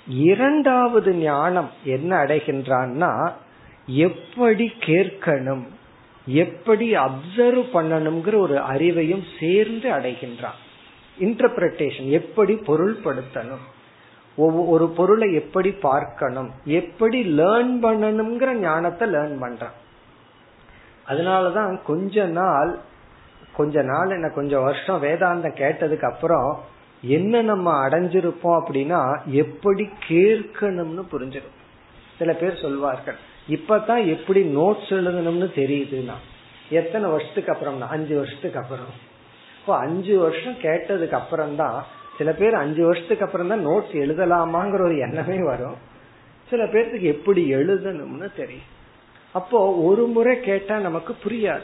இரண்டாவது 0.07 1.11
ஞானம் 1.15 1.71
என்ன 1.85 2.11
அடைகின்றான்னா 2.25 3.13
எப்படி 3.87 4.73
கேட்கணும் 4.81 5.65
எப்படி 6.27 6.87
அப்சர்வ் 6.97 7.65
பண்ணணுங்கிற 7.73 8.35
ஒரு 8.37 8.57
அறிவையும் 8.73 9.25
சேர்ந்து 9.41 9.91
அடைகின்றான். 9.91 10.59
இன்டர்பிரேஷன் 11.21 12.09
எப்படி 12.09 12.55
பொருள்படுத்தணும்? 12.55 13.65
ஒரு 14.67 14.89
பொருளை 14.89 15.35
எப்படி 15.35 15.73
பார்க்கணும்? 15.73 16.51
எப்படி 16.65 17.39
லேர்ன் 17.39 17.75
பண்ணணுங்கிற 17.83 18.53
ஞானத்தை 18.53 19.13
லேர்ன் 19.13 19.41
பண்றான். 19.41 19.77
அதனாலதான் 21.09 21.83
கொஞ்ச 21.83 22.27
நாள் 22.27 22.79
கொஞ்ச 23.57 23.83
நாள் 23.83 24.11
என்ன 24.11 24.29
கொஞ்சம் 24.29 24.63
வருஷம் 24.63 25.03
வேதாந்தம் 25.03 25.59
கேட்டதுக்கு 25.59 26.13
அப்புறம் 26.13 26.61
என்ன 27.03 27.43
நம்ம 27.43 27.89
அடைஞ்சிருப்போம் 27.89 28.61
அப்படின்னா 28.61 29.21
எப்படி 29.27 29.89
கேட்கணும்னு 30.09 31.05
புரிஞ்சிடும். 31.13 31.57
சில 32.19 32.33
பேர் 32.33 32.61
சொல்வார்கள் 32.61 33.17
இப்பதான் 33.49 34.07
எப்படி 34.07 34.57
நோட்ஸ் 34.57 34.91
எழுதணும்னு 34.91 35.49
தெரியுதுன்னா 35.55 36.15
எத்தனை 36.71 37.11
வருஷத்துக்கு 37.11 37.53
அப்புறம்னா 37.53 37.87
அஞ்சு 37.87 38.17
வருஷத்துக்கு 38.17 38.59
அப்புறம். 38.59 39.13
இப்போ 39.65 39.77
அஞ்சு 39.77 40.19
வருஷம் 40.19 40.57
கேட்டதுக்கு 40.63 41.11
அப்புறம் 41.11 41.57
தான் 41.57 41.85
சில 42.19 42.33
பேர் 42.33 42.55
அஞ்சு 42.55 42.85
வருஷத்துக்கு 42.85 43.25
அப்புறம் 43.25 43.49
தான் 43.49 43.67
நோட்ஸ் 43.67 43.93
எழுதலாமாங்கிற 43.93 44.83
ஒரு 44.83 44.99
எண்ணமே 44.99 45.43
வரும். 45.43 45.75
சில 46.49 46.65
பேர்த்துக்கு 46.65 47.01
எப்படி 47.01 47.55
எழுதணும்னு 47.55 48.29
தெரியும். 48.37 48.63
அப்போ 49.33 49.75
ஒரு 49.75 50.07
முறை 50.07 50.41
கேட்டா 50.41 50.79
நமக்கு 50.79 51.17
புரியாது. 51.25 51.63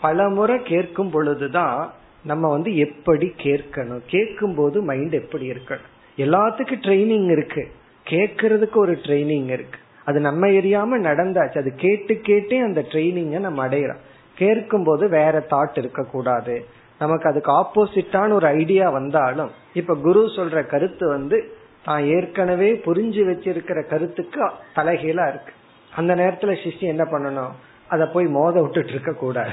பல 0.00 0.28
முறை 0.28 0.62
கேட்கும் 0.62 1.10
பொழுதுதான் 1.10 1.92
நம்ம 2.24 2.50
வந்து 2.50 2.76
எப்படி 2.76 3.34
கேட்கணும். 3.42 4.00
கேட்கும் 4.06 4.54
போது 4.54 4.82
மைண்ட் 4.82 5.12
எப்படி 5.12 5.50
இருக்கணும். 5.50 5.92
எல்லாத்துக்கும் 6.16 6.82
ட்ரைனிங் 6.82 7.30
இருக்கு. 7.30 7.68
கேட்கறதுக்கு 8.10 8.74
ஒரு 8.74 8.92
ட்ரைனிங் 8.92 9.44
இருக்கு. 9.44 9.78
அது 10.04 10.20
நம்ம 10.20 10.46
எரியாம 10.46 11.00
நடந்தாச்சு. 11.08 11.58
அது 11.58 11.72
கேட்டு 11.76 12.14
கேட்டே 12.14 12.64
அந்த 12.64 12.84
ட்ரைனிங்க 12.92 13.40
நம்ம 13.40 13.66
அடையிறோம். 13.66 14.02
கேட்கும் 14.34 14.84
போது 14.84 15.08
வேற 15.08 15.46
தாட் 15.50 15.78
இருக்க 15.78 16.02
கூடாது 16.02 16.80
நமக்கு 16.98 17.28
அதுக்கு 17.28 17.52
ஆப்போசிட்டான 17.52 18.32
ஒரு 18.32 18.46
ஐடியா 18.46 18.90
வந்தாலும் 18.90 19.50
இப்ப 19.74 19.94
குரு 19.94 20.26
சொல்ற 20.26 20.66
கருத்து 20.66 21.08
வந்து 21.08 21.56
தான் 21.84 22.04
ஏற்கனவே 22.04 22.72
புரிஞ்சு 22.72 23.22
வச்சிருக்கிற 23.30 23.88
கருத்துக்கு 23.88 24.50
தலைகீழா 24.76 25.28
இருக்கு. 25.28 25.52
அந்த 25.96 26.14
நேரத்துல 26.14 26.56
சிஷ்யம் 26.64 26.80
என்ன 26.80 27.04
பண்ணணும்? 27.04 27.50
அத 27.88 28.06
போய் 28.06 28.26
மோத 28.26 28.60
விட்டுட்டு 28.60 28.90
இருக்க 28.90 29.12
கூடாது. 29.12 29.50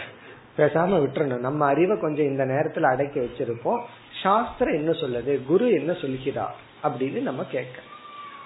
பேசாம 0.57 1.05
விட்டுறணும். 1.05 1.39
நம்ம 1.39 1.65
அறிவை 1.65 1.99
கொஞ்சம் 1.99 2.25
இந்த 2.25 2.45
நேரத்துல 2.45 2.81
அடக்கி 2.81 3.19
வச்சிருப்போம். 3.19 3.83
சாஸ்திரம் 4.23 4.73
என்ன 4.73 4.91
சொல்லுது? 4.91 5.45
குரு 5.45 5.71
என்ன 5.71 5.93
சொல்கிறார் 5.93 6.55
அப்படின்னு 6.83 7.21
நம்ம 7.21 7.43
கேட்க. 7.43 7.79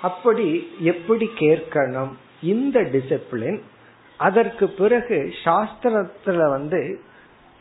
அப்படி 0.02 0.72
எப்படி 0.80 1.30
கேட்கணும்? 1.40 2.12
இந்த 2.42 2.80
டிசிப்ளின் 2.80 3.62
அதற்கு 4.18 4.70
பிறகு 4.70 5.34
சாஸ்திரத்துல 5.46 6.50
வந்து 6.50 7.00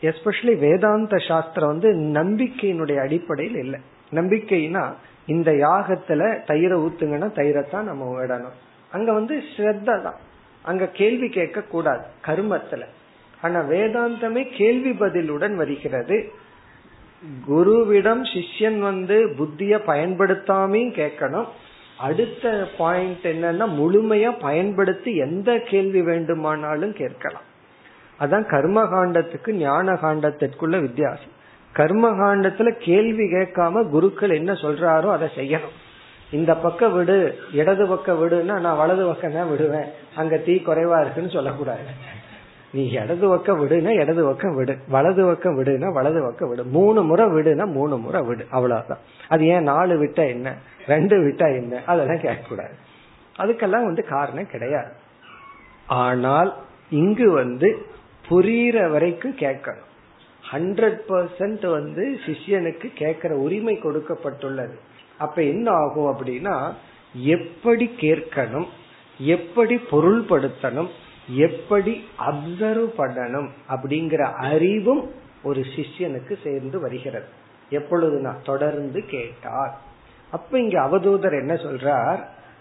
எஸ்பெஷலி 0.03 0.57
வேதாந்த 0.57 1.17
சாஸ்திரம் 1.17 1.69
வந்து 1.69 1.89
நம்பிக்கையினுடைய 2.19 2.97
அடிப்படையில் 3.01 3.55
இல்லை. 3.55 3.79
நம்பிக்கைனா 4.11 4.93
இந்த 5.25 5.51
யாகத்துல 5.51 6.21
தயிரை 6.47 6.77
ஊத்துங்கன்னா 6.85 7.29
தயிரைத்தான் 7.39 7.89
நம்ம 7.89 8.21
விடணும் 8.21 8.57
அங்க 8.91 9.13
வந்து 9.13 9.43
ஸ்ரத்த 9.57 9.83
தான். 9.83 10.19
அங்க 10.61 10.87
கேள்வி 10.87 11.29
கேட்க 11.29 11.61
கூடாது 11.61 12.03
கர்மத்துல. 12.25 12.81
ஆனா 13.41 13.59
வேதாந்தமே 13.59 14.57
கேள்வி 14.57 14.91
பதிலுடன் 14.91 15.55
வருகிறது. 15.55 16.31
குருவிடம் 17.49 18.23
சிஷ்யன் 18.33 18.79
வந்து 18.79 19.33
புத்திய 19.37 19.79
பயன்படுத்தாமையும் 19.87 20.93
கேட்கணும். 20.99 21.47
அடுத்த 21.97 22.67
பாயிண்ட் 22.77 23.25
என்னன்னா 23.27 23.65
முழுமையா 23.79 24.31
பயன்படுத்தி 24.39 25.15
எந்த 25.15 25.59
கேள்வி 25.59 26.01
வேண்டுமானாலும் 26.01 26.93
கேட்கலாம். 26.93 27.47
அதான் 28.23 28.45
கர்ம 28.45 28.83
காண்டத்துக்கு 28.83 29.51
ஞான 29.51 29.93
காண்டத்திற்குள்ள 29.93 30.81
வித்தியாசம். 30.81 31.33
கர்ம 31.71 32.11
காண்டத்துல 32.11 32.69
கேள்வி 32.79 33.23
கேட்காம 33.23 33.89
குருக்கள் 33.89 34.29
என்ன 34.29 34.51
சொல்றாரோ 34.53 35.11
அதை 35.11 35.29
செய்யணும். 35.35 35.75
இந்த 36.31 36.55
பக்கம் 36.55 36.93
விடு 36.93 37.37
இடது 37.51 37.87
பக்கம் 37.87 38.19
விடுன்னா 38.21 38.59
நான் 38.59 38.77
வலது 38.77 39.05
பக்கம் 39.05 39.33
தான் 39.33 39.49
விடுவேன். 39.49 39.89
அங்க 40.15 40.37
தீ 40.37 40.61
குறைவா 40.65 41.01
இருக்குன்னு 41.01 41.29
சொல்லக்கூடாது. 41.29 41.83
நீ 42.71 42.89
இடது 42.89 43.27
பக்கம் 43.27 43.59
விடுனா 43.61 43.89
இடது 43.89 44.23
பக்கம் 44.23 44.55
விடு. 44.55 44.77
வலது 44.89 45.25
பக்கம் 45.25 45.57
விடுனா 45.59 45.91
வலது 45.93 46.21
பக்கம் 46.21 46.49
விடு. 46.49 46.63
மூணு 46.63 47.03
முறை 47.03 47.25
விடுனா 47.25 47.65
மூணு 47.65 47.97
முறை 47.97 48.21
விடு. 48.21 48.45
அவ்வளவுதான். 48.51 48.99
அது 49.27 49.45
ஏன் 49.45 49.63
நாலு 49.63 50.03
விட்டா 50.03 50.27
என்ன? 50.27 50.53
ரெண்டு 50.87 51.17
விட்டா 51.17 51.47
என்ன? 51.55 51.81
அதெல்லாம் 51.85 52.23
கேட்கக்கூடாது. 52.25 52.75
அதுக்கெல்லாம் 53.39 53.85
வந்து 53.89 54.05
காரணம் 54.05 54.51
கிடையாது. 54.51 54.91
ஆனால் 55.87 56.53
இங்கு 56.89 57.31
வந்து 57.31 57.85
புரியிற 58.29 58.91
வரைக்கும் 58.91 59.35
கேட்கணும். 59.35 59.89
ஹண்ட்ரட் 60.51 60.99
பர்சன்ட் 61.07 61.71
வந்து 61.71 62.19
சிஷியனுக்கு 62.25 62.93
கேட்கிற 62.93 63.35
உரிமை 63.35 63.79
கொடுக்கப்பட்டுள்ளது. 63.83 64.75
அப்ப 65.17 65.43
என்ன 65.43 65.71
ஆகும் 65.71 66.09
அப்படின்னா 66.13 66.73
எப்படி 67.13 67.85
கேட்கணும் 67.99 68.67
எப்படி 69.17 69.75
பொருள்படுத்தணும் 69.91 70.89
எப்படி 71.27 72.03
அப்சர்வ் 72.19 72.89
பண்ணணும் 72.97 73.49
அப்படிங்கிற 73.69 74.33
அறிவும் 74.33 75.11
ஒரு 75.43 75.61
சிஷ்யனுக்கு 75.75 76.33
சேர்ந்து 76.43 76.79
வருகிறது. 76.79 77.25
எப்பொழுதுனா 77.69 78.33
தொடர்ந்து 78.43 79.05
கேட்டார் 79.05 79.77
அப்ப 80.31 80.59
இங்க 80.59 80.81
அவதூதர் 80.81 81.39
என்ன 81.39 81.53
சொல்றார்? 81.53 82.19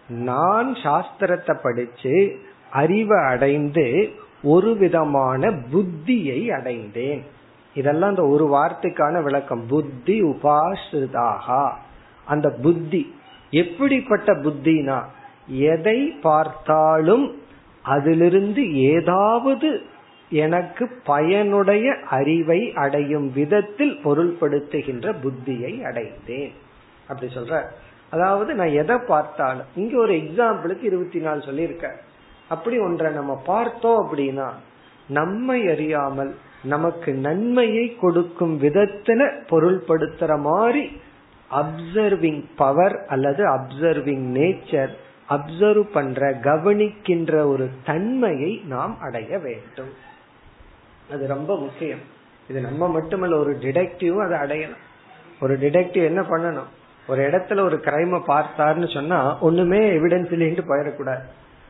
நான் 0.08 0.74
சாஸ்திரத்தை 0.74 1.54
படிச்சு 1.62 2.40
அறிவை 2.70 3.18
அடைந்து 3.24 4.12
ஒரு 4.42 4.76
விதமான 4.76 5.50
புத்தியை 5.50 6.52
அடைந்தேன். 6.52 7.22
இதெல்லாம் 7.74 8.08
அந்த 8.08 8.26
ஒரு 8.26 8.46
வார்த்தைக்கான 8.54 9.22
விளக்கம். 9.22 9.66
புத்தி 9.66 10.22
உபாசிதாகா 10.22 11.70
அந்த 12.24 12.50
புத்தி 12.50 13.14
எப்படிப்பட்ட 13.50 14.32
புத்தினா 14.32 15.02
எதை 15.46 16.00
பார்த்தாலும் 16.22 17.38
அதிலிருந்து 17.82 18.74
ஏதாவது 18.74 19.80
எனக்கு 20.30 21.00
பயனுடைய 21.04 21.94
அறிவை 22.10 22.72
அடையும் 22.74 23.32
விதத்தில் 23.32 23.98
பொருள்படுத்துகின்ற 24.04 25.14
புத்தியை 25.24 25.82
அடைந்தேன். 25.82 26.52
அப்படி 27.08 27.34
சொல்ற 27.34 27.62
அதாவது 28.10 28.54
நான் 28.54 28.68
எதை 28.68 28.96
பார்த்தாலும் 29.06 29.70
இங்க 29.74 29.98
ஒரு 29.98 30.14
எக்ஸாம்பிளுக்கு 30.14 30.82
இருபத்தி 30.82 31.18
நாலு 31.18 31.42
சொல்லியிருக்க 31.42 31.96
அப்படி 32.52 32.76
ஒன்றை 32.78 33.12
நம்ம 33.12 33.34
பார்த்தோம் 33.46 34.00
அப்படின்னா 34.02 34.48
நம்மை 35.08 35.58
அறியாமல் 35.68 36.32
நமக்கு 36.64 37.10
நன்மையை 37.26 37.86
கொடுக்கும் 38.00 38.54
விதத்துல 38.62 39.20
பொருள்படுத்துற 39.50 40.32
மாதிரி 40.40 40.82
அப்சர்விங் 41.50 42.42
பவர் 42.56 42.96
அல்லது 43.08 43.42
அப்சர்விங் 43.54 44.26
நேச்சர் 44.38 44.92
அப்சர்வ் 45.28 45.88
பண்ற 45.92 46.30
கவனிக்கின்ற 46.42 47.32
ஒரு 47.46 47.66
தன்மையை 47.84 48.52
நாம் 48.66 48.94
அடைய 49.00 49.38
வேண்டும். 49.38 49.92
அது 51.10 51.26
ரொம்ப 51.26 51.58
முக்கியம். 51.58 52.02
இது 52.50 52.60
நம்ம 52.60 52.88
மட்டுமல்ல 52.88 53.38
ஒரு 53.38 53.52
டிடெக்டிவும் 53.62 54.32
அதை 54.32 54.36
அடையணும். 54.38 54.82
ஒரு 55.40 55.54
டிடெக்டிவ் 55.58 56.04
என்ன 56.04 56.20
பண்ணணும்? 56.20 56.70
ஒரு 57.06 57.22
இடத்துல 57.30 57.60
ஒரு 57.60 57.76
கிரைம 57.84 58.20
பார்த்தாருன்னு 58.26 58.88
சொன்னா 58.94 59.38
ஒண்ணுமே 59.38 59.80
எவிடன்ஸ் 59.90 60.32
இல்லைன்ட்டு 60.34 60.64
போயிடக்கூடாது. 60.68 61.24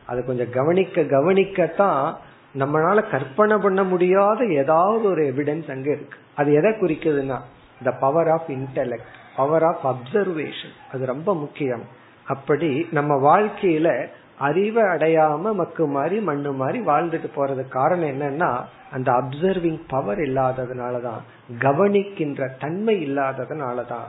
அது 0.05 0.25
கொஞ்சம் 0.25 0.49
கவனிக்க 0.49 1.01
கவனிக்கத்தான் 1.01 2.15
நம்மளால 2.59 3.09
கற்பனை 3.09 3.57
பண்ண 3.57 3.83
முடியாத 3.83 4.45
ஏதாவது 4.45 5.03
ஒரு 5.03 5.23
எவிடன்ஸ் 5.23 5.71
அங்க 5.71 5.91
இருக்கு. 5.91 6.17
அது 6.35 6.53
எதை 6.53 6.71
குறிக்குதுன்னா 6.71 7.39
the 7.83 7.91
power 7.91 8.27
of 8.27 8.49
intellect 8.49 9.11
power 9.35 9.63
of 9.63 9.87
observation 9.87 10.73
அது 10.91 11.05
ரொம்ப 11.05 11.35
முக்கியம். 11.35 11.83
அப்படி 12.27 12.87
நம்ம 12.91 13.39
வாழ்க்கையில 13.39 14.07
அறிவை 14.39 14.83
அடையாம 14.83 15.53
மக்கு 15.53 15.87
மாதிரி 15.87 16.19
மண்ணு 16.19 16.51
மாதிரி 16.51 16.85
வாழ்ந்துட்டு 16.85 17.29
போறது 17.35 17.67
காரணம் 17.67 18.09
என்னன்னா 18.09 18.63
அந்த 18.91 19.11
அப்சர்விங் 19.11 19.81
பவர் 19.87 20.19
இல்லாததுனாலதான் 20.19 21.21
கவனிக்கின்ற 21.59 22.49
தன்மை 22.59 23.11
இல்லாததுனாலதான். 23.11 24.07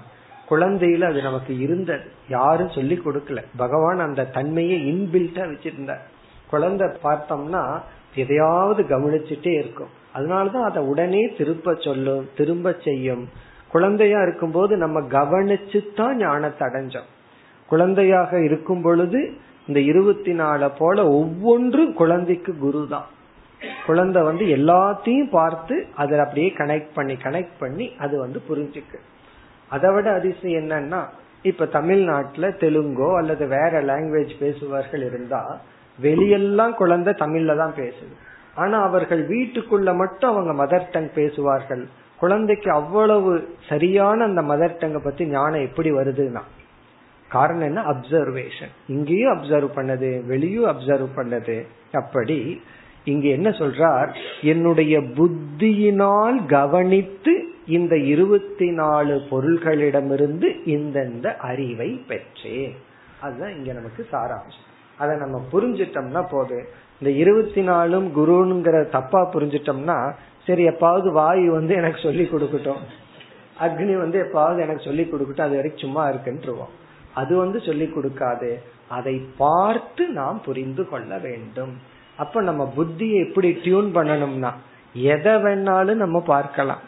குழந்தையில 0.51 1.03
அது 1.03 1.23
நமக்கு 1.23 1.59
இருந்தது. 1.59 2.05
யாரும் 2.29 2.69
சொல்லி 2.69 3.01
கொடுக்கல. 3.05 3.43
பகவான் 3.57 3.99
அந்த 3.99 4.25
தன்மையை 4.25 4.79
இன்பில்ட்டா 4.93 5.45
வச்சிருந்தார். 5.53 6.05
குழந்தை 6.51 6.89
பார்த்தோம்னா 7.03 7.81
எதையாவது 8.15 8.83
கவனிச்சுட்டே 8.83 9.53
இருக்கும். 9.59 9.93
அதனாலதான் 10.15 10.67
அதை 10.69 10.83
உடனே 10.83 11.23
திருப்ப 11.39 11.75
சொல்லும் 11.75 12.29
திரும்ப 12.37 12.77
செய்யும். 12.85 13.29
குழந்தையா 13.69 14.23
இருக்கும்போது 14.23 14.77
நம்ம 14.77 15.01
கவனிச்சு 15.01 15.95
தான் 15.95 16.17
ஞானத்தை 16.17 16.69
அடைஞ்சோம். 16.69 17.09
குழந்தையாக 17.67 18.41
இருக்கும் 18.45 18.83
பொழுது 18.83 19.33
இந்த 19.67 19.81
இருபத்தி 19.81 20.33
நாலு 20.33 20.71
போல 20.71 21.09
ஒவ்வொன்றும் 21.09 21.93
குழந்தைக்கு 21.95 22.57
குரு 22.59 22.87
தான் 22.89 23.07
குழந்தை 23.87 24.23
வந்து 24.23 24.45
எல்லாத்தையும் 24.45 25.31
பார்த்து 25.31 25.87
அதை 25.95 26.19
அப்படியே 26.19 26.53
கனெக்ட் 26.57 26.95
பண்ணி 26.95 27.13
கனெக்ட் 27.13 27.57
பண்ணி 27.59 27.93
அது 27.99 28.19
வந்து 28.19 28.43
புரிஞ்சுக்கு. 28.49 28.99
அதை 29.69 29.93
விட 29.93 30.13
அதிசயம் 30.13 30.63
என்னன்னா 30.63 31.01
இப்ப 31.43 31.67
தமிழ்நாட்டுல 31.67 32.49
தெலுங்கோ 32.49 33.17
அல்லது 33.17 33.47
வேற 33.47 33.83
லாங்குவேஜ் 33.83 34.33
பேசுபவர்கள் 34.39 35.03
இருந்தா 35.03 35.61
வெளியெல்லாம் 36.03 36.75
குழந்தை 36.75 37.15
தமிழ்ல 37.19 37.57
தான் 37.57 37.75
பேசுது. 37.77 38.15
ஆனா 38.55 38.83
அவர்கள் 38.83 39.29
வீட்டுக்குள்ள 39.29 39.95
மட்டும் 39.95 40.31
அவங்க 40.31 40.65
மதர் 40.65 40.91
டங் 40.93 41.13
பேசுவார்கள். 41.15 41.89
குழந்தைக்கு 42.19 42.71
அவ்வளவு 42.71 43.49
சரியான 43.69 44.25
அந்த 44.25 44.43
மதர் 44.43 44.81
டங்க 44.81 44.99
பத்தி 44.99 45.27
ஞானம் 45.27 45.61
எப்படி 45.61 45.93
வருதுன்னா 45.93 46.43
காரணம் 47.31 47.63
என்ன? 47.63 47.81
அப்சர்வேஷன் 47.83 48.73
இங்கேயும் 48.87 49.33
அப்சர்வ் 49.33 49.71
பண்ணது 49.77 50.27
வெளியும் 50.27 50.65
அப்சர்வ் 50.65 51.09
பண்ணது. 51.17 51.67
அப்படி 51.93 52.63
இங்க 53.05 53.29
என்ன 53.29 53.49
சொல்றார்? 53.49 54.15
என்னுடைய 54.43 55.01
புத்தியினால் 55.01 56.47
கவனித்து 56.47 57.45
இந்த 57.67 57.97
இருபத்தி 57.97 58.71
நாலு 58.71 59.23
பொருள்களிடமிருந்து 59.31 60.47
இந்தந்த 60.67 61.37
அறிவை 61.37 62.05
பெற்றேன். 62.09 62.77
அதுதான் 63.21 63.57
இங்க 63.57 63.73
நமக்கு 63.73 64.07
சாராம்சம். 64.13 64.65
அதை 64.99 65.17
நம்ம 65.17 65.43
புரிஞ்சிட்டோம்னா 65.53 66.27
போது 66.31 66.69
இந்த 67.01 67.15
இருபத்தி 67.15 67.63
நாலும் 67.63 68.17
குருங்கிற 68.17 68.89
தப்பா 68.89 69.33
புரிஞ்சிட்டோம்னா 69.33 70.13
சரி 70.47 70.69
எப்பாவது 70.69 71.13
வாயு 71.13 71.53
வந்து 71.53 71.75
எனக்கு 71.75 72.01
சொல்லி 72.01 72.23
கொடுக்கட்டும். 72.23 72.83
அக்னி 73.61 73.99
வந்து 73.99 74.23
எப்பாவது 74.23 74.61
எனக்கு 74.61 74.83
சொல்லி 74.83 75.03
கொடுக்கட்டும். 75.03 75.41
அது 75.41 75.55
வரைக்கும் 75.55 75.81
சும்மா 75.81 76.09
இருக்குன்றுவோம். 76.09 76.73
அது 77.15 77.37
வந்து 77.37 77.61
சொல்லி 77.61 77.85
கொடுக்காது. 77.85 78.59
அதை 78.89 79.23
பார்த்து 79.37 80.09
நாம் 80.09 80.41
புரிந்து 80.45 80.89
கொள்ள 80.89 81.19
வேண்டும். 81.19 81.93
அப்ப 82.17 82.43
நம்ம 82.43 82.73
புத்தியை 82.77 83.29
எப்படி 83.29 83.61
டியூன் 83.63 83.95
பண்ணணும்னா 83.95 84.53
எதை 84.93 85.33
வேணாலும் 85.33 85.95
நம்ம 85.95 86.21
பார்க்கலாம். 86.21 86.81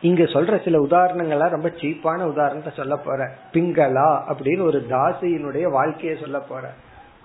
இங்க 0.00 0.22
சொல்ற 0.22 0.64
சில 0.64 0.78
உதாரணங்கள்லாம் 0.78 1.48
ரொம்ப 1.48 1.68
சீப்பான 1.68 2.22
உதாரணத்தை 2.22 2.72
சொல்ல 2.76 2.96
போற. 2.96 3.30
பிங்களா 3.52 4.22
அப்படின்னு 4.28 4.60
ஒரு 4.60 4.86
தாசியினுடைய 4.90 5.62
வாழ்க்கையை 5.62 6.18
சொல்ல 6.20 6.38
போற. 6.38 6.72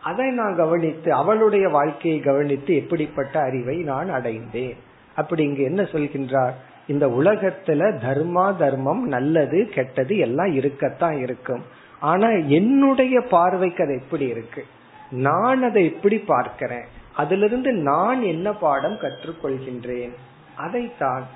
அதை 0.03 0.29
நான் 0.31 0.55
கவனித்து 0.55 1.13
அவளுடைய 1.13 1.69
வாழ்க்கையை 1.69 2.19
கவனித்து 2.19 2.75
எப்படிப்பட்ட 2.75 3.39
அறிவை 3.39 3.77
நான் 3.77 4.09
அடைந்தேன். 4.09 4.77
அப்படி 5.15 5.43
இங்க 5.43 5.63
என்ன 5.63 5.81
சொல்கின்றார்? 5.81 6.51
இந்த 6.87 7.07
உலகத்துல 7.07 7.81
தர்மா 8.05 8.57
தர்மம் 8.57 9.07
நல்லது 9.07 9.69
கெட்டது 9.73 10.17
எல்லாம் 10.17 10.53
இருக்கத்தான் 10.53 11.17
இருக்கும். 11.17 11.63
ஆனா 11.99 12.27
என்னுடைய 12.29 13.21
பார்வைக்கு 13.21 13.83
அது 13.83 13.93
எப்படி 13.93 14.27
இருக்கு? 14.27 14.65
நான் 15.11 15.63
அதை 15.63 15.85
எப்படி 15.85 16.17
பார்க்கிறேன்? 16.17 16.85
அதிலிருந்து 17.15 17.71
நான் 17.71 18.21
என்ன 18.21 18.53
பாடம் 18.53 18.97
கற்றுக்கொள்கின்றேன்? 18.97 20.11
அதைத்தான் 20.55 21.27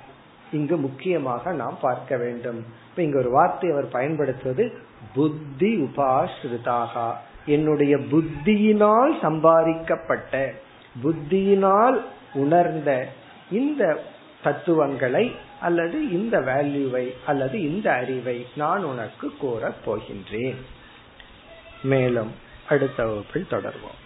இங்கு 0.52 0.76
முக்கியமாக 0.76 1.52
நாம் 1.52 1.78
பார்க்க 1.80 2.16
வேண்டும். 2.16 2.64
இப்ப 2.90 3.02
இங்க 3.02 3.18
ஒரு 3.18 3.30
வார்த்தை 3.30 3.70
அவர் 3.70 3.88
பயன்படுத்துவது 3.88 4.72
புத்தி 5.14 5.76
உபாசிரிதாக 5.82 7.12
என்னுடைய 7.46 7.96
புத்தியினால் 7.96 9.20
சம்பாதிக்கப்பட்ட 9.20 10.54
புத்தியினால் 11.02 12.00
உணர்ந்த 12.34 13.08
இந்த 13.50 14.02
தத்துவங்களை 14.42 15.34
அல்லது 15.60 16.10
இந்த 16.10 16.40
வேல்யூவை 16.40 17.10
அல்லது 17.26 17.74
இந்த 17.74 17.92
அறிவை 17.92 18.46
நான் 18.56 18.84
உனக்கு 18.84 19.32
கூறப் 19.38 19.74
போகின்றேன். 19.86 20.56
மேலும் 21.82 22.30
அடுத்த 22.72 22.98
வகுப்பில் 23.06 23.52
தொடர்வோம் 23.54 24.00